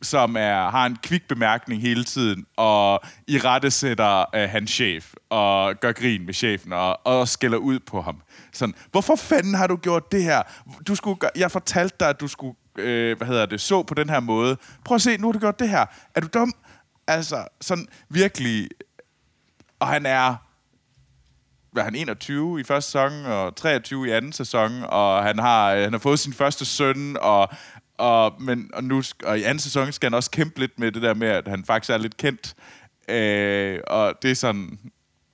som 0.02 0.36
er, 0.36 0.70
har 0.70 0.86
en 0.86 0.96
kvik 1.02 1.28
bemærkning 1.28 1.82
hele 1.82 2.04
tiden, 2.04 2.44
og 2.56 3.00
i 3.28 3.38
rette 3.38 3.70
sætter 3.70 4.24
uh, 4.36 4.50
hans 4.50 4.70
chef, 4.70 5.12
og 5.30 5.80
gør 5.80 5.92
grin 5.92 6.26
med 6.26 6.34
chefen, 6.34 6.72
og, 6.72 7.06
og 7.06 7.28
skælder 7.28 7.58
ud 7.58 7.78
på 7.78 8.02
ham. 8.02 8.22
Sådan, 8.52 8.74
hvorfor 8.90 9.16
fanden 9.16 9.54
har 9.54 9.66
du 9.66 9.76
gjort 9.76 10.12
det 10.12 10.22
her? 10.22 10.42
Du 10.88 10.94
skulle, 10.94 11.18
jeg 11.36 11.50
fortalte 11.50 11.96
dig, 12.00 12.08
at 12.08 12.20
du 12.20 12.28
skulle, 12.28 12.54
øh, 12.78 13.16
hvad 13.16 13.26
hedder 13.26 13.46
det, 13.46 13.60
så 13.60 13.82
på 13.82 13.94
den 13.94 14.10
her 14.10 14.20
måde. 14.20 14.56
Prøv 14.84 14.94
at 14.94 15.02
se, 15.02 15.16
nu 15.16 15.26
har 15.26 15.32
du 15.32 15.38
gjort 15.38 15.58
det 15.58 15.68
her. 15.68 15.86
Er 16.14 16.20
du 16.20 16.28
dum? 16.34 16.52
Altså, 17.08 17.44
sådan 17.60 17.86
virkelig... 18.10 18.68
Og 19.78 19.88
han 19.88 20.06
er 20.06 20.36
hvad 21.76 21.84
han 21.84 21.94
21 21.94 22.60
i 22.60 22.64
første 22.64 22.90
sæson, 22.90 23.26
og 23.26 23.56
23 23.56 24.08
i 24.08 24.10
anden 24.10 24.32
sæson, 24.32 24.82
og 24.82 25.22
han 25.22 25.38
har, 25.38 25.72
øh, 25.72 25.82
han 25.82 25.92
har 25.92 25.98
fået 25.98 26.18
sin 26.18 26.32
første 26.32 26.64
søn, 26.64 27.16
og, 27.20 27.48
og, 27.98 28.42
men, 28.42 28.70
og, 28.74 28.84
nu, 28.84 29.02
og 29.24 29.38
i 29.38 29.42
anden 29.42 29.58
sæson 29.58 29.92
skal 29.92 30.06
han 30.06 30.14
også 30.14 30.30
kæmpe 30.30 30.60
lidt 30.60 30.78
med 30.78 30.92
det 30.92 31.02
der 31.02 31.14
med, 31.14 31.28
at 31.28 31.48
han 31.48 31.64
faktisk 31.64 31.90
er 31.90 31.98
lidt 31.98 32.16
kendt. 32.16 32.54
Øh, 33.08 33.80
og 33.86 34.14
det 34.22 34.30
er 34.30 34.34
sådan... 34.34 34.78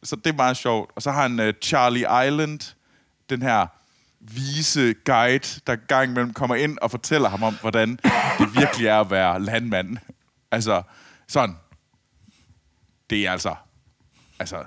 Så 0.03 0.17
det 0.17 0.27
er 0.27 0.37
meget 0.37 0.57
sjovt. 0.57 0.91
Og 0.97 1.03
så 1.03 1.11
har 1.11 1.23
han 1.23 1.41
uh, 1.41 1.47
Charlie 1.63 2.27
Island, 2.27 2.75
den 3.31 3.43
her 3.43 3.67
vise 4.21 4.95
guide, 5.05 5.61
der 5.67 5.77
gang 5.77 6.11
imellem 6.11 6.33
kommer 6.33 6.57
ind 6.57 6.79
og 6.79 6.91
fortæller 6.91 7.29
ham 7.29 7.43
om, 7.43 7.55
hvordan 7.61 7.99
det 8.39 8.55
virkelig 8.57 8.87
er 8.87 9.01
at 9.01 9.11
være 9.11 9.43
landmand. 9.43 9.97
Altså, 10.51 10.83
sådan. 11.29 11.57
Det 13.11 13.27
er 13.27 13.33
altså... 13.33 13.55
Altså, 14.39 14.65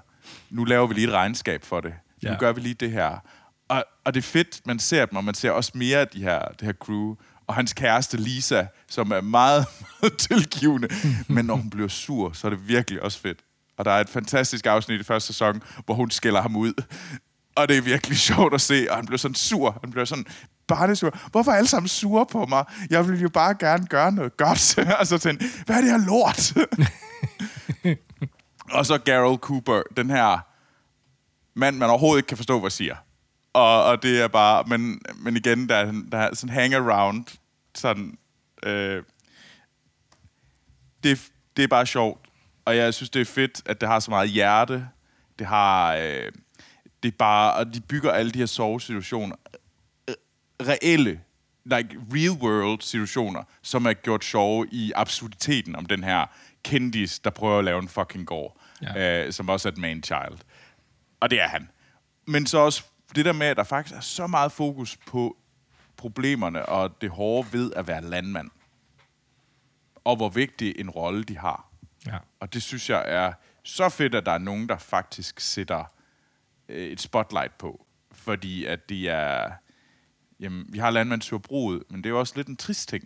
nu 0.50 0.64
laver 0.64 0.88
vi 0.88 0.94
lige 0.94 1.08
et 1.08 1.14
regnskab 1.14 1.64
for 1.64 1.82
det. 1.82 1.94
Ja. 2.24 2.32
Nu 2.32 2.38
gør 2.38 2.52
vi 2.52 2.62
lige 2.62 2.74
det 2.74 2.92
her. 2.92 3.20
Og, 3.68 3.86
og 4.06 4.14
det 4.14 4.20
er 4.20 4.28
fedt, 4.28 4.62
man 4.66 4.80
ser 4.80 5.06
dem, 5.06 5.16
og 5.16 5.24
man 5.24 5.34
ser 5.34 5.52
også 5.52 5.72
mere 5.76 5.98
af 5.98 6.08
de 6.08 6.24
her, 6.24 6.40
det 6.46 6.62
her 6.62 6.74
crew. 6.74 7.16
Og 7.48 7.56
hans 7.56 7.74
kæreste 7.74 8.18
Lisa, 8.18 8.66
som 8.90 9.12
er 9.12 9.22
meget, 9.22 9.66
meget 10.02 10.18
tilgivende. 10.18 10.88
Men 11.28 11.46
når 11.46 11.56
hun 11.56 11.70
bliver 11.70 11.88
sur, 11.88 12.32
så 12.34 12.48
er 12.48 12.50
det 12.50 12.68
virkelig 12.68 13.02
også 13.02 13.20
fedt. 13.20 13.40
Og 13.78 13.86
der 13.86 13.92
er 13.92 14.02
et 14.02 14.10
fantastisk 14.10 14.66
afsnit 14.66 15.02
i 15.02 15.04
første 15.04 15.28
sæson, 15.28 15.62
hvor 15.86 15.96
hun 15.96 16.12
skælder 16.12 16.42
ham 16.42 16.56
ud. 16.56 16.74
Og 17.56 17.70
det 17.70 17.78
er 17.78 17.82
virkelig 17.82 18.18
sjovt 18.30 18.54
at 18.54 18.62
se, 18.62 18.88
og 18.90 18.96
han 18.96 19.06
bliver 19.06 19.18
sådan 19.18 19.36
sur. 19.36 19.80
Han 19.84 19.92
bliver 19.92 20.06
sådan 20.06 20.26
barnesur. 20.68 21.18
Hvorfor 21.32 21.52
er 21.52 21.56
alle 21.56 21.68
sammen 21.68 21.88
sure 21.88 22.26
på 22.26 22.46
mig? 22.46 22.66
Jeg 22.90 23.08
vil 23.08 23.22
jo 23.22 23.30
bare 23.30 23.56
gerne 23.60 23.88
gøre 23.88 24.12
noget 24.12 24.38
godt. 24.38 24.78
altså 25.00 25.18
sådan, 25.18 25.40
hvad 25.66 25.76
er 25.76 25.82
det 25.82 25.92
her 25.92 26.06
lort? 26.06 26.54
Og 28.72 28.86
så 28.86 28.98
Gerald 28.98 29.38
Cooper, 29.38 29.82
den 29.98 30.10
her 30.10 30.40
mand, 31.54 31.78
man 31.78 31.90
overhovedet 31.90 32.20
ikke 32.20 32.28
kan 32.28 32.38
forstå, 32.38 32.60
hvad 32.60 32.70
siger. 32.70 32.96
Og, 33.54 33.84
og 33.84 34.04
det 34.04 34.22
er 34.22 34.28
bare... 34.28 34.64
Men, 34.64 35.02
men 35.16 35.38
igen, 35.38 35.70
der 35.70 35.76
er, 35.76 35.92
der 36.12 36.18
er 36.18 36.36
sådan 36.36 36.56
hang-around. 36.56 37.38
Sådan... 37.76 38.18
Øh, 38.64 39.04
det, 41.04 41.32
det 41.58 41.64
er 41.64 41.68
bare 41.68 41.86
sjovt. 41.86 42.30
Og 42.66 42.78
jeg 42.78 42.94
synes, 42.94 43.10
det 43.10 43.22
er 43.22 43.26
fedt, 43.26 43.62
at 43.66 43.82
det 43.82 43.90
har 43.90 44.00
så 44.00 44.12
meget 44.12 44.30
hjerte. 44.30 44.88
Det 45.40 45.48
har... 45.48 45.96
Øh, 45.96 46.32
det 47.04 47.14
er 47.14 47.18
bare... 47.20 47.54
Og 47.54 47.74
de 47.74 47.82
bygger 47.82 48.12
alle 48.12 48.32
de 48.32 48.40
her 48.40 48.46
sovesituationer. 48.46 49.36
Øh, 50.10 50.16
reelle 50.68 51.22
like 51.66 52.00
real 52.14 52.42
world 52.42 52.82
situationer, 52.82 53.44
som 53.62 53.86
er 53.86 53.94
gjort 53.94 54.26
sjove 54.26 54.68
i 54.72 54.92
absurditeten 54.96 55.76
om 55.76 55.86
den 55.86 56.04
her 56.04 56.26
kendis, 56.66 57.20
der 57.20 57.30
prøver 57.30 57.60
at 57.60 57.66
lave 57.66 57.80
en 57.80 57.88
fucking 57.88 58.28
gård, 58.28 58.62
Ja. 58.82 59.26
øh, 59.26 59.34
som 59.34 59.50
også 59.50 59.70
er 59.70 59.72
et 59.72 59.78
man 59.78 60.04
child. 60.04 60.38
Og 61.20 61.30
det 61.30 61.42
er 61.42 61.48
han. 61.48 61.70
Men 62.28 62.46
så 62.46 62.58
også 62.58 62.84
det 63.16 63.26
der 63.26 63.34
med, 63.34 63.48
at 63.48 63.58
der 63.58 63.64
faktisk 63.64 63.96
er 63.96 64.00
så 64.00 64.28
meget 64.28 64.52
fokus 64.52 64.98
på 64.98 65.38
problemerne 65.98 66.66
og 66.66 67.02
det 67.02 67.10
hårde 67.10 67.48
ved 67.54 67.72
at 67.76 67.88
være 67.88 68.02
landmand. 68.02 68.50
Og 70.04 70.16
hvor 70.16 70.30
vigtig 70.30 70.80
en 70.80 70.90
rolle 70.90 71.24
de 71.24 71.38
har. 71.38 71.70
Ja. 72.08 72.18
Og 72.40 72.54
det 72.54 72.64
synes 72.64 72.90
jeg 72.90 73.04
er 73.08 73.34
så 73.64 73.90
fedt, 73.90 74.16
at 74.16 74.26
der 74.26 74.32
er 74.32 74.38
nogen, 74.38 74.70
der 74.70 74.78
faktisk 74.78 75.40
sætter 75.40 75.84
øh, 76.70 76.88
et 76.88 77.02
spotlight 77.02 77.58
på. 77.58 77.86
Fordi 78.12 78.66
at 78.66 78.90
de 78.90 79.10
er... 79.10 79.52
Jamen, 80.40 80.66
vi 80.70 80.78
har 80.80 80.90
landmandssurbruget, 80.92 81.84
men 81.90 81.98
det 82.04 82.06
er 82.06 82.10
jo 82.10 82.20
også 82.20 82.34
lidt 82.36 82.48
en 82.48 82.58
trist 82.58 82.90
ting. 82.90 83.04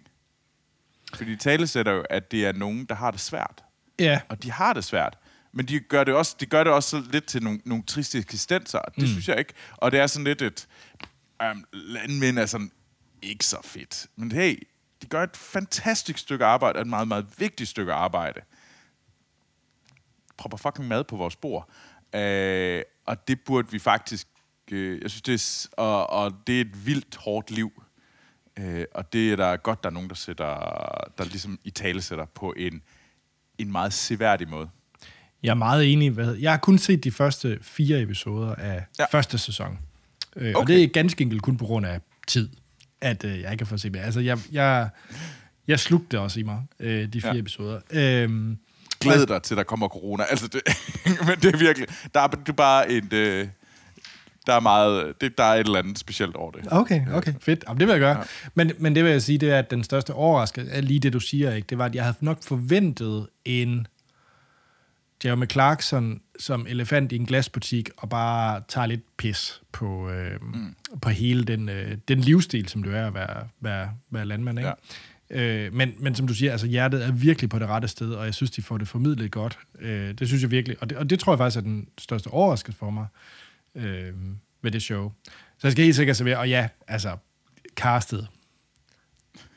Fordi 1.15 1.31
de 1.31 1.37
talesætter 1.37 1.91
jo, 1.91 2.05
at 2.09 2.31
det 2.31 2.45
er 2.45 2.51
nogen, 2.51 2.85
der 2.85 2.95
har 2.95 3.11
det 3.11 3.19
svært. 3.19 3.63
Ja, 3.99 4.21
Og 4.29 4.43
de 4.43 4.51
har 4.51 4.73
det 4.73 4.83
svært. 4.83 5.17
Men 5.51 5.65
de 5.65 5.79
gør 5.79 6.03
det 6.03 6.13
også, 6.13 6.35
de 6.39 6.45
gør 6.45 6.63
det 6.63 6.73
også 6.73 7.03
lidt 7.11 7.25
til 7.25 7.43
nogle, 7.43 7.59
nogle 7.65 7.83
triste 7.83 8.17
eksistenser. 8.17 8.79
Det 8.79 8.97
mm. 8.97 9.07
synes 9.07 9.27
jeg 9.27 9.39
ikke. 9.39 9.53
Og 9.77 9.91
det 9.91 9.99
er 9.99 10.07
sådan 10.07 10.23
lidt 10.23 10.41
et... 10.41 10.67
Um, 11.51 11.65
landmænd 11.73 12.39
er 12.39 12.45
sådan 12.45 12.71
ikke 13.21 13.45
så 13.45 13.57
fedt. 13.63 14.07
Men 14.15 14.31
hey, 14.31 14.67
de 15.01 15.07
gør 15.07 15.23
et 15.23 15.37
fantastisk 15.37 16.19
stykke 16.19 16.45
arbejde, 16.45 16.79
et 16.79 16.87
meget, 16.87 17.07
meget 17.07 17.25
vigtigt 17.37 17.69
stykke 17.69 17.93
arbejde. 17.93 18.41
Propper 20.37 20.57
fucking 20.57 20.87
mad 20.87 21.03
på 21.03 21.15
vores 21.15 21.35
bord. 21.35 21.69
Uh, 22.13 22.81
og 23.05 23.27
det 23.27 23.41
burde 23.45 23.71
vi 23.71 23.79
faktisk... 23.79 24.27
Uh, 24.71 25.01
jeg 25.01 25.09
synes, 25.11 25.21
det 25.21 25.33
er, 25.33 25.83
og, 25.83 26.09
og 26.09 26.33
det 26.47 26.57
er 26.57 26.61
et 26.61 26.85
vildt 26.85 27.15
hårdt 27.15 27.51
liv. 27.51 27.83
Uh, 28.59 28.81
og 28.93 29.13
det 29.13 29.31
er 29.31 29.35
der 29.35 29.57
godt, 29.57 29.83
der 29.83 29.89
er 29.89 29.93
nogen, 29.93 30.09
der 30.09 30.15
sætter, 30.15 30.45
der 31.17 31.23
ligesom 31.23 31.59
i 31.63 31.69
tale 31.69 32.01
sætter 32.01 32.25
på 32.25 32.53
en, 32.57 32.81
en 33.57 33.71
meget 33.71 33.93
seværdig 33.93 34.49
måde. 34.49 34.69
jeg 35.43 35.49
er 35.49 35.55
meget 35.55 35.93
enig. 35.93 36.11
Hvad, 36.11 36.35
jeg 36.35 36.51
har 36.51 36.57
kun 36.57 36.77
set 36.77 37.03
de 37.03 37.11
første 37.11 37.59
fire 37.61 38.01
episoder 38.01 38.55
af 38.55 38.85
ja. 38.99 39.05
Første 39.11 39.37
sæson. 39.37 39.79
Øh, 40.35 40.49
okay. 40.49 40.53
Og 40.55 40.67
det 40.67 40.83
er 40.83 40.87
ganske 40.87 41.21
enkelt 41.21 41.41
kun 41.41 41.57
på 41.57 41.65
grund 41.65 41.85
af 41.85 41.99
tid, 42.27 42.49
at 43.01 43.23
øh, 43.23 43.41
jeg 43.41 43.51
ikke 43.51 43.63
har 43.63 43.69
fået 43.69 43.81
set 43.81 43.91
mere. 43.91 44.03
Altså, 44.03 44.19
jeg, 44.19 44.39
jeg, 44.51 44.89
jeg 45.67 45.79
slugte 45.79 46.19
også 46.19 46.39
i 46.39 46.43
mig, 46.43 46.63
øh, 46.79 47.13
de 47.13 47.21
fire 47.21 47.33
ja. 47.33 47.39
Episoder. 47.39 47.79
Øhm, 47.91 48.57
Glæd 48.99 49.25
dig 49.25 49.43
til, 49.43 49.57
der 49.57 49.63
kommer 49.63 49.87
corona. 49.87 50.23
Altså, 50.23 50.47
det, 50.47 50.61
men 51.27 51.39
det 51.41 51.53
er 51.53 51.57
virkelig... 51.57 51.87
Der 52.13 52.19
er, 52.19 52.27
det 52.27 52.49
er 52.49 52.53
bare 52.53 52.91
et... 52.91 53.13
Øh, 53.13 53.47
der 54.47 54.53
er 54.53 54.59
meget... 54.59 55.21
Det, 55.21 55.37
der 55.37 55.43
er 55.43 55.53
et 55.53 55.65
eller 55.65 55.79
andet 55.79 55.99
specielt 55.99 56.35
over 56.35 56.51
det. 56.51 56.67
Okay, 56.71 57.01
okay, 57.13 57.33
fedt. 57.39 57.63
Jamen, 57.67 57.79
det 57.79 57.87
vil 57.87 57.93
jeg 57.93 57.99
gøre. 57.99 58.17
Ja. 58.17 58.23
Men, 58.55 58.71
men 58.79 58.95
det 58.95 59.03
vil 59.03 59.11
jeg 59.11 59.21
sige, 59.21 59.37
det 59.37 59.51
er, 59.51 59.59
at 59.59 59.71
den 59.71 59.83
største 59.83 60.13
overraskelse 60.13 60.71
er 60.71 60.81
lige 60.81 60.99
det, 60.99 61.13
du 61.13 61.19
siger, 61.19 61.53
ikke? 61.53 61.65
Det 61.65 61.77
var, 61.77 61.85
at 61.85 61.95
jeg 61.95 62.03
havde 62.03 62.17
nok 62.21 62.43
forventet 62.43 63.27
en 63.45 63.87
Jeremy 65.25 65.49
Clarkson 65.49 66.21
som 66.39 66.65
elefant 66.69 67.11
i 67.11 67.15
en 67.15 67.25
glasbutik 67.25 67.89
og 67.97 68.09
bare 68.09 68.61
tager 68.67 68.87
lidt 68.87 69.17
pis 69.17 69.61
på, 69.71 70.09
øh, 70.09 70.41
mm. 70.41 70.75
på 71.01 71.09
hele 71.09 71.43
den, 71.43 71.69
øh, 71.69 71.97
den 72.07 72.19
livsstil, 72.19 72.67
som 72.67 72.83
det 72.83 72.95
er 72.95 73.07
at 73.07 73.13
være, 73.13 73.47
være, 73.59 73.91
være 74.09 74.25
landmand, 74.25 74.59
ikke? 74.59 74.69
Ja. 74.69 74.75
Øh, 75.31 75.73
men, 75.73 75.93
men 75.99 76.15
som 76.15 76.27
du 76.27 76.33
siger, 76.33 76.51
altså 76.51 76.67
hjertet 76.67 77.05
er 77.05 77.11
virkelig 77.11 77.49
på 77.49 77.59
det 77.59 77.67
rette 77.67 77.87
sted, 77.87 78.11
og 78.11 78.25
jeg 78.25 78.33
synes, 78.33 78.51
de 78.51 78.61
får 78.61 78.77
det 78.77 78.87
formidlet 78.87 79.31
godt. 79.31 79.59
Øh, 79.79 80.13
det 80.13 80.27
synes 80.27 80.43
jeg 80.43 80.51
virkelig, 80.51 80.77
og 80.81 80.89
det, 80.89 80.97
og 80.97 81.09
det 81.09 81.19
tror 81.19 81.33
jeg 81.33 81.37
faktisk 81.37 81.57
er 81.57 81.61
den 81.61 81.87
største 81.97 82.27
overraskelse 82.27 82.79
for 82.79 82.89
mig 82.89 83.05
øh, 83.79 84.13
ved 84.61 84.71
det 84.71 84.81
show. 84.81 85.11
Så 85.25 85.67
jeg 85.67 85.71
skal 85.71 85.83
helt 85.83 85.95
sikkert 85.95 86.17
servere, 86.17 86.37
og 86.37 86.49
ja, 86.49 86.69
altså, 86.87 87.17
castet, 87.75 88.27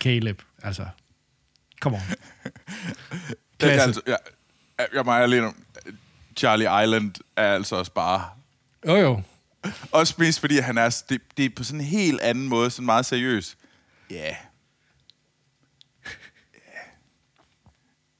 Caleb, 0.01 0.43
altså, 0.63 0.87
come 1.81 1.97
on. 1.97 2.03
Det 3.61 3.71
er 3.71 3.75
Klasse. 3.75 3.83
altså, 3.83 4.03
jeg, 4.07 4.19
jeg 4.95 5.05
må 5.05 5.13
alene 5.13 5.47
om, 5.47 5.65
Charlie 6.37 6.85
Island 6.85 7.15
er 7.37 7.55
altså 7.55 7.77
også 7.77 7.93
bare... 7.93 8.31
Jo, 8.87 8.97
jo. 8.97 9.23
Også 9.93 10.15
mest 10.19 10.41
fordi, 10.41 10.59
han 10.59 10.79
er, 10.79 11.03
det, 11.09 11.21
det 11.37 11.45
er 11.45 11.51
på 11.57 11.65
sådan 11.65 11.81
en 11.81 11.87
helt 11.87 12.21
anden 12.21 12.49
måde, 12.49 12.71
sådan 12.71 12.87
meget 12.87 13.07
seriøs. 13.07 13.57
Ja. 14.11 14.17
Yeah. 14.17 14.35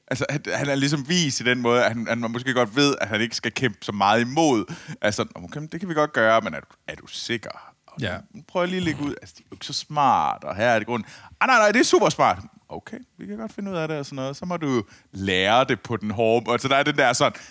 Altså, 0.07 0.25
han, 0.29 0.41
han 0.53 0.69
er 0.69 0.75
ligesom 0.75 1.09
vis 1.09 1.39
i 1.39 1.43
den 1.43 1.61
måde, 1.61 1.83
at 1.83 1.87
han, 1.91 2.07
han 2.07 2.31
måske 2.31 2.53
godt 2.53 2.75
ved, 2.75 2.95
at 3.01 3.07
han 3.07 3.21
ikke 3.21 3.35
skal 3.35 3.51
kæmpe 3.51 3.77
så 3.81 3.91
meget 3.91 4.21
imod. 4.21 4.73
Altså, 5.01 5.25
okay, 5.35 5.61
det 5.71 5.79
kan 5.79 5.89
vi 5.89 5.93
godt 5.93 6.13
gøre, 6.13 6.41
men 6.41 6.53
er 6.53 6.59
du, 6.59 6.67
er 6.87 6.95
du 6.95 7.07
sikker? 7.07 7.49
Og 7.87 8.01
Ja. 8.01 8.17
Prøv 8.47 8.65
lige 8.65 8.77
at 8.77 8.83
lægge 8.83 9.03
ud. 9.03 9.15
Altså, 9.21 9.35
det 9.37 9.41
er 9.43 9.47
jo 9.51 9.55
ikke 9.55 9.65
så 9.65 9.73
smart, 9.73 10.43
og 10.43 10.55
her 10.55 10.65
er 10.65 10.79
det 10.79 10.87
grund. 10.87 11.03
Ah, 11.41 11.47
nej, 11.47 11.57
nej, 11.57 11.71
det 11.71 11.79
er 11.79 11.83
super 11.83 12.09
smart. 12.09 12.39
Okay, 12.69 12.97
vi 13.17 13.25
kan 13.25 13.37
godt 13.37 13.53
finde 13.53 13.71
ud 13.71 13.75
af 13.75 13.87
det 13.87 13.97
og 13.97 14.05
sådan 14.05 14.15
noget. 14.15 14.35
Så 14.37 14.45
må 14.45 14.57
du 14.57 14.83
lære 15.11 15.65
det 15.65 15.81
på 15.81 15.97
den 15.97 16.11
hårde... 16.11 16.51
Altså, 16.51 16.67
der 16.67 16.75
er 16.75 16.83
den 16.83 16.97
der 16.97 17.13
sådan... 17.13 17.41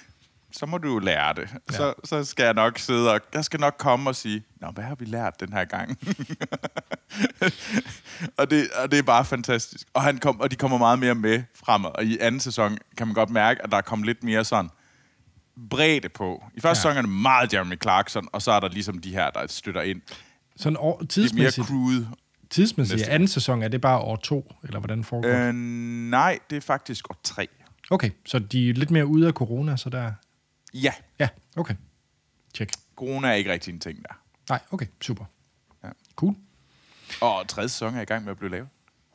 Så 0.53 0.67
må 0.67 0.79
du 0.79 0.93
jo 0.93 0.99
lære 0.99 1.35
det. 1.35 1.49
Ja. 1.73 1.77
Så, 1.77 1.95
så 2.05 2.25
skal 2.25 2.45
jeg 2.45 2.55
nok 2.55 2.79
sidde 2.79 3.13
og... 3.13 3.21
Jeg 3.35 3.45
skal 3.45 3.61
nok 3.61 3.75
komme 3.79 4.11
og 4.11 4.17
sige, 4.17 4.43
Nå, 4.61 4.71
hvad 4.71 4.85
har 4.85 4.95
vi 4.95 5.05
lært 5.05 5.41
den 5.41 5.53
her 5.53 5.65
gang? 5.65 5.99
og, 8.39 8.51
det, 8.51 8.69
og 8.83 8.91
det 8.91 8.99
er 8.99 9.03
bare 9.03 9.25
fantastisk. 9.25 9.87
Og, 9.95 10.03
han 10.03 10.19
kom, 10.19 10.41
og 10.41 10.51
de 10.51 10.57
kommer 10.57 10.79
meget 10.79 10.99
mere 10.99 11.15
med 11.15 11.43
fremad. 11.55 11.91
Og 11.95 12.05
i 12.05 12.19
anden 12.19 12.41
sæson 12.41 12.79
kan 12.97 13.07
man 13.07 13.15
godt 13.15 13.31
mærke, 13.31 13.63
at 13.65 13.71
der 13.71 13.77
er 13.77 13.81
kommet 13.81 14.07
lidt 14.07 14.25
mere 14.25 14.45
sådan 14.45 14.71
bredde 15.71 16.09
på. 16.09 16.45
I 16.55 16.61
første 16.61 16.89
Ja. 16.89 16.93
sæson 16.93 16.97
er 16.97 17.03
det 17.03 17.11
meget 17.23 17.55
Jeremy 17.55 17.83
Clarkson, 17.83 18.29
og 18.33 18.43
så 18.43 18.53
er 18.53 18.61
der 18.61 18.69
ligesom 18.69 18.99
de 18.99 19.11
her, 19.11 19.31
der 19.31 19.47
støtter 19.47 19.83
ind. 19.83 20.01
Sådan 20.57 20.77
år, 20.81 20.99
Det 20.99 21.01
er 21.01 21.23
mere 21.23 21.29
tidsmæssigt, 21.29 21.67
crude. 21.67 22.09
tidsmæssigt 22.51 22.99
næste 22.99 23.13
anden 23.13 23.29
sæson, 23.29 23.63
er 23.63 23.69
det 23.69 23.81
bare 23.81 23.99
år 23.99 24.17
to, 24.17 24.53
eller 24.65 24.79
hvordan 24.79 25.05
foregår 25.05 25.29
det? 25.29 25.49
Øh, 25.49 25.55
nej, 25.55 26.39
det 26.51 26.57
er 26.57 26.61
faktisk 26.61 27.11
år 27.11 27.17
tre. 27.25 27.49
Okay, 27.91 28.11
så 28.27 28.39
de 28.39 28.71
er 28.71 28.75
lidt 28.75 28.91
mere 28.91 29.07
ude 29.07 29.27
af 29.27 29.33
corona, 29.33 29.77
så 29.77 29.91
der... 29.91 30.13
Ja, 30.75 30.93
Ja, 31.19 31.29
okay. 31.57 31.75
Tjek. 32.55 32.71
corona 32.97 33.29
er 33.29 33.33
ikke 33.33 33.53
rigtig 33.53 33.73
en 33.75 33.81
ting 33.81 34.03
der. 34.03 34.15
Nej, 34.49 34.61
okay, 34.71 34.87
super. 35.01 35.25
Ja. 35.85 35.89
Cool. 36.17 36.35
Og 37.21 37.49
tredje 37.49 37.69
sæson 37.69 37.95
er 37.97 38.01
i 38.01 38.05
gang 38.05 38.25
med 38.25 38.31
at 38.33 38.39
blive 38.39 38.51
lavet. 38.51 38.69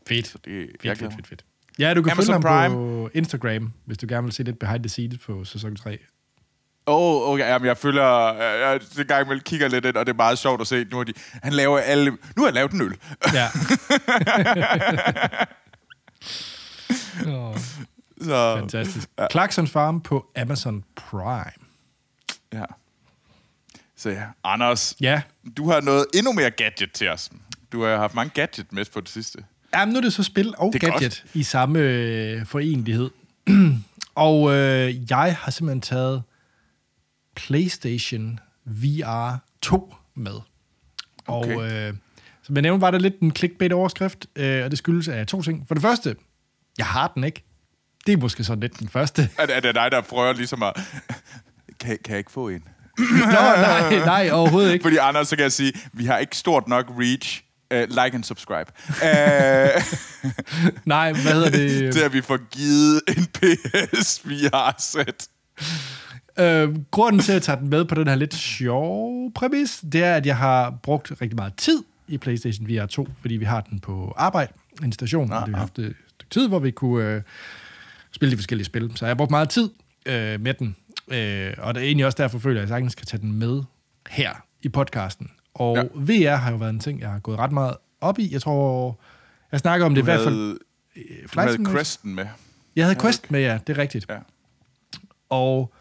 Fedt. 0.08 0.28
Så 0.28 0.38
det, 0.46 0.70
Fedt, 0.82 0.98
fedt, 0.98 1.13
fedt, 1.13 1.28
fedt. 1.28 1.46
Ja, 1.80 1.93
du 1.93 2.02
kan 2.04 2.12
Amazon 2.12 2.26
følge 2.43 2.54
ham 2.58 2.70
Prime. 2.72 2.76
på 2.76 3.10
Instagram, 3.13 3.74
hvis 3.86 3.98
du 3.98 4.06
gerne 4.10 4.24
vil 4.24 4.34
se 4.34 4.43
lidt 4.43 4.60
behind 4.60 4.84
the 4.84 4.89
scenes 4.89 5.17
på 5.17 5.46
sæson 5.46 5.76
3. 5.76 5.98
Åh, 6.88 6.96
oh, 6.96 7.30
okay, 7.34 7.43
jamen, 7.48 7.65
jeg 7.67 7.78
følger, 7.78 8.34
jeg, 8.34 8.82
jeg 8.98 9.06
gang 9.06 9.26
imellem 9.26 9.43
kigger 9.43 9.67
lidt 9.67 9.86
ind, 9.86 9.96
og 9.96 10.06
det 10.06 10.12
er 10.13 10.15
meget 10.17 10.38
sjovt 10.38 10.62
at 10.62 10.67
se. 10.67 10.84
Nu 10.84 10.98
har 10.98 11.04
de, 11.04 11.13
han 11.43 11.54
laver 11.54 11.78
alle, 11.80 12.12
nu 12.12 12.17
har 12.38 12.46
han 12.46 12.54
lavet 12.54 12.72
en 12.72 12.82
øl. 12.82 12.98
Ja. 13.34 13.48
oh, 17.38 17.58
Så, 18.21 18.56
fantastisk. 18.60 19.10
Ja. 19.19 19.27
Clarkson 19.32 19.67
Farm 19.67 20.01
på 20.01 20.25
Amazon 20.36 20.84
Prime. 20.95 21.51
ja. 22.53 22.63
Så 23.99 24.10
ja, 24.10 24.23
Anders, 24.43 24.95
Ja. 25.01 25.21
du 25.58 25.69
har 25.71 25.82
noget 25.82 26.06
endnu 26.13 26.32
mere 26.34 26.51
gadget 26.51 26.91
til 26.93 27.10
os. 27.10 27.30
Du 27.71 27.84
har 27.84 27.97
haft 27.97 28.13
mange 28.15 28.32
gadget 28.34 28.73
med 28.73 28.86
på 28.93 29.01
det 29.01 29.10
sidste. 29.10 29.39
Jamen, 29.75 29.93
nu 29.93 29.97
er 29.97 30.01
det 30.01 30.13
så 30.13 30.23
spil 30.23 30.53
og 30.58 30.73
Det 30.73 30.82
gadget 30.82 31.25
i 31.34 31.43
samme 31.43 31.80
øh, 31.80 32.45
forenlighed. 32.45 33.10
og 34.15 34.51
øh, 34.56 35.10
jeg 35.12 35.36
har 35.39 35.51
simpelthen 35.51 35.82
taget 35.82 36.23
PlayStation 37.36 38.39
VR 38.65 39.36
2 39.62 39.95
med. 40.15 40.32
Og 41.27 41.39
Okay. 41.39 41.89
øh, 41.89 41.93
som 42.43 42.56
jeg 42.56 42.62
nævnte, 42.62 42.82
var 42.82 42.91
det 42.91 43.01
lidt 43.01 43.19
en 43.19 43.32
clickbait-overskrift, 43.36 44.25
øh, 44.36 44.63
og 44.65 44.71
det 44.71 44.77
skyldes 44.77 45.08
af 45.08 45.27
to 45.27 45.41
ting. 45.41 45.67
For 45.67 45.75
det 45.75 45.82
første, 45.82 46.15
jeg 46.77 46.86
har 46.86 47.12
den 47.15 47.23
ikke. 47.23 47.43
Det 48.08 48.13
er 48.13 48.17
måske 48.17 48.43
sådan 48.43 48.60
lidt 48.62 48.80
den 48.80 48.89
første. 48.89 49.30
Er, 49.38 49.46
det- 49.46 49.56
er 49.56 49.60
det 49.60 49.76
dig, 49.76 49.88
der 49.91 50.02
prøver 50.02 50.34
ligesom 50.34 50.63
at... 50.63 50.74
Kan, 51.80 51.98
kan 52.06 52.12
jeg 52.12 52.17
ikke 52.17 52.32
få 52.32 52.50
en? 52.50 52.63
Nå, 53.26 53.26
nej, 53.32 54.00
nej, 54.00 54.30
overhovedet 54.32 54.74
ikke. 54.74 54.84
Fordi 54.84 54.98
Anders, 54.98 55.28
så 55.28 55.36
kan 55.36 55.43
jeg 55.43 55.52
sige, 55.52 55.74
vi 55.93 56.06
har 56.06 56.17
ikke 56.17 56.38
stort 56.38 56.67
nok 56.67 56.86
reach. 57.00 57.43
Uh, 57.74 57.80
like 57.80 58.12
and 58.13 58.24
subscribe. 58.24 58.72
Uh, 58.89 59.84
Nej, 60.86 61.12
hvad 61.13 61.34
hedder 61.34 61.50
det? 61.50 61.93
til 61.93 62.00
at 62.00 62.13
vi 62.13 62.22
får 62.22 62.38
givet 62.52 63.02
en 63.08 63.26
PS 63.26 64.22
VR-sæt. 64.26 65.28
Øh, 66.39 66.76
grunden 66.91 67.22
til, 67.22 67.32
at 67.32 67.34
jeg 67.34 67.41
tager 67.41 67.60
den 67.60 67.70
med 67.70 67.86
på 67.86 67.96
den 67.96 68.08
her 68.08 68.15
lidt 68.15 68.34
sjove 68.36 69.32
præmis, 69.36 69.80
det 69.91 70.04
er, 70.04 70.15
at 70.15 70.26
jeg 70.26 70.38
har 70.38 70.74
brugt 70.84 71.12
rigtig 71.22 71.36
meget 71.36 71.54
tid 71.58 71.84
i 72.08 72.17
PlayStation 72.17 72.67
VR 72.70 72.86
2, 72.86 73.08
fordi 73.22 73.36
vi 73.36 73.46
har 73.46 73.62
den 73.62 73.80
på 73.80 74.13
arbejde, 74.17 74.52
en 74.84 74.91
station, 74.91 75.22
og 75.22 75.28
det 75.36 75.39
har 75.39 75.46
vi 75.46 75.54
haft 75.54 75.80
et 75.80 75.96
stykke 76.10 76.32
tid, 76.34 76.48
hvor 76.48 76.60
vi 76.60 76.72
kunne 76.72 77.06
øh, 77.10 77.22
spille 78.17 78.32
de 78.32 78.38
forskellige 78.38 78.65
spil. 78.65 78.91
Så 78.95 79.06
jeg 79.06 79.10
har 79.10 79.15
brugt 79.15 79.32
meget 79.32 79.49
tid 79.49 79.69
øh, 80.06 80.41
med 80.41 80.53
den, 80.53 80.75
øh, 81.08 81.53
og 81.58 81.75
det 81.75 81.82
er 81.82 81.86
egentlig 81.86 82.06
også 82.06 82.15
derfor, 82.17 82.39
føler 82.39 82.56
jeg, 82.56 82.63
at 82.63 82.69
jeg 82.69 82.75
sagtens 82.75 82.95
kan 82.95 83.06
tage 83.06 83.21
den 83.21 83.34
med 83.34 83.63
her 84.10 84.34
i 84.62 84.69
podcasten. 84.69 85.32
Og 85.53 85.77
ja. 85.77 85.84
VR 85.93 86.36
har 86.36 86.51
jo 86.51 86.58
været 86.58 86.69
en 86.69 86.80
ting, 86.80 87.01
jeg 87.01 87.10
har 87.10 87.19
gået 87.19 87.39
ret 87.39 87.51
meget 87.51 87.75
op 88.01 88.19
i. 88.19 88.30
Jeg 88.32 88.41
tror, 88.41 88.99
jeg 89.51 89.60
snakker 89.60 89.86
om 89.86 89.95
det 89.95 90.01
Du 90.01 90.03
i 90.03 90.12
hvert 90.12 90.23
fald... 90.23 90.36
havde, 90.36 90.58
øh, 90.95 91.27
du 91.34 91.39
havde. 91.39 91.65
Cresten 91.65 92.15
med. 92.15 92.25
Jeg 92.75 92.86
havde 92.86 92.99
Quest 92.99 93.32
med, 93.32 93.39
ja, 93.39 93.60
det 93.67 93.77
er 93.77 93.82
rigtigt. 93.82 94.06
Ja. 94.10 94.17
Og, 95.30 95.73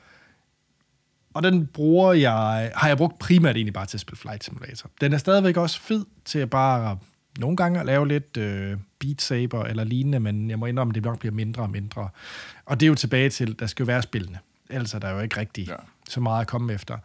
og 1.35 1.43
den 1.43 1.67
bruger 1.67 2.13
jeg, 2.13 2.73
har 2.75 2.89
jeg 2.89 2.97
brugt 2.97 3.19
primært 3.19 3.57
egentlig 3.57 3.75
bare 3.75 3.87
til 3.87 3.97
at 3.97 4.01
spille 4.01 4.19
Flight 4.19 4.45
Simulator. 4.45 4.91
Den 5.01 5.13
er 5.13 5.19
stadigvæk 5.19 5.57
også 5.57 5.81
fed 5.81 6.05
til 6.25 6.39
at 6.39 6.51
bare 6.51 6.99
nogle 7.39 7.57
gange 7.57 7.81
at 7.81 7.87
lave 7.87 8.09
lidt 8.09 8.37
øh, 8.37 8.77
Beat 8.99 9.23
Saber 9.23 9.65
eller 9.65 9.85
lignende, 9.85 10.21
men 10.21 10.51
jeg 10.51 10.59
må 10.59 10.67
indrømme, 10.67 10.91
at 10.91 10.95
det 10.95 11.03
nok 11.03 11.19
bliver 11.19 11.33
mindre 11.35 11.63
og 11.63 11.71
mindre. 11.71 12.09
Og 12.65 12.81
det 12.81 12.87
er 12.87 12.89
jo 12.89 12.95
tilbage 12.95 13.31
til, 13.31 13.59
der 13.59 13.67
skal 13.67 13.83
jo 13.83 13.87
være 13.87 14.03
spillene. 14.03 14.39
Ellers 14.71 14.95
er 14.95 14.99
der 14.99 15.11
jo 15.11 15.21
ikke 15.21 15.37
rigtig 15.41 15.67
Ja. 15.69 15.75
så 16.09 16.21
meget 16.21 16.41
at 16.41 16.47
komme 16.47 16.73
efter. 16.73 16.99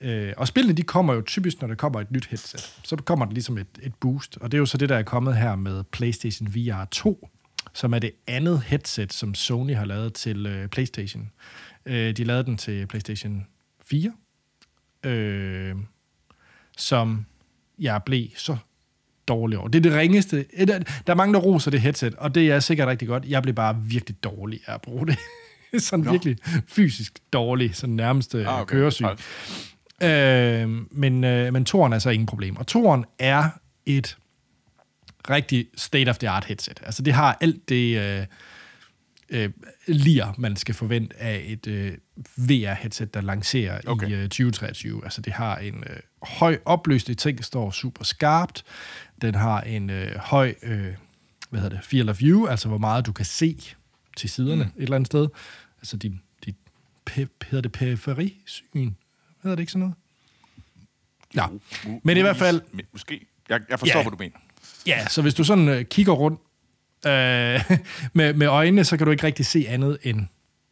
Øh, 0.00 0.32
og 0.36 0.48
spillene, 0.48 0.74
de 0.76 0.82
kommer 0.82 1.14
jo 1.14 1.22
typisk, 1.26 1.60
når 1.60 1.68
der 1.68 1.74
kommer 1.74 2.00
et 2.00 2.10
nyt 2.10 2.26
headset. 2.26 2.80
Så 2.84 2.96
kommer 2.96 3.24
der 3.24 3.32
ligesom 3.32 3.58
et, 3.58 3.66
et 3.82 3.94
boost. 3.94 4.38
Og 4.40 4.52
det 4.52 4.56
er 4.56 4.58
jo 4.58 4.66
så 4.66 4.78
det, 4.78 4.88
der 4.88 4.96
er 4.96 5.02
kommet 5.02 5.36
her 5.36 5.56
med 5.56 5.84
PlayStation 5.84 6.54
VR 6.54 6.84
2, 6.84 7.28
som 7.74 7.94
er 7.94 7.98
det 7.98 8.12
andet 8.26 8.62
headset, 8.62 9.12
som 9.12 9.34
Sony 9.34 9.74
har 9.74 9.84
lavet 9.84 10.12
til 10.14 10.46
øh, 10.46 10.68
PlayStation. 10.68 11.30
Øh, 11.86 12.16
de 12.16 12.24
lavede 12.24 12.44
den 12.44 12.56
til 12.56 12.86
PlayStation 12.86 13.46
4, 13.84 14.12
øh, 15.10 15.74
som 16.76 17.26
jeg 17.78 18.02
blev 18.06 18.28
så 18.36 18.56
dårlig 19.28 19.58
over. 19.58 19.68
Det 19.68 19.78
er 19.78 19.82
det 19.90 19.98
ringeste. 19.98 20.44
øh, 20.58 20.66
Der, 20.68 20.80
er 21.06 21.14
mange, 21.14 21.34
der 21.34 21.40
roser 21.40 21.70
det 21.70 21.80
headset, 21.80 22.14
og 22.14 22.34
det 22.34 22.50
er 22.52 22.60
sikkert 22.60 22.88
rigtig 22.88 23.08
godt. 23.08 23.24
Jeg 23.28 23.42
blev 23.42 23.54
bare 23.54 23.76
virkelig 23.82 24.24
dårlig 24.24 24.60
af 24.66 24.74
at 24.74 24.82
bruge 24.82 25.06
det. 25.06 25.16
sådan 25.82 26.04
Nå. 26.04 26.10
virkelig 26.10 26.36
fysisk 26.68 27.18
dårlig, 27.32 27.74
sådan 27.74 27.94
nærmeste 27.94 28.40
Ah, 28.46 28.54
ah, 28.54 28.60
okay. 28.60 28.72
køresyg. 28.72 29.06
Øh, 30.02 30.68
men, 30.90 31.24
øh, 31.24 31.52
men 31.52 31.64
toren 31.64 31.92
er 31.92 31.98
så 31.98 32.10
ingen 32.10 32.26
problem. 32.26 32.56
Og 32.56 32.66
toren 32.66 33.04
er 33.18 33.48
et 33.86 34.16
rigtig 35.30 35.66
state-of-the-art 35.76 36.44
headset. 36.44 36.80
Altså 36.84 37.02
det 37.02 37.12
har 37.12 37.38
alt 37.40 37.68
det 37.68 37.98
øh, 37.98 38.26
øh, 39.28 39.50
lir, 39.86 40.34
man 40.38 40.56
skal 40.56 40.74
forvente 40.74 41.16
af 41.16 41.42
et 41.46 41.66
øh, 41.66 41.92
VR-headset, 42.36 43.14
der 43.14 43.20
lancerer 43.20 43.80
Okay. 43.86 44.08
i 44.08 44.12
øh, 44.12 44.22
2023. 44.22 45.04
Altså 45.04 45.20
det 45.20 45.32
har 45.32 45.56
en 45.56 45.84
øh, 45.90 45.96
høj 46.22 46.58
opløsende 46.64 47.14
ting, 47.14 47.44
står 47.44 47.70
super 47.70 48.04
skarpt. 48.04 48.64
Den 49.22 49.34
har 49.34 49.60
en 49.60 49.90
øh, 49.90 50.16
høj, 50.16 50.54
øh, 50.62 50.94
hvad 51.50 51.60
hedder 51.60 51.76
det, 51.76 51.84
field 51.86 52.08
of 52.08 52.20
view, 52.20 52.46
altså 52.46 52.68
hvor 52.68 52.78
meget 52.78 53.06
du 53.06 53.12
kan 53.12 53.24
se 53.24 53.58
til 54.16 54.30
siderne 54.30 54.64
mm. 54.64 54.70
et 54.76 54.82
eller 54.82 54.96
andet 54.96 55.06
sted. 55.06 55.28
Altså 55.78 55.96
din, 55.96 56.20
dit, 56.44 56.56
pe, 57.04 57.28
hedder 57.46 57.60
det 57.62 57.72
periferisyn? 57.72 58.90
Hedder 59.42 59.54
det 59.56 59.60
ikke 59.60 59.72
sådan 59.72 59.80
noget? 59.80 59.94
Ja, 61.34 61.46
Mu- 61.84 62.00
men 62.04 62.16
i 62.16 62.20
hvert 62.20 62.36
fald, 62.36 62.60
Måske. 62.92 63.26
Jeg, 63.48 63.60
jeg 63.70 63.78
forstår, 63.78 63.98
Ja. 63.98 64.02
hvad 64.04 64.10
du 64.10 64.16
mener. 64.18 64.36
Ja, 64.86 65.08
så 65.08 65.22
hvis 65.22 65.34
du 65.34 65.44
sådan 65.44 65.68
øh, 65.68 65.84
kigger 65.84 66.12
rundt 66.12 66.40
øh, 67.06 67.78
med, 68.18 68.34
med 68.34 68.46
øjnene, 68.46 68.84
så 68.84 68.96
kan 68.96 69.04
du 69.04 69.10
ikke 69.10 69.26
rigtig 69.26 69.46
se 69.46 69.66
andet 69.68 69.98
end 70.02 70.26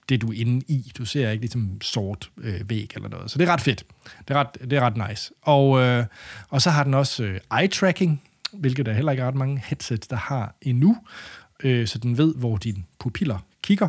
det, 0.09 0.20
du 0.20 0.29
er 0.33 0.40
inde 0.40 0.64
i. 0.68 0.92
Du 0.99 1.05
ser 1.05 1.31
ikke 1.31 1.42
ligesom 1.42 1.81
sort 1.81 2.31
øh, 2.38 2.70
væg 2.70 2.90
eller 2.94 3.09
noget. 3.09 3.31
Så 3.31 3.38
det 3.38 3.49
er 3.49 3.53
ret 3.53 3.61
fedt. 3.61 3.85
Det 4.29 4.37
er 4.37 4.40
ret, 4.40 4.70
det 4.70 4.73
er 4.73 4.81
ret 4.81 5.09
nice. 5.09 5.33
Og, 5.42 5.81
øh, 5.81 6.05
og 6.49 6.62
så 6.62 6.70
har 6.70 6.85
den 6.85 6.94
også 6.94 7.25
øh, 7.25 7.40
eye-tracking, 7.55 8.11
hvilket 8.53 8.87
der 8.87 8.92
heller 8.92 9.12
ikke 9.12 9.23
er 9.23 9.29
ret 9.29 9.35
mange 9.35 9.62
headsets, 9.66 10.09
der 10.09 10.16
har 10.16 10.57
endnu. 10.62 10.97
Øh, 11.62 11.87
så 11.87 11.99
den 11.99 12.18
ved, 12.18 12.35
hvor 12.35 12.57
dine 12.57 12.83
pupiller 12.99 13.38
kigger. 13.62 13.88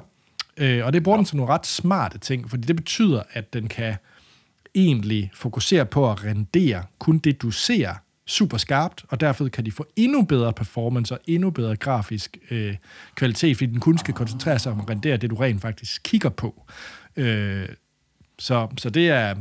Øh, 0.58 0.86
og 0.86 0.94
det 0.94 1.04
bruger 1.04 1.18
den 1.18 1.26
til 1.26 1.38
nogle 1.38 1.54
ret 1.54 1.66
smarte 1.66 2.18
ting, 2.18 2.50
fordi 2.50 2.68
det 2.68 2.76
betyder, 2.76 3.24
at 3.32 3.54
den 3.54 3.68
kan 3.68 3.96
egentlig 4.76 5.32
fokusere 5.34 5.86
på 5.86 6.12
at 6.12 6.24
rendere 6.24 6.84
kun 7.00 7.18
det, 7.18 7.42
du 7.42 7.52
ser 7.52 7.94
super 8.28 8.58
skarpt, 8.58 9.06
og 9.10 9.20
derfor 9.20 9.48
kan 9.48 9.66
de 9.66 9.72
få 9.72 9.86
endnu 9.96 10.22
bedre 10.22 10.54
performance 10.54 11.14
og 11.14 11.20
endnu 11.28 11.50
bedre 11.50 11.76
grafisk 11.76 12.38
øh, 12.52 12.76
kvalitet, 13.16 13.58
fordi 13.58 13.72
den 13.72 13.80
kun 13.80 13.98
skal 13.98 14.14
koncentrere 14.14 14.60
sig 14.60 14.72
om 14.72 14.80
at 14.80 14.90
rendere 14.90 15.18
det, 15.18 15.30
du 15.30 15.36
rent 15.36 15.62
faktisk 15.62 16.02
kigger 16.04 16.30
på. 16.30 16.66
Øh, 17.16 17.70
så, 18.40 18.68
så 18.78 18.90
det 18.90 19.10
er 19.10 19.36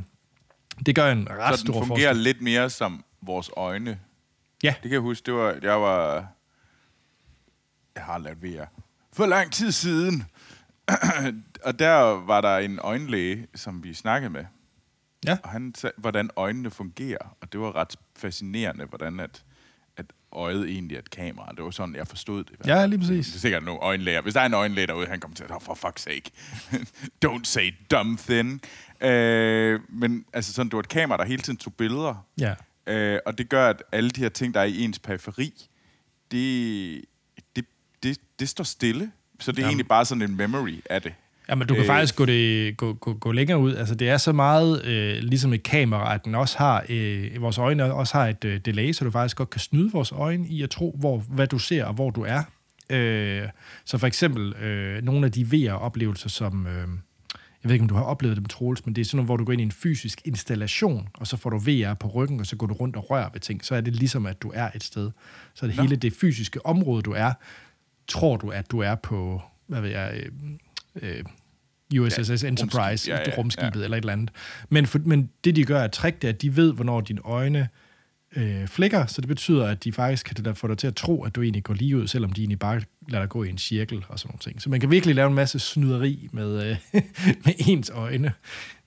det 0.87 0.94
gør 0.97 1.12
en 1.12 1.29
ret 1.31 1.59
Så 1.59 1.61
stor 1.61 1.73
den 1.75 1.87
fungerer 1.87 2.09
forskel. 2.09 2.23
lidt 2.25 2.42
mere 2.42 2.70
som 2.70 3.05
vores 3.23 3.51
øjne. 3.57 3.99
Ja. 4.62 4.68
Det 4.68 4.83
kan 4.83 4.92
jeg 4.92 5.01
huske, 5.01 5.27
det 5.27 5.35
var, 5.35 5.57
jeg 5.62 5.81
var... 5.81 6.27
Jeg 7.94 8.03
har 8.03 8.18
lavet 8.18 8.42
VR. 8.42 8.64
For 9.12 9.27
lang 9.27 9.53
tid 9.53 9.73
siden. 9.73 10.25
og 11.66 11.79
der 11.79 11.94
var 12.27 12.40
der 12.40 12.59
en 12.59 12.79
øjenlæge, 12.83 13.47
som 13.55 13.85
vi 13.85 13.94
snakkede 13.94 14.31
med. 14.31 14.44
Ja. 15.27 15.37
Og 15.43 15.51
han 15.51 15.75
sagde, 15.75 15.95
hvordan 15.97 16.31
øjnene 16.37 16.71
fungerer. 16.71 17.37
Og 17.41 17.53
det 17.53 17.61
var 17.61 17.77
ret 17.77 17.97
fascinerende, 18.17 18.85
hvordan 18.85 19.21
at, 19.21 19.45
at 19.97 20.07
øjet 20.33 20.71
egentlig 20.71 20.95
er 20.95 20.99
et 20.99 21.11
kamera. 21.11 21.53
Det 21.57 21.65
var 21.65 21.71
sådan, 21.71 21.95
jeg 21.95 22.09
forstod 22.09 22.45
det. 22.45 22.67
Ja, 22.67 22.87
lige 22.87 22.99
præcis. 22.99 23.27
Det 23.27 23.35
er 23.35 23.39
sikkert 23.39 23.63
nogle 23.65 23.81
øjenlæger. 23.81 24.21
Hvis 24.21 24.35
der 24.35 24.41
er 24.41 24.47
en 24.47 24.55
øjenlæge 24.55 24.87
derude, 24.87 25.07
han 25.07 25.21
kommer 25.21 25.35
til 25.35 25.45
at, 25.45 25.51
oh, 25.51 25.61
for 25.61 25.75
fuck's 25.75 26.01
sake. 26.01 26.31
Don't 27.27 27.45
say 27.45 27.75
dumb 27.91 28.19
thing. 28.19 28.61
Øh, 29.01 29.81
men 29.89 30.25
altså 30.33 30.53
sådan, 30.53 30.67
det 30.67 30.77
var 30.77 30.81
et 30.81 30.89
kamera, 30.89 31.19
der 31.19 31.25
hele 31.25 31.43
tiden 31.43 31.57
tog 31.57 31.75
billeder. 31.75 32.27
Ja. 32.41 32.55
Øh, 32.87 33.21
og 33.27 33.39
det 33.39 33.49
gør, 33.49 33.69
at 33.69 33.83
alle 33.93 34.11
de 34.11 34.21
her 34.21 34.29
ting, 34.29 34.55
der 34.55 34.61
er 34.61 34.65
i 34.65 34.81
ens 34.81 34.99
periferi, 34.99 35.69
det, 36.31 37.05
det, 37.57 37.65
det, 38.03 38.19
det 38.39 38.49
står 38.49 38.65
stille. 38.65 39.13
Så 39.41 39.53
det 39.53 39.59
er 39.59 39.63
Jamen. 39.63 39.71
egentlig 39.71 39.89
bare 39.89 40.05
sådan 40.05 40.23
en 40.23 40.37
memory 40.37 40.83
af 40.91 41.03
det. 41.03 41.15
Ja, 41.48 41.54
men 41.54 41.68
du 41.68 41.74
kan 41.74 41.80
Øh. 41.80 41.85
øh, 41.85 41.94
faktisk 41.94 42.16
gå, 42.16 42.24
det, 42.24 42.76
gå, 42.76 42.92
gå, 42.92 43.14
gå 43.14 43.33
længere 43.33 43.59
ud. 43.59 43.74
Altså, 43.74 43.94
det 43.94 44.09
er 44.09 44.16
så 44.16 44.33
meget 44.33 44.85
øh, 44.85 45.18
ligesom 45.22 45.52
et 45.52 45.62
kamera, 45.62 46.14
at 46.14 46.24
den 46.24 46.35
også 46.35 46.59
har, 46.59 46.85
øh, 46.88 47.42
vores 47.42 47.59
øjne 47.59 47.94
også 47.94 48.14
har 48.14 48.26
et 48.26 48.44
øh, 48.44 48.61
delay, 48.64 48.92
så 48.92 49.04
du 49.04 49.11
faktisk 49.11 49.37
godt 49.37 49.50
kan 49.50 49.61
snyde 49.61 49.92
vores 49.92 50.12
øjne 50.12 50.48
i 50.48 50.62
at 50.62 50.70
tro, 50.70 50.96
hvor, 50.98 51.18
hvad 51.18 51.46
du 51.46 51.59
ser 51.59 51.85
og 51.85 51.94
hvor 51.94 52.11
du 52.11 52.22
er. 52.22 52.42
Øh, 52.90 53.48
så 53.85 53.98
for 53.98 54.07
eksempel 54.07 54.54
øh, 54.54 55.02
nogle 55.04 55.26
af 55.26 55.33
de 55.33 55.46
VR-oplevelser, 55.46 56.28
som... 56.28 56.66
Øh, 56.66 56.88
jeg 57.62 57.68
ved 57.68 57.74
ikke, 57.74 57.83
om 57.83 57.88
du 57.88 57.94
har 57.94 58.02
oplevet 58.02 58.37
dem, 58.37 58.44
Troels, 58.44 58.87
men 58.87 58.94
det 58.96 59.00
er 59.00 59.04
sådan 59.04 59.16
noget, 59.16 59.28
hvor 59.28 59.37
du 59.37 59.44
går 59.44 59.52
ind 59.52 59.61
i 59.61 59.64
en 59.64 59.72
fysisk 59.72 60.20
installation, 60.24 61.09
og 61.14 61.26
så 61.26 61.37
får 61.37 61.50
du 61.50 61.59
VR 61.59 61.94
på 61.94 62.09
ryggen, 62.09 62.40
og 62.40 62.46
så 62.46 62.57
går 62.57 62.66
du 62.66 62.74
rundt 62.74 62.96
og 62.96 63.11
rører 63.11 63.28
ved 63.33 63.40
ting. 63.40 63.64
Så 63.64 63.74
er 63.74 63.80
det 63.80 63.96
ligesom, 63.96 64.26
at 64.26 64.42
du 64.42 64.52
er 64.54 64.68
et 64.74 64.85
sted. 64.85 65.11
Så 65.54 65.66
det 65.66 65.76
Nå. 65.76 65.83
hele 65.83 65.96
det 65.96 66.12
fysiske 66.20 66.66
område, 66.66 67.02
du 67.02 67.12
er, 67.12 67.33
tror 68.09 68.37
du, 68.37 68.48
at 68.48 68.70
du 68.70 68.78
er 68.78 68.94
på, 68.94 69.42
hvad 69.66 69.80
ved 69.80 69.90
jeg, 69.90 70.22
øh, 71.02 71.24
USS 72.00 72.42
Ja, 72.42 72.48
Enterprise, 72.48 72.80
rumskib. 72.80 73.09
Ja, 73.09 73.30
ja, 73.30 73.37
rumskibet 73.38 73.80
ja. 73.80 73.85
eller 73.85 73.96
et 73.96 74.02
eller 74.02 74.12
andet. 74.12 74.30
Men, 74.68 74.87
for, 74.87 74.98
men 75.04 75.30
det, 75.44 75.57
de 75.57 75.64
gør, 75.64 75.80
er 75.80 75.88
trick, 75.88 76.22
det 76.22 76.28
er, 76.28 76.33
at 76.33 76.42
de 76.42 76.57
ved, 76.57 76.72
hvornår 76.72 77.00
dine 77.00 77.20
øjne 77.24 77.68
øh, 78.37 78.68
flikker, 78.68 79.07
så 79.07 79.20
det 79.20 79.28
betyder, 79.28 79.66
at 79.66 79.85
de 79.85 79.92
faktisk 79.92 80.26
kan 80.26 80.54
få 80.54 80.68
dig 80.68 80.78
til 80.78 80.87
at 80.87 80.94
tro, 80.94 81.24
at 81.24 81.35
du 81.35 81.42
egentlig 81.42 81.62
går 81.62 81.74
lige 81.74 81.96
ud, 81.96 82.07
selvom 82.07 82.33
de 82.33 82.40
egentlig 82.40 82.59
bare 82.59 82.80
lader 83.09 83.22
dig 83.22 83.28
gå 83.28 83.44
i 83.44 83.48
en 83.48 83.59
cirkel 83.59 84.04
og 84.09 84.18
sådan 84.18 84.28
nogle 84.28 84.38
ting. 84.38 84.62
Så 84.62 84.70
man 84.70 84.80
kan 84.80 84.90
virkelig 84.90 85.14
lave 85.14 85.28
en 85.28 85.35
masse 85.35 85.59
snyderi 85.59 86.28
med, 86.33 86.70
øh, 86.70 86.76
med 87.44 87.54
ens 87.59 87.90
øjne. 87.90 88.33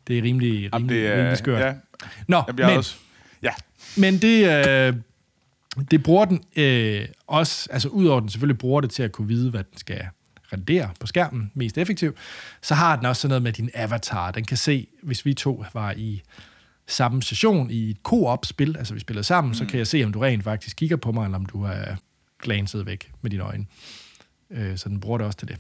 Det 0.08 0.18
er 0.18 0.24
rimelig, 0.24 0.52
rimelig, 0.52 0.70
Jamen, 0.74 0.90
det 0.90 1.08
er, 1.08 1.18
rimelig 1.18 1.38
skørt. 1.38 1.62
Ja, 1.62 1.74
Nå, 2.28 2.44
Jamen, 2.48 2.66
men, 2.66 2.78
også, 2.78 2.96
ja, 3.42 3.52
men 3.98 4.18
det, 4.18 4.68
øh, 4.68 4.94
det 5.92 6.04
bruger 6.04 6.26
den 6.26 6.44
øh, 6.56 7.06
også, 7.28 7.70
altså 7.72 7.90
udover 7.90 8.20
den 8.20 8.30
selvfølgelig 8.30 8.58
bruger 8.58 8.82
det 8.82 8.90
til 8.90 9.04
at 9.04 9.12
kunne 9.12 9.28
vide, 9.28 9.50
hvad 9.50 9.64
den 9.64 9.78
skal 9.78 10.06
rendere 10.54 10.90
på 11.00 11.08
skærmen 11.08 11.52
mest 11.54 11.78
effektivt, 11.78 12.18
så 12.62 12.76
har 12.76 12.96
den 12.96 13.06
også 13.06 13.22
sådan 13.22 13.30
noget 13.30 13.44
med 13.44 13.54
din 13.54 13.70
avatar. 13.74 14.32
Den 14.32 14.46
kan 14.46 14.58
se, 14.58 14.88
hvis 15.04 15.26
vi 15.26 15.34
to 15.34 15.66
var 15.74 15.92
i 15.92 16.22
samme 16.88 17.24
session 17.24 17.72
i 17.72 17.90
et 17.90 17.98
co-op-spil, 18.04 18.78
altså 18.78 18.94
vi 18.94 19.00
spillede 19.00 19.24
sammen, 19.24 19.50
mm. 19.50 19.54
så 19.54 19.66
kan 19.66 19.78
jeg 19.78 19.88
se, 19.88 20.04
om 20.04 20.14
du 20.14 20.20
rent 20.20 20.44
faktisk 20.44 20.78
kigger 20.78 20.98
på 20.98 21.12
mig, 21.12 21.26
eller 21.26 21.38
om 21.38 21.46
du 21.46 21.64
er 21.64 21.96
glanset 22.42 22.86
væk 22.86 23.12
med 23.22 23.32
dine 23.32 23.44
øjne. 23.44 23.66
Øh, 24.50 24.78
så 24.78 24.90
den 24.90 25.00
bruger 25.00 25.18
det 25.18 25.28
også 25.28 25.38
til 25.38 25.48
det, 25.48 25.58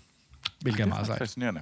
hvilket 0.62 0.80
er 0.80 0.86
det 0.86 0.92
er 0.92 0.96
meget 0.96 1.08
sejt. 1.08 1.20
fascinerende. 1.20 1.62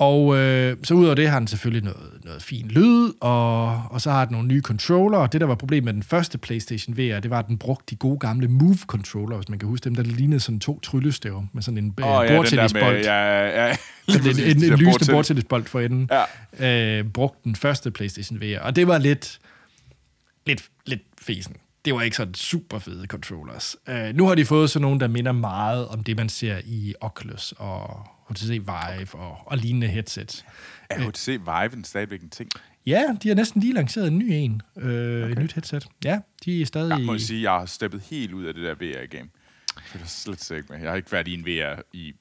Og 0.00 0.36
øh, 0.36 0.76
så 0.82 0.94
udover 0.94 1.14
det 1.14 1.28
har 1.28 1.38
den 1.38 1.48
selvfølgelig 1.48 1.84
noget, 1.84 2.24
noget 2.24 2.42
fin 2.42 2.68
lyd, 2.68 3.12
og, 3.20 3.82
og 3.90 4.00
så 4.00 4.10
har 4.10 4.24
den 4.24 4.32
nogle 4.32 4.48
nye 4.48 4.60
controller. 4.60 5.18
Og 5.18 5.32
det, 5.32 5.40
der 5.40 5.46
var 5.46 5.54
problemet 5.54 5.84
med 5.84 5.92
den 5.92 6.02
første 6.02 6.38
PlayStation 6.38 6.96
VR, 6.96 7.20
det 7.20 7.30
var, 7.30 7.38
at 7.38 7.46
den 7.48 7.58
brugte 7.58 7.84
de 7.90 7.96
gode 7.96 8.18
gamle 8.18 8.48
Move-controller, 8.48 9.36
hvis 9.36 9.48
man 9.48 9.58
kan 9.58 9.68
huske 9.68 9.84
dem, 9.84 9.94
der 9.94 10.02
lignede 10.02 10.40
sådan 10.40 10.60
to 10.60 10.80
tryllestæver 10.80 11.44
med 11.52 11.62
sådan 11.62 11.78
en 11.78 11.94
Åh, 12.02 12.06
øh, 12.06 12.10
ja, 12.10 12.20
den 12.20 12.28
der 12.28 12.36
bordtennisbold. 12.36 12.94
med, 12.94 13.04
ja, 13.04 13.48
ja, 13.48 13.66
ja. 13.66 13.76
Sådan 14.08 14.30
en, 14.30 14.56
en, 14.56 14.72
en 14.72 14.78
lysende 14.78 15.12
bordtennisbold 15.12 15.64
for 15.64 15.80
enden. 15.80 16.10
Ja. 16.60 16.98
Øh, 16.98 17.04
brugte 17.04 17.40
den 17.44 17.56
første 17.56 17.90
PlayStation 17.90 18.40
VR, 18.40 18.60
og 18.60 18.76
det 18.76 18.86
var 18.86 18.98
lidt, 18.98 19.38
lidt, 20.46 20.68
lidt 20.86 21.02
fesen. 21.22 21.56
Det 21.84 21.94
var 21.94 22.02
ikke 22.02 22.16
sådan 22.16 22.34
super 22.34 22.78
fede 22.78 23.06
controllers. 23.06 23.76
Øh, 23.88 24.14
nu 24.14 24.26
har 24.26 24.34
de 24.34 24.44
fået 24.44 24.70
sådan 24.70 24.82
nogle, 24.82 25.00
der 25.00 25.08
minder 25.08 25.32
meget 25.32 25.88
om 25.88 26.04
det, 26.04 26.16
man 26.16 26.28
ser 26.28 26.56
i 26.64 26.94
Oculus 27.00 27.54
og 27.58 28.06
HTC 28.30 28.48
Vive 28.48 29.14
og, 29.14 29.38
og 29.46 29.58
lignende 29.58 29.86
headsets. 29.86 30.44
Er 30.90 31.10
HTC 31.10 31.26
Vive 31.26 31.84
stadigvæk 31.84 32.22
en 32.22 32.30
ting? 32.30 32.50
Ja, 32.86 33.16
de 33.22 33.28
har 33.28 33.34
næsten 33.34 33.60
lige 33.60 33.74
lanceret 33.74 34.06
en 34.06 34.18
ny 34.18 34.28
en. 34.30 34.62
Øh, 34.76 34.84
okay. 34.84 35.32
Et 35.32 35.38
nyt 35.38 35.52
headset. 35.52 35.86
Ja, 36.04 36.18
de 36.44 36.62
er 36.62 36.66
stadig... 36.66 36.90
Jeg 36.90 37.06
må 37.06 37.18
sige, 37.18 37.42
jeg 37.42 37.60
har 37.60 37.66
steppet 37.66 38.02
helt 38.10 38.32
ud 38.32 38.44
af 38.44 38.54
det 38.54 38.62
der 38.62 38.74
VR-game. 38.74 39.28
Det 39.92 40.00
er 40.02 40.06
slet 40.06 40.50
ikke 40.50 40.72
med. 40.72 40.80
Jeg 40.80 40.90
har 40.90 40.96
ikke 40.96 41.12
været 41.12 41.28
i 41.28 41.34
en 41.34 41.46
VR 41.46 41.82
i 41.92 42.12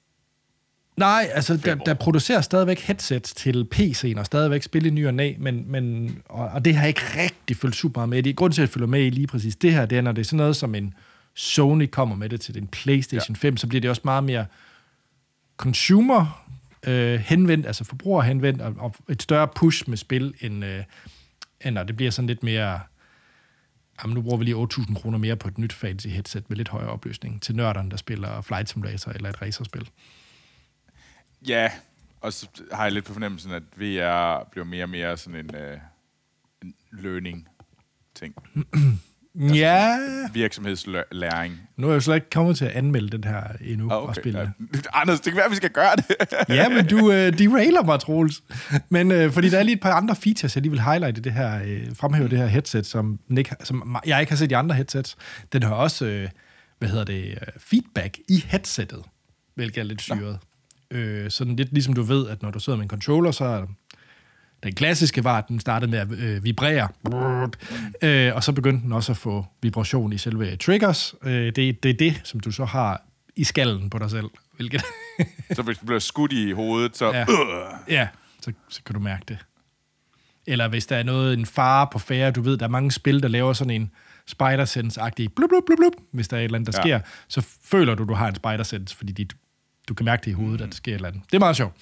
Nej, 0.98 1.30
altså, 1.34 1.58
der, 1.58 1.76
der 1.76 1.94
producerer 1.94 2.42
stadigvæk 2.42 2.80
headsets 2.80 3.34
til 3.34 3.68
PC'en, 3.76 4.20
og 4.20 4.26
stadigvæk 4.26 4.64
spil 4.64 4.86
i 4.86 4.90
ny 4.90 5.08
og 5.08 5.14
næ, 5.14 5.34
men, 5.38 5.72
men, 5.72 6.18
og, 6.26 6.48
og 6.48 6.66
det 6.66 6.76
har 6.76 6.82
jeg 6.82 6.88
ikke 6.88 7.02
rigtig 7.18 7.58
følt 7.58 7.76
super 7.76 8.00
meget 8.00 8.10
med. 8.10 8.24
Det 8.24 8.30
er 8.30 8.34
grund 8.34 8.54
til, 8.54 8.62
at 8.62 8.68
jeg 8.68 8.74
følger 8.74 8.88
med 8.88 9.06
i 9.06 9.10
lige 9.10 9.28
præcis 9.28 9.56
det 9.56 9.74
her, 9.74 9.86
det 9.86 9.98
er, 9.98 10.02
når 10.02 10.12
det 10.12 10.22
er 10.22 10.26
sådan 10.26 10.38
noget 10.38 10.56
som 10.56 10.76
en 10.76 10.94
Sony 11.36 11.88
kommer 11.92 12.16
med 12.16 12.30
det 12.30 12.42
til 12.42 12.54
den 12.54 12.68
PlayStation 12.68 13.36
ja. 13.36 13.40
5, 13.40 13.58
så 13.58 13.68
bliver 13.68 13.82
det 13.82 13.90
også 13.90 14.02
meget 14.06 14.24
mere 14.24 14.46
consumer 15.60 16.46
øh, 16.88 17.20
henvendt, 17.20 17.66
altså 17.68 17.84
forbruger 17.84 18.22
henvendt, 18.22 18.62
og, 18.62 18.76
og 18.78 18.96
et 19.10 19.22
større 19.22 19.48
push 19.48 19.90
med 19.90 19.98
spil, 19.98 20.34
end, 20.42 20.66
øh, 20.66 20.84
end 21.62 21.76
når 21.76 21.84
det 21.84 21.96
bliver 21.96 22.12
sådan 22.12 22.28
lidt 22.28 22.44
mere... 22.44 22.80
Jamen, 24.04 24.14
nu 24.14 24.22
bruger 24.22 24.38
vi 24.38 24.44
lige 24.44 24.56
8.000 24.56 25.02
kroner 25.02 25.18
mere 25.18 25.36
på 25.36 25.48
et 25.48 25.58
nyt 25.58 25.74
fancy 25.74 26.08
headset 26.08 26.50
med 26.50 26.58
lidt 26.58 26.70
højere 26.70 26.90
opløsning 26.90 27.42
til 27.42 27.56
nørderne, 27.56 27.92
der 27.92 27.98
spiller 27.98 28.42
Flight 28.42 28.70
Simulator 28.70 29.12
eller 29.12 29.30
et 29.30 29.42
racerspil. 29.42 29.90
Ja, 31.48 31.72
og 32.22 32.34
så 32.34 32.48
har 32.72 32.84
jeg 32.84 32.92
lidt 32.92 33.06
på 33.06 33.14
fornemmelsen, 33.14 33.52
at 33.52 33.64
VR 33.76 34.44
bliver 34.52 34.66
mere 34.66 34.84
og 34.84 34.90
mere 34.90 35.18
sådan 35.18 35.46
en, 35.46 35.56
øh, 35.56 35.78
en 36.62 36.76
learning-ting. 36.92 38.36
Ja, 39.36 39.98
Virksomhedslæring. 40.34 41.60
nu 41.78 41.88
er 41.88 41.92
jeg 41.92 41.96
jo 41.96 42.00
slet 42.02 42.16
ikke 42.16 42.30
kommet 42.30 42.58
til 42.58 42.66
at 42.66 42.72
anmelde 42.72 43.10
den 43.10 43.24
her 43.24 43.44
endnu 43.62 43.90
Ah, 43.90 43.98
og 43.98 44.04
okay. 44.04 44.22
spille 44.22 44.40
Ja. 44.40 44.80
Anders, 45.02 45.20
det 45.20 45.32
kan 45.32 45.36
være, 45.38 45.46
at 45.46 45.52
vi 45.52 45.56
skal 45.56 45.70
gøre 45.70 45.96
det. 45.96 46.06
Ja, 46.56 46.70
men 46.70 46.86
du 46.88 47.12
øh, 47.12 47.40
derailer 47.40 47.84
mig, 47.84 48.00
Troels. 48.00 48.44
Men 48.90 49.12
øh, 49.12 49.32
fordi 49.32 49.50
der 49.50 49.60
er 49.60 49.64
lige 49.64 49.76
et 49.76 49.82
par 49.82 49.94
andre 49.94 50.16
features, 50.16 50.56
jeg 50.56 50.62
lige 50.62 50.72
vil 50.72 50.82
highlighte 50.82 51.22
det 51.22 51.34
her, 51.34 51.62
øh, 51.66 51.96
fremhæve 51.96 52.30
det 52.30 52.38
her 52.38 52.46
headset, 52.48 52.86
som, 52.86 53.20
Nick, 53.28 53.54
som 53.64 53.98
jeg 54.06 54.20
ikke 54.20 54.32
har 54.32 54.38
set 54.38 54.52
i 54.52 54.54
andre 54.54 54.76
headsets. 54.76 55.18
Den 55.54 55.64
har 55.64 55.74
også, 55.74 56.06
øh, 56.06 56.30
hvad 56.80 56.90
hedder 56.90 57.06
det, 57.06 57.26
øh, 57.30 57.38
feedback 57.58 58.18
i 58.30 58.44
headsettet, 58.48 59.02
hvilket 59.56 59.82
er 59.82 59.86
lidt 59.86 60.02
syret. 60.02 60.40
Øh, 60.92 61.32
sådan 61.32 61.56
lidt 61.56 61.74
ligesom 61.74 61.94
du 61.94 62.02
ved, 62.02 62.28
at 62.28 62.42
når 62.42 62.52
du 62.52 62.60
sidder 62.60 62.78
med 62.78 62.84
en 62.84 62.90
controller, 62.90 63.32
så 63.32 63.46
er 63.46 63.66
den 64.64 64.76
klassiske 64.76 65.24
var, 65.24 65.38
at 65.38 65.48
den 65.48 65.60
startede 65.60 65.92
med 65.92 66.00
at 66.00 66.12
øh, 66.12 66.44
vibrere, 66.44 66.88
øh, 68.02 68.36
og 68.36 68.44
så 68.44 68.52
begyndte 68.52 68.84
den 68.84 68.94
også 68.94 69.12
at 69.12 69.18
få 69.18 69.46
vibration 69.62 70.14
i 70.14 70.18
selve 70.18 70.56
triggers. 70.56 71.16
Øh, 71.24 71.46
det, 71.56 71.84
det 71.84 71.86
er 71.86 71.94
det, 71.94 72.22
som 72.24 72.40
du 72.40 72.52
så 72.52 72.66
har 72.66 73.02
i 73.36 73.44
skallen 73.44 73.90
på 73.90 74.00
dig 74.00 74.12
selv, 74.12 74.30
hvilket 74.58 74.82
så 75.56 75.62
hvis 75.62 75.78
du 75.78 75.86
bliver 75.86 76.00
skudt 76.00 76.32
i 76.34 76.52
hovedet, 76.52 76.98
så... 76.98 77.06
Ja. 77.14 77.22
Øh, 77.22 77.28
Ja, 77.90 78.08
så, 78.42 78.52
så 78.70 78.82
kan 78.86 78.96
du 78.96 79.02
mærke 79.02 79.24
det. 79.28 79.38
Eller 80.48 80.68
hvis 80.68 80.86
der 80.86 80.96
er 80.96 81.04
noget, 81.04 81.34
en 81.40 81.46
fare 81.46 81.88
på 81.92 82.00
færre, 82.00 82.32
du 82.32 82.42
ved, 82.42 82.58
der 82.58 82.66
er 82.66 82.70
mange 82.70 82.92
spil, 82.92 83.22
der 83.24 83.28
laver 83.28 83.54
sådan 83.54 83.72
en 83.82 83.92
spider 84.28 84.66
sense-agtig 84.66 85.28
blub, 85.36 85.50
blub, 85.50 85.64
blub, 85.66 85.78
blub, 85.78 85.94
hvis 86.12 86.28
der 86.28 86.38
er 86.38 86.42
et 86.42 86.46
eller 86.46 86.58
andet, 86.60 86.74
der 86.74 86.90
Ja. 86.90 87.00
sker, 87.00 87.10
så 87.28 87.42
føler 87.64 87.96
du, 87.96 88.04
du 88.04 88.14
har 88.14 88.28
en 88.28 88.36
spider 88.36 88.64
sense, 88.64 88.96
fordi 88.96 89.12
de, 89.12 89.28
du 89.90 89.94
kan 89.94 90.06
mærke 90.06 90.22
det 90.26 90.32
i 90.32 90.34
hovedet, 90.34 90.60
mm. 90.60 90.64
at 90.64 90.70
der 90.70 90.76
sker 90.76 90.92
et 90.92 90.96
eller 90.96 91.08
andet. 91.08 91.22
Det 91.32 91.36
er 91.36 91.40
meget 91.40 91.56
sjovt. 91.58 91.74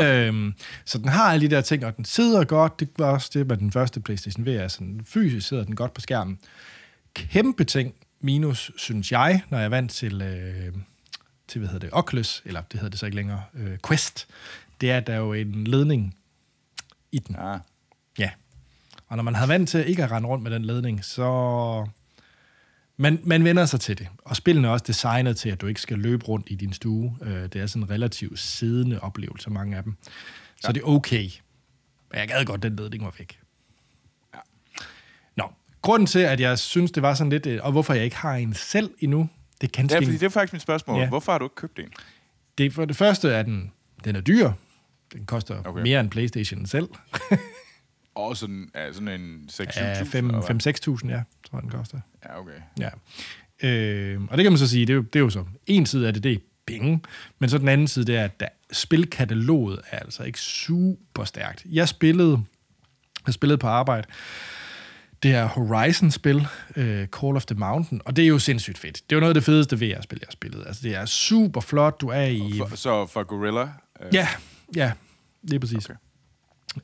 Øhm, 0.00 0.54
så 0.84 0.98
den 0.98 1.08
har 1.08 1.32
alle 1.32 1.48
de 1.48 1.54
der 1.54 1.60
ting, 1.60 1.84
og 1.84 1.96
den 1.96 2.04
sidder 2.04 2.44
godt. 2.44 2.80
Det 2.80 2.88
var 2.98 3.10
også 3.10 3.30
det 3.34 3.46
med 3.46 3.56
den 3.56 3.72
første 3.72 4.00
PlayStation 4.00 4.46
VR. 4.46 4.68
Sådan, 4.68 5.00
fysisk 5.04 5.48
sidder 5.48 5.64
den 5.64 5.76
godt 5.76 5.94
på 5.94 6.00
skærmen. 6.00 6.38
Kæmpe 7.14 7.64
ting, 7.64 7.94
minus, 8.20 8.70
synes 8.76 9.12
jeg, 9.12 9.42
når 9.50 9.58
jeg 9.58 9.64
er 9.64 9.68
vant 9.68 9.90
til, 9.90 10.22
øh, 10.22 10.74
til 11.48 11.58
hvad 11.58 11.68
hedder 11.68 11.86
det, 11.86 11.90
Oculus, 11.92 12.42
eller 12.44 12.60
det 12.60 12.80
hedder 12.80 12.90
det 12.90 12.98
så 12.98 13.06
ikke 13.06 13.16
længere, 13.16 13.42
øh, 13.54 13.78
Quest, 13.88 14.26
det 14.80 14.90
er, 14.90 14.96
at 14.96 15.06
der 15.06 15.12
er 15.12 15.18
jo 15.18 15.32
en 15.32 15.64
ledning 15.64 16.16
i 17.12 17.18
den. 17.18 17.36
Ja. 17.38 17.58
Ja. 18.18 18.30
Og 19.08 19.16
når 19.16 19.22
man 19.22 19.34
har 19.34 19.46
vant 19.46 19.68
til 19.68 19.88
ikke 19.88 20.04
at 20.04 20.10
rende 20.10 20.28
rundt 20.28 20.42
med 20.42 20.50
den 20.50 20.64
ledning, 20.64 21.04
så... 21.04 21.86
Man, 22.96 23.20
man 23.24 23.44
vender 23.44 23.66
sig 23.66 23.80
til 23.80 23.98
det. 23.98 24.08
Og 24.24 24.36
spillene 24.36 24.68
er 24.68 24.72
også 24.72 24.84
designet 24.86 25.36
til, 25.36 25.48
at 25.48 25.60
du 25.60 25.66
ikke 25.66 25.80
skal 25.80 25.98
løbe 25.98 26.24
rundt 26.24 26.46
i 26.50 26.54
din 26.54 26.72
stue. 26.72 27.16
Øh, 27.22 27.32
Det 27.42 27.56
er 27.56 27.66
sådan 27.66 27.82
en 27.82 27.90
relativt 27.90 28.38
siddende 28.38 29.00
oplevelse, 29.00 29.50
mange 29.50 29.76
af 29.76 29.82
dem. 29.82 29.96
Så 30.60 30.68
Ja. 30.68 30.72
det 30.72 30.80
er 30.80 30.86
okay. 30.86 31.28
Men 32.10 32.18
jeg 32.20 32.28
gad 32.28 32.44
godt, 32.44 32.62
den 32.62 32.76
ledning 32.76 33.04
var 33.04 33.14
væk. 33.18 33.38
Ja. 34.34 34.38
Nå, 35.36 35.44
grunden 35.82 36.06
til, 36.06 36.18
at 36.18 36.40
jeg 36.40 36.58
synes, 36.58 36.90
det 36.92 37.02
var 37.02 37.14
sådan 37.14 37.30
lidt... 37.30 37.46
øh, 37.46 37.60
Og 37.62 37.72
hvorfor 37.72 37.94
jeg 37.94 38.04
ikke 38.04 38.16
har 38.16 38.34
en 38.34 38.54
selv 38.54 38.90
endnu, 38.98 39.28
det 39.60 39.66
er 39.66 39.70
ja, 39.76 39.80
ganske... 39.80 39.96
fordi 40.06 40.12
det 40.18 40.22
er 40.26 40.28
faktisk 40.30 40.52
mit 40.52 40.62
spørgsmål. 40.62 41.00
Ja. 41.00 41.08
Hvorfor 41.08 41.32
har 41.32 41.38
du 41.38 41.44
ikke 41.44 41.54
købt 41.54 41.78
en? 41.78 41.88
det 42.58 42.72
for 42.74 42.84
det 42.84 42.96
første 42.96 43.28
er 43.30 43.42
den, 43.42 43.72
den 44.04 44.16
er 44.16 44.20
dyr. 44.20 44.52
Den 45.12 45.26
koster 45.26 45.62
okay. 45.64 45.82
mere 45.82 46.00
end 46.00 46.10
Playstation 46.10 46.66
selv. 46.66 46.88
Og 48.14 48.36
sådan, 48.36 48.70
ja, 48.74 48.92
sådan 48.92 49.08
en 49.08 49.44
6 49.48 49.74
7 49.74 49.80
Ja, 49.82 50.02
5-6.000, 50.02 51.08
ja, 51.08 51.22
tror 51.50 51.58
jeg, 51.58 51.62
den 51.62 51.70
koster. 51.70 52.00
Ja, 52.24 52.40
okay. 52.40 52.52
Ja. 52.78 52.88
Øh, 53.68 54.20
og 54.30 54.36
det 54.36 54.44
kan 54.44 54.52
man 54.52 54.58
så 54.58 54.68
sige, 54.68 54.86
det 54.86 54.92
er 54.92 54.96
jo, 54.96 55.02
det 55.02 55.16
er 55.16 55.20
jo 55.20 55.30
så, 55.30 55.44
en 55.66 55.86
side 55.86 56.06
af 56.06 56.14
det, 56.14 56.22
det 56.22 56.32
er 56.32 56.36
penge, 56.66 57.00
men 57.38 57.48
så 57.48 57.58
den 57.58 57.68
anden 57.68 57.88
side, 57.88 58.04
det 58.04 58.16
er, 58.16 58.24
at 58.24 58.40
der, 58.40 58.48
spilkataloget 58.72 59.80
er 59.90 59.98
altså 59.98 60.22
ikke 60.22 60.40
super 60.40 61.24
stærkt. 61.24 61.64
Jeg 61.72 61.88
spillede, 61.88 62.44
jeg 63.26 63.34
spillede 63.34 63.58
på 63.58 63.66
arbejde, 63.66 64.06
det 65.22 65.30
her 65.30 65.44
Horizon-spil, 65.46 66.46
øh, 66.76 67.06
Call 67.06 67.36
of 67.36 67.44
the 67.46 67.58
Mountain, 67.58 68.00
og 68.04 68.16
det 68.16 68.24
er 68.24 68.28
jo 68.28 68.38
sindssygt 68.38 68.78
fedt. 68.78 68.94
Det 68.94 69.12
er 69.12 69.16
jo 69.16 69.20
noget 69.20 69.30
af 69.30 69.34
det 69.34 69.44
fedeste 69.44 69.76
VR-spil, 69.76 70.18
jeg 70.20 70.26
har 70.26 70.32
spillet. 70.32 70.66
Altså, 70.66 70.82
det 70.82 70.94
er 70.94 71.06
super 71.06 71.60
flot, 71.60 72.00
du 72.00 72.08
er 72.08 72.22
i... 72.22 72.52
For, 72.58 72.76
så 72.76 73.06
for 73.06 73.22
Gorilla? 73.22 73.62
Øh, 73.62 74.14
Ja, 74.14 74.28
ja, 74.76 74.92
det 75.42 75.52
er 75.54 75.58
præcis. 75.58 75.84
Okay. 75.84 75.98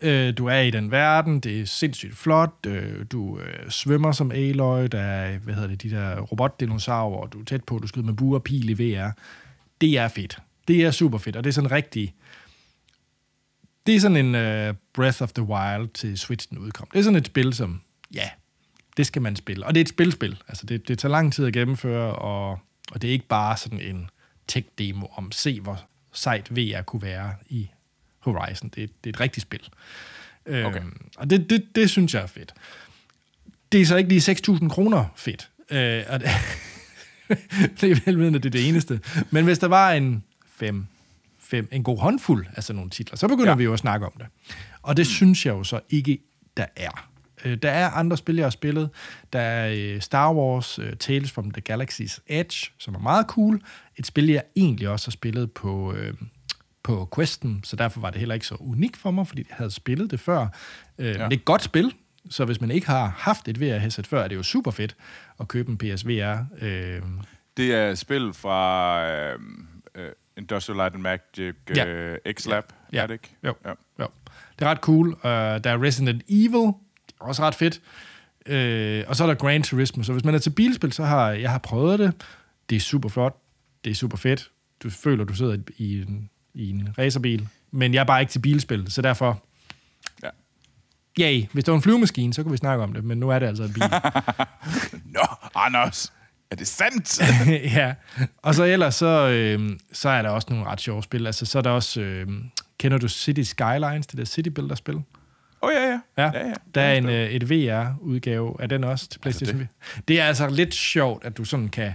Øh, 0.01 0.39
du 0.39 0.47
er 0.47 0.59
i 0.59 0.71
den 0.71 0.91
verden, 0.91 1.41
det 1.41 1.61
er 1.61 1.67
sindssygt 1.67 2.17
flot, 2.17 2.67
øh, 2.67 3.07
du 3.13 3.41
øh, 3.41 3.71
svømmer 3.71 4.13
som 4.13 4.31
Aloy, 4.31 4.87
der 4.93 5.01
er, 5.01 5.39
hvad 5.39 5.55
hedder 5.55 5.69
det, 5.69 5.83
de 5.83 5.91
der 5.91 6.21
robotdinosaurer, 6.21 7.27
du 7.27 7.41
er 7.41 7.45
tæt 7.45 7.65
på, 7.65 7.79
du 7.79 7.87
skyder 7.87 8.07
med 8.07 8.15
buer 8.15 8.39
og 8.39 8.45
pil 8.45 8.69
i 8.69 8.73
VR. 8.73 9.11
Det 9.81 9.99
er 9.99 10.09
fedt. 10.09 10.39
Det 10.69 10.85
er 10.85 10.91
super 10.91 11.19
fedt, 11.19 11.37
og 11.37 11.45
det 11.45 11.51
er 11.51 11.55
sådan 11.55 11.71
rigtig... 11.71 12.15
Det 13.87 13.97
er 13.97 14.01
sådan 14.01 14.17
en 14.17 14.35
øh, 14.35 14.75
Breath 14.95 15.23
of 15.23 15.33
the 15.33 15.43
Wild 15.43 15.89
til 15.89 16.19
Switch, 16.19 16.51
den 16.51 16.59
udkom. 16.59 16.89
Det 16.93 16.99
er 16.99 17.03
sådan 17.03 17.17
et 17.17 17.27
spil, 17.27 17.55
som, 17.55 17.81
ja, 18.15 18.29
det 18.97 19.07
skal 19.07 19.23
man 19.23 19.37
spille. 19.37 19.67
Og 19.67 19.75
det 19.75 19.81
er 19.81 19.85
et 19.85 19.89
spilspil. 19.89 20.43
Altså, 20.49 20.67
det, 20.67 20.89
det 20.89 20.99
tager 20.99 21.13
lang 21.13 21.33
tid 21.33 21.47
at 21.47 21.53
gennemføre, 21.53 22.15
og, 22.15 22.51
og 22.93 23.03
det 23.03 23.09
er 23.09 23.13
ikke 23.13 23.29
bare 23.29 23.57
sådan 23.57 23.81
en 23.81 24.11
tech-demo 24.53 25.07
om, 25.17 25.33
se 25.33 25.61
hvor 25.61 25.81
sejt 26.13 26.57
VR 26.57 26.83
kunne 26.83 27.03
være 27.03 27.35
i 27.49 27.69
Horizon. 28.21 28.69
Det, 28.69 28.91
det 29.05 29.11
er 29.11 29.15
et 29.15 29.21
rigtigt 29.21 29.43
spil. 29.43 29.69
Okay. 30.47 30.81
Øhm, 30.81 31.07
og 31.17 31.31
det, 31.31 31.51
det, 31.51 31.65
det 31.75 31.91
synes 31.91 32.15
jeg 32.15 32.23
er 32.23 32.27
fedt. 32.27 32.55
Det 33.73 33.81
er 33.81 33.87
så 33.87 33.97
ikke 33.97 34.09
lige 34.11 34.33
6.000 34.49 34.69
kroner 34.69 35.05
fedt. 35.17 35.51
Øh, 35.71 36.03
og 36.09 36.21
det, 36.21 36.29
det 37.81 37.91
er 37.91 38.01
velvidende, 38.05 38.39
det 38.39 38.47
er 38.47 38.51
det 38.51 38.69
eneste. 38.69 39.01
Men 39.31 39.45
hvis 39.45 39.59
der 39.59 39.67
var 39.69 39.93
en 39.93 40.25
fem, 40.57 40.87
fem, 41.39 41.69
en 41.73 41.83
god 41.83 41.99
håndfuld 41.99 42.47
af 42.57 42.65
sådan 42.65 42.77
nogle 42.77 42.91
titler, 42.91 43.17
så 43.17 43.29
begynder 43.29 43.51
Ja. 43.51 43.55
vi 43.57 43.65
jo 43.65 43.73
at 43.73 43.79
snakke 43.79 44.07
om 44.07 44.13
det. 44.19 44.27
Og 44.83 44.97
det 44.97 45.03
mm. 45.03 45.11
synes 45.11 45.47
jeg 45.47 45.53
jo 45.53 45.65
så 45.65 45.81
ikke, 45.91 46.19
der 46.57 46.67
er. 46.77 47.09
Øh, 47.45 47.59
Der 47.63 47.71
er 47.71 47.91
andre 47.91 48.17
spil, 48.17 48.37
jeg 48.37 48.45
har 48.45 48.51
spillet. 48.51 48.91
Der 49.33 49.41
er 49.41 49.75
øh, 49.77 50.01
Star 50.01 50.33
Wars 50.35 50.79
uh, 50.79 50.85
Tales 50.99 51.31
from 51.33 51.51
the 51.51 51.63
Galaxy's 51.73 52.19
Edge, 52.27 52.71
som 52.79 52.95
er 52.95 52.99
meget 52.99 53.27
cool. 53.27 53.61
Et 53.97 54.07
spil, 54.07 54.27
jeg 54.27 54.43
egentlig 54.57 54.89
også 54.89 55.07
har 55.07 55.11
spillet 55.11 55.53
på, 55.53 55.93
øh, 55.95 56.15
på 56.89 57.09
Questen, 57.15 57.61
så 57.65 57.77
derfor 57.77 58.01
var 58.01 58.11
det 58.11 58.19
heller 58.19 58.35
ikke 58.35 58.47
så 58.47 58.55
unikt 58.61 58.97
for 58.97 59.11
mig, 59.11 59.27
fordi 59.29 59.45
jeg 59.49 59.57
havde 59.57 59.71
spillet 59.71 60.11
det 60.11 60.21
før. 60.21 60.47
Øh, 60.99 61.07
ja. 61.07 61.13
Men 61.13 61.31
det 61.31 61.37
er 61.37 61.41
et 61.41 61.45
godt 61.45 61.63
spil, 61.63 61.95
så 62.31 62.45
hvis 62.45 62.61
man 62.61 62.71
ikke 62.71 62.87
har 62.87 63.15
haft 63.19 63.49
et 63.49 63.61
VR-headset 63.61 64.07
før, 64.07 64.25
er 64.25 64.29
det 64.29 64.37
jo 64.37 64.43
super 64.43 64.71
fedt 64.71 64.97
at 65.41 65.49
købe 65.49 65.71
en 65.71 65.79
PSVR. 65.79 66.45
Øh, 66.61 67.03
Det 67.57 67.75
er 67.75 67.91
et 67.91 67.99
spil 67.99 68.33
fra 68.35 69.03
øh, 69.11 69.39
øh, 69.95 70.11
Industrial 70.37 70.77
Light 70.77 70.95
and 70.95 71.03
Magic 71.03 71.55
Ja. 71.77 71.87
øh, 71.87 72.19
X-Lab, 72.29 72.63
Ja. 72.93 73.03
er 73.03 73.07
det 73.07 73.15
ikke? 73.15 73.37
Jo. 73.45 73.55
Ja. 73.65 73.73
Jo. 74.01 74.07
Det 74.59 74.65
er 74.67 74.71
ret 74.71 74.79
cool. 74.79 75.09
Uh, 75.09 75.15
der 75.25 75.71
er 75.71 75.83
Resident 75.83 76.23
Evil, 76.29 76.73
også 77.21 77.43
ret 77.43 77.55
fedt. 77.55 77.81
Uh, 78.47 79.09
og 79.11 79.17
så 79.17 79.23
er 79.25 79.27
der 79.27 79.35
Gran 79.35 79.63
Turismo. 79.63 80.03
Så 80.03 80.13
hvis 80.13 80.25
man 80.25 80.35
er 80.35 80.39
til 80.39 80.51
bilspil, 80.51 80.93
så 80.93 81.05
har 81.05 81.31
jeg 81.31 81.51
har 81.51 81.59
prøvet 81.59 81.99
det. 81.99 82.13
Det 82.71 82.77
er 82.77 82.81
super 82.81 83.09
flot. 83.09 83.37
Det 83.85 83.91
er 83.91 83.95
super 83.95 84.17
fedt. 84.17 84.51
Du 84.83 84.91
føler, 84.91 85.25
du 85.25 85.35
sidder 85.35 85.59
i 85.77 86.01
en, 86.03 86.31
i 86.59 86.71
en 86.71 86.89
racerbil. 86.99 87.49
Men 87.71 87.95
jeg 87.95 88.01
er 88.01 88.05
bare 88.05 88.21
ikke 88.21 88.31
til 88.31 88.39
bilspil, 88.39 88.91
så 88.91 89.03
derfor... 89.03 89.43
Ja. 90.23 90.29
Yay, 91.21 91.47
hvis 91.53 91.65
det 91.65 91.73
var 91.73 91.77
en 91.77 91.83
flyvemaskine, 91.83 92.35
så 92.35 92.43
kunne 92.43 92.53
vi 92.53 92.57
snakke 92.57 92.85
om 92.85 92.93
det, 92.93 93.05
men 93.05 93.19
nu 93.19 93.31
er 93.31 93.39
det 93.39 93.47
altså 93.47 93.63
en 93.63 93.73
bil. 93.73 93.83
Nå, 95.17 95.27
Anders, 95.55 96.13
er 96.51 96.57
det 96.57 96.67
sandt? 96.67 97.21
ja, 97.77 97.95
og 98.43 98.55
så 98.55 98.65
ellers, 98.65 98.95
så, 98.95 99.29
øh, 99.29 99.79
så 99.93 100.09
er 100.09 100.23
der 100.23 100.31
også 100.31 100.47
nogle 100.51 100.67
ret 100.67 100.81
sjove 100.81 101.03
spil. 101.03 101.27
Altså, 101.27 101.47
så 101.47 101.59
er 101.59 101.63
der 101.63 101.71
også, 101.71 102.01
øh, 102.01 102.29
kender 102.79 102.99
du 102.99 103.09
City 103.09 103.41
Skylines, 103.41 104.07
det 104.07 104.19
der 104.19 104.25
City 104.25 104.49
Builder-spil? 104.49 104.95
Åh, 104.95 105.03
oh, 105.63 105.71
ja, 105.75 105.83
ja. 105.91 106.01
Ja, 106.19 106.31
ja, 106.39 106.49
ja. 106.49 106.55
der 106.75 106.81
er 106.81 106.95
en, 106.95 107.09
øh, 107.09 107.31
et 107.31 107.51
VR-udgave 107.51 108.63
af 108.63 108.69
den 108.69 108.85
også 108.85 109.09
til 109.09 109.19
PlayStation 109.19 109.59
det? 109.59 109.69
det 110.09 110.21
er 110.21 110.25
altså 110.25 110.49
lidt 110.49 110.75
sjovt, 110.75 111.25
at 111.25 111.37
du 111.37 111.45
sådan 111.45 111.69
kan 111.69 111.95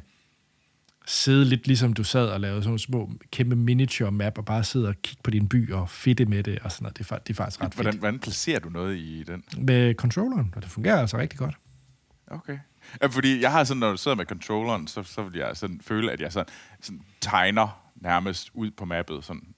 sidde 1.08 1.45
lidt 1.45 1.68
ligesom 1.68 1.93
du 1.93 2.04
sad 2.04 2.28
og 2.28 2.39
lavede 2.39 2.62
sådan 2.62 2.70
nogle 2.70 2.80
små 2.80 3.12
kæmpe 3.32 3.56
miniature 3.56 4.12
map 4.12 4.38
og 4.38 4.45
bare 4.45 4.64
sidde 4.64 4.88
og 4.88 4.95
kigge 5.04 5.22
på 5.24 5.32
din 5.32 5.47
by 5.49 5.72
og 5.72 5.89
fedte 5.89 6.26
med 6.26 6.43
det 6.43 6.60
og 6.60 6.72
sådan 6.72 6.84
noget. 6.84 6.97
Det 6.97 7.12
er, 7.12 7.18
det 7.18 7.30
er 7.30 7.34
faktisk 7.34 7.62
ret 7.62 7.74
Hvordan, 7.74 7.93
fedt. 7.93 8.01
hvordan 8.01 8.20
placerer 8.20 8.60
du 8.60 8.70
noget 8.70 8.97
i 8.97 9.24
den? 9.24 9.43
Med 9.58 9.95
controlleren, 9.95 10.54
og 10.56 10.62
det 10.62 10.72
fungerer 10.72 10.99
altså 10.99 11.18
rigtig 11.18 11.39
godt. 11.39 11.56
Okay. 12.28 12.58
Ja, 13.01 13.08
fordi 13.08 13.41
jeg 13.41 13.51
har 13.51 13.64
sådan, 13.64 13.80
når 13.80 13.91
du 13.91 13.97
sidder 13.97 14.18
med 14.18 14.26
controlleren, 14.26 14.88
så, 14.88 15.04
så 15.04 15.24
vil 15.24 15.39
jeg 15.39 15.58
sådan 15.58 15.82
føle, 15.82 16.12
at 16.12 16.22
jeg 16.22 16.32
sådan, 16.32 16.54
sådan 16.82 17.01
tegner 17.22 17.91
nærmest 17.95 18.51
ud 18.54 18.72
på 18.72 18.86
mappet. 18.86 19.24
Sådan. 19.24 19.54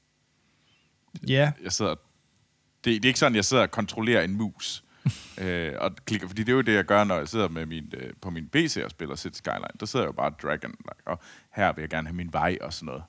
Ja, 1.27 1.51
Jeg 1.63 1.71
sidder, 1.71 1.91
det, 1.91 2.85
det 2.85 3.05
er 3.05 3.07
ikke 3.07 3.19
sådan, 3.19 3.35
jeg 3.35 3.45
sidder 3.45 3.63
og 3.63 3.71
kontrollerer 3.71 4.21
en 4.23 4.33
mus. 4.33 4.83
øh, 5.43 5.73
og 5.77 5.95
klikker, 6.05 6.27
fordi 6.27 6.43
det 6.43 6.49
er 6.51 6.55
jo 6.55 6.61
det, 6.61 6.73
jeg 6.73 6.85
gør, 6.85 7.03
når 7.03 7.17
jeg 7.17 7.27
sidder 7.27 7.49
med 7.49 7.65
min, 7.65 7.93
øh, 7.97 8.13
på 8.21 8.29
min 8.29 8.47
PC 8.47 8.81
og 8.85 8.91
spiller 8.91 9.15
City 9.15 9.37
Skyline. 9.37 9.67
Der 9.79 9.85
sidder 9.85 10.05
jeg 10.05 10.07
jo 10.07 10.11
bare 10.11 10.29
og 10.29 10.39
drag 10.41 10.63
and, 10.63 10.73
like, 10.73 11.07
og 11.07 11.19
her 11.55 11.73
vil 11.73 11.81
jeg 11.81 11.89
gerne 11.89 12.07
have 12.07 12.15
min 12.15 12.33
vej 12.33 12.57
og 12.61 12.73
sådan 12.73 12.85
noget. 12.85 13.03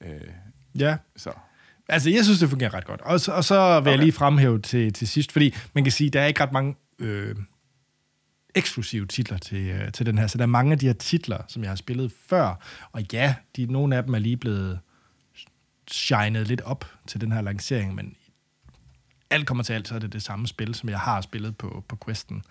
Øh, 0.00 0.28
ja. 0.80 0.96
så. 1.16 1.32
Altså, 1.88 2.10
jeg 2.10 2.24
synes, 2.24 2.38
det 2.38 2.48
fungerer 2.48 2.74
ret 2.74 2.84
godt. 2.84 3.00
Og 3.00 3.20
så, 3.20 3.32
og 3.32 3.44
så 3.44 3.54
vil 3.54 3.78
okay. 3.78 3.90
jeg 3.90 3.98
lige 3.98 4.12
fremhæve 4.12 4.60
til, 4.60 4.92
til 4.92 5.08
sidst, 5.08 5.32
fordi 5.32 5.54
man 5.74 5.84
kan 5.84 5.92
sige, 5.92 6.10
der 6.10 6.20
er 6.20 6.26
ikke 6.26 6.42
ret 6.42 6.52
mange 6.52 6.74
øh, 6.98 7.36
eksklusive 8.54 9.06
titler 9.06 9.38
til, 9.38 9.68
øh, 9.68 9.92
til 9.92 10.06
den 10.06 10.18
her. 10.18 10.26
Så 10.26 10.38
der 10.38 10.44
er 10.44 10.48
mange 10.48 10.72
af 10.72 10.78
de 10.78 10.86
her 10.86 10.92
titler, 10.92 11.38
som 11.48 11.62
jeg 11.62 11.70
har 11.70 11.76
spillet 11.76 12.12
før. 12.26 12.54
Og 12.92 13.02
ja, 13.12 13.34
de, 13.56 13.66
nogle 13.66 13.96
af 13.96 14.02
dem 14.02 14.14
er 14.14 14.18
lige 14.18 14.36
blevet 14.36 14.80
shined 15.90 16.44
lidt 16.44 16.60
op 16.60 16.84
til 17.06 17.20
den 17.20 17.32
her 17.32 17.40
lancering, 17.40 17.94
men 17.94 18.14
alt 19.30 19.46
kommer 19.46 19.64
til 19.64 19.72
alt, 19.72 19.88
så 19.88 19.94
er 19.94 19.98
det 19.98 20.12
det 20.12 20.22
samme 20.22 20.46
spil, 20.46 20.74
som 20.74 20.88
jeg 20.88 20.98
har 21.00 21.20
spillet 21.20 21.56
på, 21.56 21.84
på 21.88 21.98
Questen. 22.04 22.42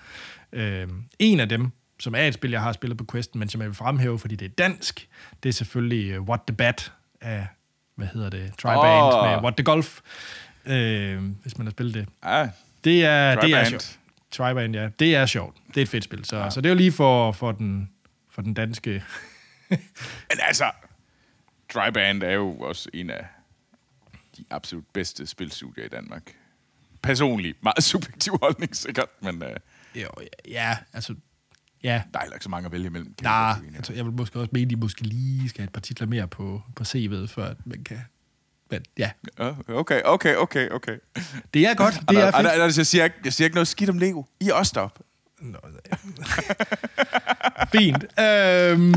Øh, 0.51 0.87
en 1.19 1.39
af 1.39 1.49
dem, 1.49 1.71
som 1.99 2.15
er 2.15 2.21
et 2.21 2.33
spil, 2.33 2.51
jeg 2.51 2.61
har 2.61 2.71
spillet 2.71 2.97
på 2.97 3.05
Questen, 3.11 3.39
men 3.39 3.49
som 3.49 3.61
jeg 3.61 3.69
vil 3.69 3.75
fremhæve, 3.75 4.19
fordi 4.19 4.35
det 4.35 4.45
er 4.45 4.49
dansk, 4.49 5.07
det 5.43 5.49
er 5.49 5.53
selvfølgelig 5.53 6.19
uh, 6.19 6.27
What 6.27 6.41
the 6.47 6.55
Bat 6.55 6.91
af, 7.21 7.47
hvad 7.95 8.07
hedder 8.07 8.29
det, 8.29 8.53
Triband 8.57 9.13
oh. 9.13 9.25
med 9.29 9.43
What 9.43 9.55
the 9.55 9.63
Golf, 9.63 9.99
øh, 10.65 11.23
hvis 11.41 11.57
man 11.57 11.67
har 11.67 11.71
spillet 11.71 11.93
det. 11.95 12.07
Ja, 12.25 12.49
Det 12.83 13.05
er, 13.05 13.35
det 13.35 13.35
er 13.35 13.41
Triband. 13.41 13.65
sjovt. 13.65 13.99
Triband, 14.31 14.75
ja. 14.75 14.89
Det 14.99 15.15
er 15.15 15.25
sjovt. 15.25 15.57
Det 15.67 15.77
er 15.77 15.81
et 15.81 15.89
fedt 15.89 16.03
spil. 16.03 16.25
Så, 16.25 16.37
ja. 16.37 16.49
så 16.49 16.61
det 16.61 16.69
er 16.69 16.73
jo 16.73 16.77
lige 16.77 16.91
for, 16.91 17.31
for, 17.31 17.51
den, 17.51 17.89
for 18.29 18.41
den 18.41 18.53
danske... 18.53 19.03
Men 20.29 20.39
altså, 20.41 20.71
Dryband 21.73 22.23
er 22.23 22.31
jo 22.31 22.51
også 22.51 22.89
en 22.93 23.09
af 23.09 23.25
de 24.37 24.45
absolut 24.49 24.85
bedste 24.93 25.27
spilstudier 25.27 25.85
i 25.85 25.87
Danmark. 25.87 26.23
Personligt, 27.03 27.63
meget 27.63 27.83
subjektiv 27.93 28.37
holdning 28.41 28.75
sikkert, 28.75 29.07
men 29.21 29.43
øh, 29.43 29.49
Jo, 29.95 30.07
ja, 30.49 30.77
altså... 30.93 31.15
Ja, 31.83 32.01
der 32.13 32.19
er 32.19 32.23
heller 32.23 32.35
ikke 32.35 32.43
så 32.43 32.49
mange 32.49 32.65
at 32.65 32.71
vælge 32.71 32.85
imellem. 32.87 33.15
nej, 33.21 33.53
jeg 33.75 33.83
tror- 33.83 33.95
jeg 33.95 34.05
vil 34.05 34.13
måske 34.13 34.39
også 34.39 34.49
mene, 34.53 34.63
at 34.65 34.69
de 34.69 34.75
måske 34.75 35.01
lige 35.01 35.49
skal 35.49 35.59
have 35.61 35.65
et 35.67 35.73
par 35.73 35.81
titler 35.81 36.07
mere 36.07 36.27
på, 36.27 36.61
på 36.75 36.83
CV'et, 36.83 37.27
før 37.27 37.45
at 37.45 37.57
man 37.65 37.83
kan... 37.83 37.99
Men 38.71 38.81
ja, 38.97 39.11
Okay, 39.67 40.01
okay, 40.05 40.35
okay, 40.35 40.69
okay. 40.69 40.97
det 41.53 41.67
er 41.67 41.73
godt. 41.73 41.93
Det 42.09 42.17
er 42.17 42.25
Anders, 42.27 42.35
fedt. 42.35 42.47
Anders, 42.47 42.77
jeg, 42.77 42.85
siger 42.87 43.03
ikke, 43.03 43.15
jeg 43.25 43.33
siger 43.33 43.45
ikke 43.45 43.55
noget 43.55 43.67
skidt 43.67 43.89
om 43.89 43.97
Lego. 43.97 44.23
I 44.39 44.49
er 44.49 44.53
også 44.53 44.71
deroppe. 44.75 45.03
Nå, 45.41 45.57
Fint. 47.71 48.03
Øhm, 48.19 48.93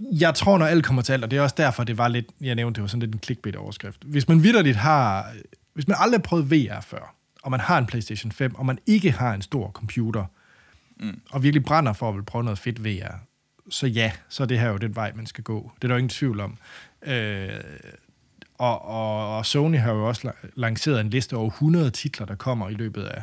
jeg 0.00 0.34
tror, 0.34 0.58
når 0.58 0.66
alt 0.66 0.84
kommer 0.84 1.02
til 1.02 1.12
alt, 1.12 1.24
og 1.24 1.30
det 1.30 1.36
er 1.36 1.42
også 1.42 1.54
derfor, 1.58 1.84
det 1.84 1.98
var 1.98 2.08
lidt, 2.08 2.26
jeg 2.40 2.54
nævnte, 2.54 2.76
det 2.76 2.82
var 2.82 2.88
sådan 2.88 3.00
lidt 3.00 3.14
en 3.14 3.20
clickbait-overskrift. 3.24 4.02
Hvis 4.04 4.28
man 4.28 4.42
vidderligt 4.42 4.76
har, 4.76 5.32
hvis 5.74 5.88
man 5.88 5.96
aldrig 6.00 6.18
har 6.18 6.22
prøvet 6.22 6.50
VR 6.50 6.80
før, 6.80 7.14
og 7.42 7.50
man 7.50 7.60
har 7.60 7.78
en 7.78 7.86
PlayStation 7.86 8.32
5, 8.32 8.54
og 8.54 8.66
man 8.66 8.78
ikke 8.86 9.10
har 9.10 9.34
en 9.34 9.42
stor 9.42 9.70
computer, 9.70 10.24
mm. 11.00 11.20
og 11.30 11.42
virkelig 11.42 11.64
brænder 11.64 11.92
for 11.92 12.08
at 12.08 12.14
vil 12.14 12.22
prøve 12.22 12.44
noget 12.44 12.58
fedt 12.58 12.84
VR, 12.84 13.14
så 13.70 13.86
ja, 13.86 14.12
så 14.28 14.42
er 14.42 14.46
det 14.46 14.58
her 14.58 14.68
jo 14.68 14.76
den 14.76 14.96
vej, 14.96 15.12
man 15.14 15.26
skal 15.26 15.44
gå. 15.44 15.72
Det 15.74 15.84
er 15.84 15.88
der 15.88 15.94
jo 15.94 15.98
ingen 15.98 16.08
tvivl 16.08 16.40
om. 16.40 16.58
Øh, 17.02 17.50
og, 18.58 18.84
og, 18.84 19.36
og 19.36 19.46
Sony 19.46 19.78
har 19.78 19.92
jo 19.92 20.08
også 20.08 20.28
la- 20.28 20.50
lanceret 20.54 21.00
en 21.00 21.10
liste 21.10 21.36
over 21.36 21.50
100 21.50 21.90
titler, 21.90 22.26
der 22.26 22.34
kommer 22.34 22.68
i 22.68 22.74
løbet 22.74 23.02
af 23.02 23.22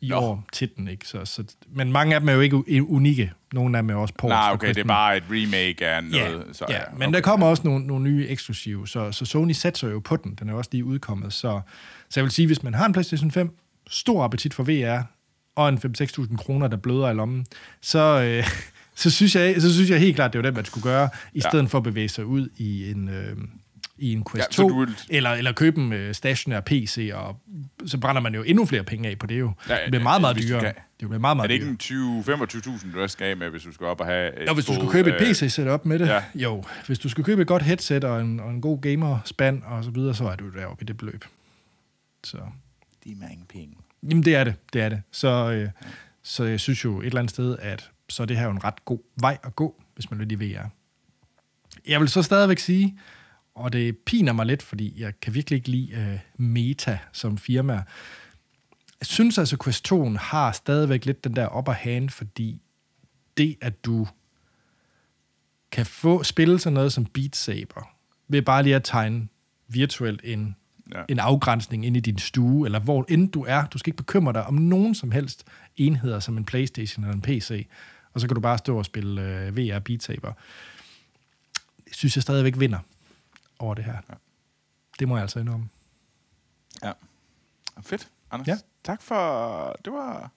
i 0.00 0.08
Nå. 0.08 0.16
år 0.16 0.44
til 0.52 0.68
den. 0.76 0.88
Ikke? 0.88 1.08
Så, 1.08 1.24
så, 1.24 1.44
men 1.68 1.92
mange 1.92 2.14
af 2.14 2.20
dem 2.20 2.28
er 2.28 2.32
jo 2.32 2.40
ikke 2.40 2.62
unikke. 2.88 3.32
Nogle 3.52 3.78
af 3.78 3.82
dem 3.82 3.90
er 3.90 3.94
også 3.94 4.14
ports. 4.18 4.30
Nej, 4.30 4.50
okay, 4.52 4.68
det 4.68 4.78
er 4.78 4.84
bare 4.84 5.16
et 5.16 5.22
remake 5.30 5.86
af 5.86 6.02
Ja, 6.12 6.28
noget. 6.30 6.56
så, 6.56 6.64
ja, 6.68 6.78
men 6.92 7.02
okay. 7.02 7.14
der 7.14 7.20
kommer 7.20 7.46
også 7.46 7.62
nogle, 7.64 7.86
nogle 7.86 8.04
nye 8.10 8.26
eksklusive, 8.28 8.88
så, 8.88 9.12
så 9.12 9.24
Sony 9.24 9.52
satser 9.52 9.88
jo 9.88 9.98
på 10.00 10.16
den. 10.16 10.34
Den 10.34 10.48
er 10.48 10.54
også 10.54 10.70
lige 10.72 10.84
udkommet. 10.84 11.32
Så, 11.32 11.60
så 12.10 12.20
jeg 12.20 12.24
vil 12.24 12.32
sige, 12.32 12.46
hvis 12.46 12.62
man 12.62 12.74
har 12.74 12.86
en 12.86 12.92
PlayStation 12.92 13.30
5, 13.30 13.56
stor 13.86 14.24
appetit 14.24 14.54
for 14.54 14.62
VR, 14.62 15.02
og 15.56 15.68
en 15.68 15.78
5-6.000 15.78 16.36
kroner, 16.36 16.68
der 16.68 16.76
bløder 16.76 17.10
i 17.10 17.14
lommen, 17.14 17.46
så, 17.82 18.22
øh, 18.22 18.48
så, 19.02 19.10
synes 19.10 19.34
jeg, 19.36 19.62
så 19.62 19.74
synes 19.74 19.90
jeg 19.90 20.00
helt 20.00 20.16
klart, 20.16 20.32
det 20.32 20.38
var 20.38 20.42
det, 20.42 20.54
man 20.54 20.64
skulle 20.64 20.82
gøre, 20.84 21.08
i 21.32 21.40
Ja. 21.44 21.48
stedet 21.48 21.70
for 21.70 21.78
at 21.78 21.84
bevæge 21.84 22.08
sig 22.08 22.24
ud 22.26 22.48
i 22.56 22.90
en, 22.90 23.08
øh, 23.08 23.36
i 23.98 24.12
en 24.12 24.24
Quest 24.32 24.36
Ja, 24.48 24.52
så 24.52 24.62
2, 24.62 24.68
du 24.68 24.80
vil- 24.80 24.96
eller, 25.08 25.30
eller 25.30 25.52
købe 25.52 25.80
en 25.80 25.92
øh, 25.92 26.14
stationær 26.14 26.60
PC, 26.60 27.10
og 27.14 27.40
så 27.86 27.98
brænder 27.98 28.22
man 28.22 28.34
jo 28.34 28.42
endnu 28.42 28.64
flere 28.66 28.84
penge 28.84 29.08
af 29.08 29.18
på 29.18 29.26
det 29.26 29.40
jo. 29.40 29.52
Ja, 29.68 29.74
det 29.74 29.80
bliver 29.90 30.00
ja, 30.00 30.02
meget, 30.02 30.20
meget 30.20 30.36
dyrere. 30.36 30.62
Det 31.00 31.08
bliver 31.08 31.18
meget, 31.18 31.36
meget 31.36 31.44
Er 31.44 31.46
det 31.48 31.54
ikke 31.54 31.74
dyrere. 31.74 32.38
en 32.38 32.42
20-25.000, 32.82 32.92
du 32.92 33.00
også 33.02 33.12
skal 33.12 33.24
af 33.26 33.36
med, 33.36 33.50
hvis 33.50 33.62
du 33.62 33.72
skal 33.72 33.86
op 33.86 34.00
og 34.00 34.06
have... 34.06 34.48
Og 34.48 34.54
hvis 34.54 34.64
du 34.66 34.74
skulle 34.74 34.90
købe 34.92 35.10
et 35.10 35.14
øh, 35.20 35.20
PC-setup 35.20 35.84
med 35.84 35.98
det, 35.98 36.06
ja. 36.06 36.14
ja. 36.14 36.22
jo, 36.34 36.64
hvis 36.86 36.98
du 36.98 37.08
skulle 37.08 37.24
købe 37.26 37.42
et 37.42 37.48
godt 37.48 37.62
headset 37.62 38.04
og 38.04 38.20
en, 38.20 38.40
og 38.40 38.50
en 38.50 38.60
god 38.60 38.80
gamer-spand 38.80 39.62
og 39.62 39.84
så 39.84 39.90
videre, 39.90 40.14
så 40.14 40.24
er 40.28 40.36
du 40.36 40.50
deroppe 40.50 40.82
i 40.82 40.86
det 40.86 40.96
beløb. 40.96 41.24
Så, 42.24 42.38
De 43.04 43.12
er 43.12 43.16
mange 43.16 43.44
penge. 43.48 43.76
jamen 44.02 44.24
det 44.24 44.34
er 44.34 44.44
det, 44.44 44.54
det 44.72 44.82
er 44.82 44.88
det. 44.88 45.02
Så, 45.12 45.28
øh, 45.52 45.68
så 46.22 46.44
jeg 46.44 46.60
synes 46.60 46.84
jo 46.84 47.00
et 47.00 47.06
eller 47.06 47.18
andet 47.20 47.30
sted, 47.30 47.56
at 47.60 47.90
så 48.08 48.22
er 48.22 48.26
det 48.26 48.36
her 48.36 48.44
jo 48.44 48.50
en 48.50 48.64
ret 48.64 48.84
god 48.84 48.98
vej 49.20 49.38
at 49.44 49.56
gå, 49.56 49.82
hvis 49.94 50.10
man 50.10 50.18
vil 50.20 50.32
i 50.32 50.34
VR. 50.34 50.68
Jeg 51.88 52.00
vil 52.00 52.08
så 52.08 52.22
stadigvæk 52.22 52.58
sige, 52.58 52.98
og 53.56 53.72
det 53.72 53.98
piner 53.98 54.32
mig 54.32 54.46
lidt, 54.46 54.62
fordi 54.62 55.00
jeg 55.00 55.20
kan 55.20 55.34
virkelig 55.34 55.56
ikke 55.56 55.68
lide 55.68 55.92
øh, 55.92 56.18
Meta 56.36 56.98
som 57.12 57.38
firma. 57.38 57.72
Jeg 59.00 59.06
synes 59.06 59.38
altså, 59.38 59.56
Quest 59.64 59.92
2'en 59.92 60.18
har 60.18 60.52
stadigvæk 60.52 61.04
lidt 61.04 61.24
den 61.24 61.36
der 61.36 61.58
upper 61.58 61.72
hand, 61.72 62.10
fordi 62.10 62.62
det, 63.36 63.56
at 63.60 63.84
du 63.84 64.06
kan 65.72 65.86
få 65.86 66.22
spille 66.22 66.58
sådan 66.58 66.74
noget 66.74 66.92
som 66.92 67.04
Beat 67.04 67.36
Saber, 67.36 67.88
ved 68.28 68.42
bare 68.42 68.62
lige 68.62 68.76
at 68.76 68.84
tegne 68.84 69.28
virtuelt 69.68 70.20
en, 70.24 70.56
ja. 70.94 71.02
en 71.08 71.18
afgrænsning 71.18 71.86
ind 71.86 71.96
i 71.96 72.00
din 72.00 72.18
stue, 72.18 72.66
eller 72.66 72.78
hvor 72.78 73.04
end 73.08 73.32
du 73.32 73.44
er. 73.48 73.66
Du 73.66 73.78
skal 73.78 73.88
ikke 73.90 73.96
bekymre 73.96 74.32
dig 74.32 74.46
om 74.46 74.54
nogen 74.54 74.94
som 74.94 75.10
helst 75.10 75.44
enheder, 75.76 76.20
som 76.20 76.36
en 76.36 76.44
Playstation 76.44 77.04
eller 77.04 77.14
en 77.14 77.22
PC, 77.22 77.66
og 78.12 78.20
så 78.20 78.28
kan 78.28 78.34
du 78.34 78.40
bare 78.40 78.58
stå 78.58 78.78
og 78.78 78.84
spille 78.84 79.22
øh, 79.22 79.56
VR 79.56 79.78
Beat 79.78 80.02
Saber. 80.02 80.32
Det 81.84 81.94
synes 81.94 82.16
jeg 82.16 82.22
stadigvæk 82.22 82.54
vinder 82.58 82.78
over 83.58 83.74
det 83.74 83.84
her. 83.84 83.96
Ja. 84.08 84.14
Det 84.98 85.08
må 85.08 85.16
jeg 85.16 85.22
altså 85.22 85.38
indrømme. 85.38 85.68
Ja. 86.82 86.92
Fedt, 87.82 88.08
Anders. 88.30 88.48
Ja. 88.48 88.56
Tak 88.84 89.02
for... 89.02 89.76
Det 89.84 89.92
var... 89.92 90.30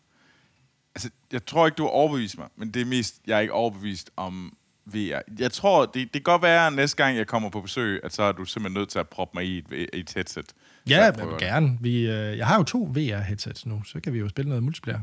Altså, 0.96 1.10
jeg 1.32 1.46
tror 1.46 1.66
ikke, 1.66 1.76
du 1.76 1.84
har 1.84 1.90
overbevist 1.90 2.38
mig, 2.38 2.48
men 2.56 2.72
det 2.72 2.82
er 2.82 2.86
mest, 2.86 3.22
jeg 3.28 3.36
er 3.36 3.40
ikke 3.40 3.54
overbevist 3.54 4.12
om 4.16 4.58
VR. 4.86 5.22
Jeg 5.40 5.52
tror, 5.52 5.86
det, 5.86 5.94
det 5.94 6.12
kan 6.12 6.22
godt 6.22 6.42
være, 6.42 6.68
at 6.68 6.74
næste 6.74 7.04
gang 7.04 7.18
jeg 7.18 7.28
kommer 7.28 7.50
på 7.50 7.62
besøg, 7.62 8.00
at 8.04 8.14
så 8.14 8.24
er 8.24 8.32
du 8.32 8.46
simpelthen 8.46 8.80
nødt 8.80 8.90
til 8.90 9.00
at 9.00 9.10
proppe 9.10 9.38
mig 9.38 9.46
i 9.46 9.58
et, 9.58 9.90
et 9.94 10.14
headset. 10.16 10.54
Ja, 10.90 11.04
jeg 11.04 11.18
jeg 11.18 11.28
gerne. 11.40 11.78
Vi, 11.82 12.00
øh, 12.00 12.38
jeg 12.38 12.48
har 12.48 12.58
jo 12.58 12.64
to 12.64 12.92
VR-headsets 12.96 13.66
nu, 13.66 13.84
så 13.84 14.00
kan 14.00 14.14
vi 14.14 14.20
jo 14.20 14.30
spille 14.30 14.50
noget 14.50 14.64
multiplayer. 14.64 15.02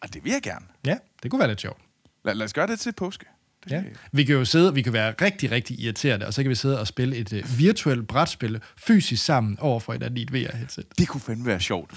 Og 0.00 0.14
det 0.14 0.24
vil 0.24 0.32
jeg 0.32 0.42
gerne. 0.42 0.66
Ja, 0.86 0.98
det 1.22 1.30
kunne 1.30 1.38
være 1.38 1.48
lidt 1.48 1.60
sjovt. 1.60 1.80
Lad, 2.24 2.34
lad 2.34 2.44
os 2.44 2.52
gøre 2.52 2.66
det 2.66 2.80
til 2.80 2.92
påske. 2.92 3.26
Det, 3.64 3.72
Ja. 3.72 3.82
Vi 4.12 4.24
kan 4.24 4.34
jo 4.34 4.44
sidde, 4.44 4.74
vi 4.74 4.82
kan 4.82 4.92
være 4.92 5.14
rigtig, 5.22 5.50
rigtig 5.50 5.80
irriterende, 5.80 6.26
og 6.26 6.34
så 6.34 6.42
kan 6.42 6.50
vi 6.50 6.54
sidde 6.54 6.80
og 6.80 6.86
spille 6.86 7.16
et 7.16 7.32
uh, 7.32 7.58
virtuelt 7.58 8.08
brætspil 8.08 8.60
fysisk 8.76 9.24
sammen 9.24 9.58
over 9.60 9.80
for 9.80 9.94
et 9.94 10.02
VR-headset. 10.32 10.84
det 10.98 11.08
kunne 11.08 11.20
fandme 11.20 11.46
være 11.46 11.60
sjovt. 11.60 11.94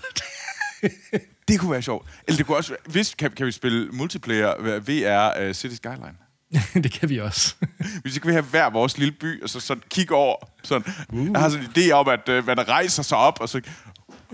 det 1.48 1.60
kunne 1.60 1.72
være 1.72 1.82
sjovt. 1.82 2.08
Eller 2.28 2.38
det 2.38 2.46
kunne 2.46 2.58
også 2.58 2.76
hvis, 2.86 3.14
kan, 3.14 3.32
kan 3.32 3.46
vi 3.46 3.52
spille 3.52 3.88
multiplayer 3.92 4.80
VR 4.80 5.48
uh, 5.48 5.54
City 5.54 5.76
Skyline? 5.76 6.16
det 6.84 6.92
kan 6.92 7.10
vi 7.10 7.20
også. 7.20 7.56
Hvis 8.02 8.20
kan 8.20 8.28
vi 8.28 8.34
have 8.34 8.44
hver 8.44 8.70
vores 8.70 8.98
lille 8.98 9.12
by, 9.12 9.44
og 9.44 9.50
så 9.50 9.60
sådan 9.60 9.84
kigge 9.90 10.16
over. 10.16 10.36
Sådan. 10.64 10.94
Uh. 11.10 11.32
Jeg 11.32 11.42
har 11.42 11.50
sådan 11.50 11.66
en 11.66 11.72
idé 11.72 11.92
om, 11.92 12.08
at 12.08 12.30
uh, 12.30 12.48
man 12.48 12.68
rejser 12.68 13.04
sig 13.04 13.18
op, 13.18 13.42
og 13.42 13.50
så, 13.50 13.62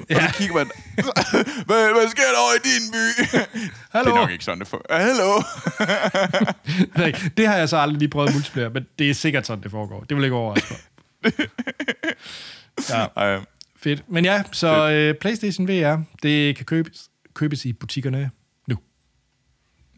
ja. 0.10 0.16
og 0.16 0.22
så 0.32 0.38
kigger 0.38 0.56
man. 0.56 0.66
hvad, 1.68 1.94
hvad 1.94 2.10
sker 2.10 2.24
der 2.24 2.40
over 2.40 2.54
i 2.56 2.62
din 2.70 2.92
by? 2.92 3.06
Hallo? 3.98 4.10
Det 4.12 4.16
er 4.18 4.22
nok 4.22 4.32
ikke 4.32 4.44
sådan, 4.44 4.60
det. 4.60 4.74
Uh, 4.74 4.80
hallo? 4.90 5.42
Det 7.38 7.48
har 7.48 7.56
jeg 7.58 7.70
så 7.70 7.78
aldrig 7.78 8.00
lige 8.00 8.10
prøvet 8.10 8.34
multiplayer, 8.34 8.70
men 8.70 8.86
det 9.00 9.10
er 9.10 9.14
sikkert 9.14 9.48
sådan, 9.48 9.64
det 9.64 9.72
foregår. 9.72 10.04
Det 10.04 10.18
vil 10.18 10.24
ikke 10.24 10.36
overraske. 10.36 10.76
Ja, 12.90 13.38
Uh, 13.38 13.44
fedt. 13.80 14.04
Men 14.12 14.26
ja, 14.26 14.44
så 14.52 14.90
øh, 14.90 15.16
PlayStation 15.16 15.68
VR, 15.68 15.98
det 16.24 16.56
kan 16.56 16.66
købes, 16.66 17.10
købes 17.34 17.66
i 17.66 17.74
butikkerne 17.74 18.32
nu. 18.68 18.78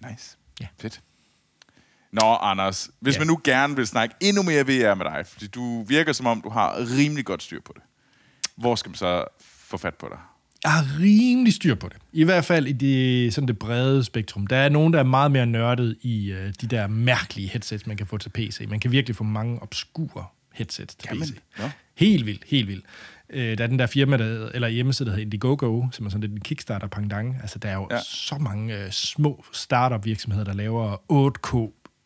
nice. 0.10 0.38
Ja. 0.62 0.68
Fedt. 0.82 1.02
Nå, 2.14 2.36
Anders, 2.42 2.90
hvis 3.00 3.16
Ja. 3.16 3.20
man 3.20 3.28
nu 3.28 3.40
gerne 3.44 3.76
vil 3.76 3.88
snakke 3.88 4.16
endnu 4.20 4.44
mere 4.44 4.64
VR 4.64 4.94
med 4.96 5.06
dig, 5.06 5.26
fordi 5.28 5.48
du 5.48 5.84
virker 5.84 6.14
som 6.14 6.26
om, 6.26 6.42
du 6.42 6.50
har 6.50 6.78
rimelig 6.98 7.26
godt 7.26 7.44
styr 7.44 7.62
på 7.66 7.74
det. 7.76 7.84
Hvor 8.58 8.76
skal 8.76 8.90
man 8.90 8.96
så 8.96 9.26
få 9.72 9.78
fat 9.78 9.96
på 9.96 10.08
dig? 10.10 10.18
Jeg 10.64 10.72
har 10.72 10.86
rimelig 11.00 11.54
styr 11.54 11.76
på 11.76 11.90
det. 11.90 11.98
I 12.14 12.24
hvert 12.24 12.46
fald 12.46 12.68
i 12.68 12.72
det, 12.72 13.34
sådan 13.34 13.48
det 13.48 13.60
brede 13.60 14.04
spektrum. 14.04 14.48
Der 14.48 14.56
er 14.56 14.70
nogen, 14.70 14.94
der 14.94 15.00
er 15.00 15.04
meget 15.04 15.32
mere 15.32 15.46
nørdet 15.46 15.96
i 16.02 16.32
øh, 16.32 16.54
de 16.62 16.68
der 16.68 16.88
mærkelige 16.88 17.48
headsets, 17.50 17.88
man 17.88 17.98
kan 17.98 18.08
få 18.08 18.18
til 18.18 18.30
PC. 18.30 18.66
Man 18.70 18.80
kan 18.80 18.92
virkelig 18.92 19.16
få 19.16 19.24
mange 19.24 19.62
obskure 19.64 20.26
headsets 20.54 20.96
til 20.96 21.08
Kan 21.10 21.18
man? 21.20 21.28
PC. 21.28 21.34
Nå. 21.60 21.64
Helt 21.98 22.26
vildt, 22.26 22.44
helt 22.48 22.68
vildt. 22.68 22.86
Øh, 23.30 23.58
der 23.58 23.64
er 23.64 23.68
den 23.68 23.80
der 23.80 23.86
firma, 23.88 24.18
der, 24.18 24.50
eller 24.54 24.68
hjemmeside, 24.68 25.06
der 25.10 25.12
hedder 25.16 25.26
Indiegogo, 25.26 25.86
som 25.92 26.06
er 26.06 26.10
sådan 26.10 26.22
lidt 26.22 26.32
en 26.32 26.40
kickstarter 26.40 26.88
pendant. 26.88 27.36
Altså, 27.42 27.60
der 27.60 27.70
er 27.70 27.74
jo 27.74 27.88
Ja. 27.92 27.96
ja. 27.96 28.02
så 28.06 28.36
mange 28.38 28.78
øh, 28.78 28.92
små 28.92 29.46
startup 29.54 30.06
virksomheder, 30.06 30.46
der 30.46 30.54
laver 30.54 30.96
8K 31.12 31.58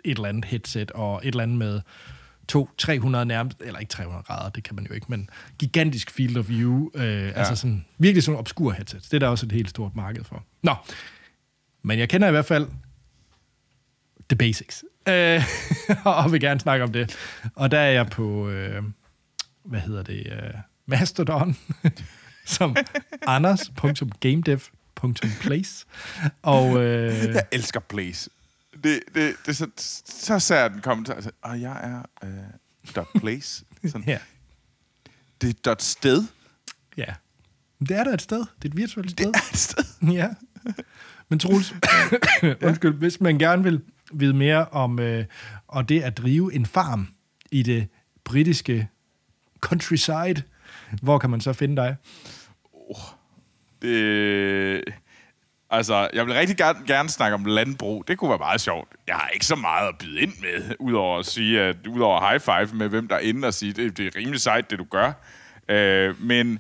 et 0.06 0.16
eller 0.16 0.30
andet 0.30 0.46
headset, 0.46 0.92
og 0.92 1.22
et 1.24 1.28
eller 1.28 1.44
andet 1.44 1.58
med 1.58 1.82
to 2.48 2.70
300 2.78 3.26
nærmest, 3.26 3.62
eller 3.62 3.80
ikke 3.80 3.90
300 3.90 4.24
grader, 4.24 4.50
det 4.50 4.64
kan 4.64 4.76
man 4.76 4.86
jo 4.86 4.94
ikke, 4.94 5.06
men 5.10 5.30
gigantisk 5.60 6.12
field 6.12 6.38
of 6.38 6.50
view, 6.50 6.90
øh, 6.96 7.04
ja. 7.04 7.32
altså 7.32 7.56
sådan, 7.56 7.86
virkelig 7.98 8.24
sådan 8.24 8.40
obskur 8.40 8.72
headset. 8.72 9.04
Det 9.04 9.14
er 9.14 9.20
der 9.20 9.28
også 9.28 9.46
et 9.46 9.52
helt 9.52 9.70
stort 9.70 9.96
marked 9.96 10.24
for. 10.24 10.44
Nå, 10.64 10.76
men 11.84 12.00
jeg 12.00 12.10
kender 12.10 12.28
i 12.28 12.32
hvert 12.32 12.46
fald 12.46 12.68
the 14.30 14.38
basics, 14.38 14.84
øh, 15.08 15.44
og 16.06 16.32
vil 16.32 16.40
gerne 16.40 16.60
snakke 16.60 16.84
om 16.84 16.92
det. 16.92 17.16
Og 17.56 17.72
der 17.72 17.80
er 17.80 17.92
jeg 17.92 18.08
på, 18.08 18.50
øh, 18.50 18.84
hvad 19.66 19.80
hedder 19.80 20.04
det, 20.04 20.28
øh, 20.32 20.54
Mastodon, 20.86 21.58
som 22.46 22.76
anders.gamedev.place. 23.28 25.86
Og, 26.42 26.84
øh, 26.84 27.34
Jeg 27.34 27.44
elsker 27.52 27.80
Place. 27.80 28.30
Det, 28.84 29.00
det, 29.16 29.36
det 29.46 29.58
så, 29.58 29.68
så 30.06 30.40
ser 30.40 30.68
den 30.68 30.82
kommentar, 30.82 31.22
så, 31.22 31.32
og 31.42 31.62
jeg 31.62 31.80
er 31.84 32.28
øh, 32.28 32.94
dot 32.96 33.08
place. 33.16 33.66
Sådan, 33.86 34.04
ja, 34.08 34.20
Det 35.42 35.50
er 35.50 35.54
dot 35.66 35.82
sted. 35.82 36.24
ja. 36.98 37.14
Det 37.80 37.92
er 37.92 38.04
der 38.04 38.14
et 38.14 38.22
sted. 38.22 38.40
Det 38.40 38.66
er 38.66 38.70
et 38.70 38.78
virtuelt 38.78 39.12
sted. 39.12 39.26
Det 39.26 39.36
er 39.36 39.50
et 39.52 39.58
sted. 39.58 39.84
Ja. 40.14 40.30
Men 41.30 41.40
Troels, 41.40 41.76
undskyld, 42.68 42.94
hvis 42.94 43.22
man 43.22 43.40
gerne 43.40 43.64
vil 43.64 43.82
vide 44.14 44.34
mere 44.34 44.66
om 44.66 45.00
øh, 45.00 45.26
og 45.68 45.90
det 45.90 46.02
at 46.02 46.18
drive 46.18 46.54
en 46.54 46.66
farm 46.66 47.08
i 47.52 47.64
det 47.64 47.88
britiske 48.24 48.90
countryside, 49.60 50.42
hvor 51.02 51.18
kan 51.18 51.30
man 51.30 51.42
så 51.42 51.54
finde 51.54 51.76
dig? 51.76 51.96
Det, 53.82 54.84
altså, 55.76 56.10
jeg 56.14 56.26
vil 56.26 56.34
rigtig 56.34 56.58
gerne, 56.58 56.80
gerne 56.88 57.10
snakke 57.10 57.36
om 57.36 57.46
landbrug. 57.46 58.08
Det 58.08 58.18
kunne 58.18 58.30
være 58.30 58.38
meget 58.38 58.62
sjovt. 58.62 58.90
Jeg 59.08 59.16
har 59.16 59.28
ikke 59.28 59.46
så 59.46 59.56
meget 59.56 59.88
at 59.88 59.98
byde 59.98 60.20
ind 60.20 60.34
med, 60.42 60.76
udover 60.80 61.20
at 61.20 61.26
sige, 61.26 61.62
at 61.62 61.88
udover 61.88 62.30
high 62.30 62.40
five 62.40 62.78
med 62.78 62.90
hvem 62.90 63.08
der 63.08 63.16
er 63.16 63.20
inde 63.20 63.48
og 63.48 63.54
sige, 63.54 63.74
det, 63.74 63.98
det 63.98 64.08
er 64.08 64.20
rimelig 64.20 64.42
sejt, 64.42 64.72
det 64.72 64.80
du 64.80 64.86
gør. 64.92 65.12
Øh, 65.70 66.22
men 66.22 66.60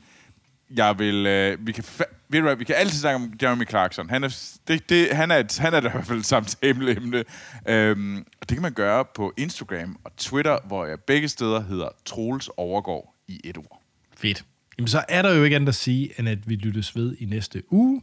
jeg 0.76 1.00
vil, 1.00 1.26
øh, 1.26 1.68
vi 1.68 1.72
kan, 1.72 1.84
ved 2.30 2.40
du 2.40 2.42
hvad, 2.42 2.56
vi 2.56 2.64
kan 2.64 2.76
altid 2.76 3.00
snakke 3.00 3.16
om 3.16 3.34
Jeremy 3.42 3.70
Clarkson. 3.70 4.10
Han 4.10 4.24
er, 4.24 4.58
det, 4.68 4.90
det, 4.90 5.12
han 5.12 5.32
er, 5.32 5.38
et, 5.38 5.58
han 5.58 5.74
er 5.74 5.78
i 5.78 5.82
hvert 5.82 6.06
fald 6.06 6.20
et 6.20 6.26
samtaleemne. 6.26 7.24
Øhm, 7.68 8.18
og 8.18 8.50
det 8.50 8.56
kan 8.56 8.62
man 8.62 8.74
gøre 8.74 9.06
på 9.16 9.34
Instagram 9.38 9.98
og 10.04 10.12
Twitter, 10.18 10.58
hvor 10.68 10.86
jeg 10.86 11.00
begge 11.00 11.28
steder 11.28 11.62
hedder 11.62 11.90
Troels 12.06 12.50
Overgår 12.58 13.16
i 13.28 13.42
et 13.44 13.58
ord. 13.58 13.82
Fedt. 14.18 14.44
Jamen, 14.78 14.88
så 14.88 15.04
er 15.10 15.22
der 15.22 15.34
jo 15.34 15.44
ikke 15.44 15.56
andet 15.56 15.68
at 15.68 15.76
sige, 15.76 16.20
end 16.20 16.30
at 16.30 16.50
vi 16.50 16.56
lyttes 16.56 16.96
ved 16.96 17.16
i 17.20 17.26
næste 17.26 17.64
uge, 17.70 18.02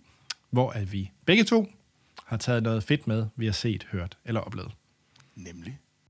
hvor 0.52 0.70
at 0.70 0.92
vi 0.92 1.10
begge 1.26 1.44
to 1.44 1.66
har 2.26 2.36
taget 2.36 2.62
noget 2.62 2.82
fedt 2.82 3.06
med, 3.06 3.26
vi 3.36 3.44
har 3.44 3.52
set, 3.52 3.86
hørt 3.92 4.18
eller 4.24 4.40
oplevet. 4.40 4.72
Nemlig 5.34 5.78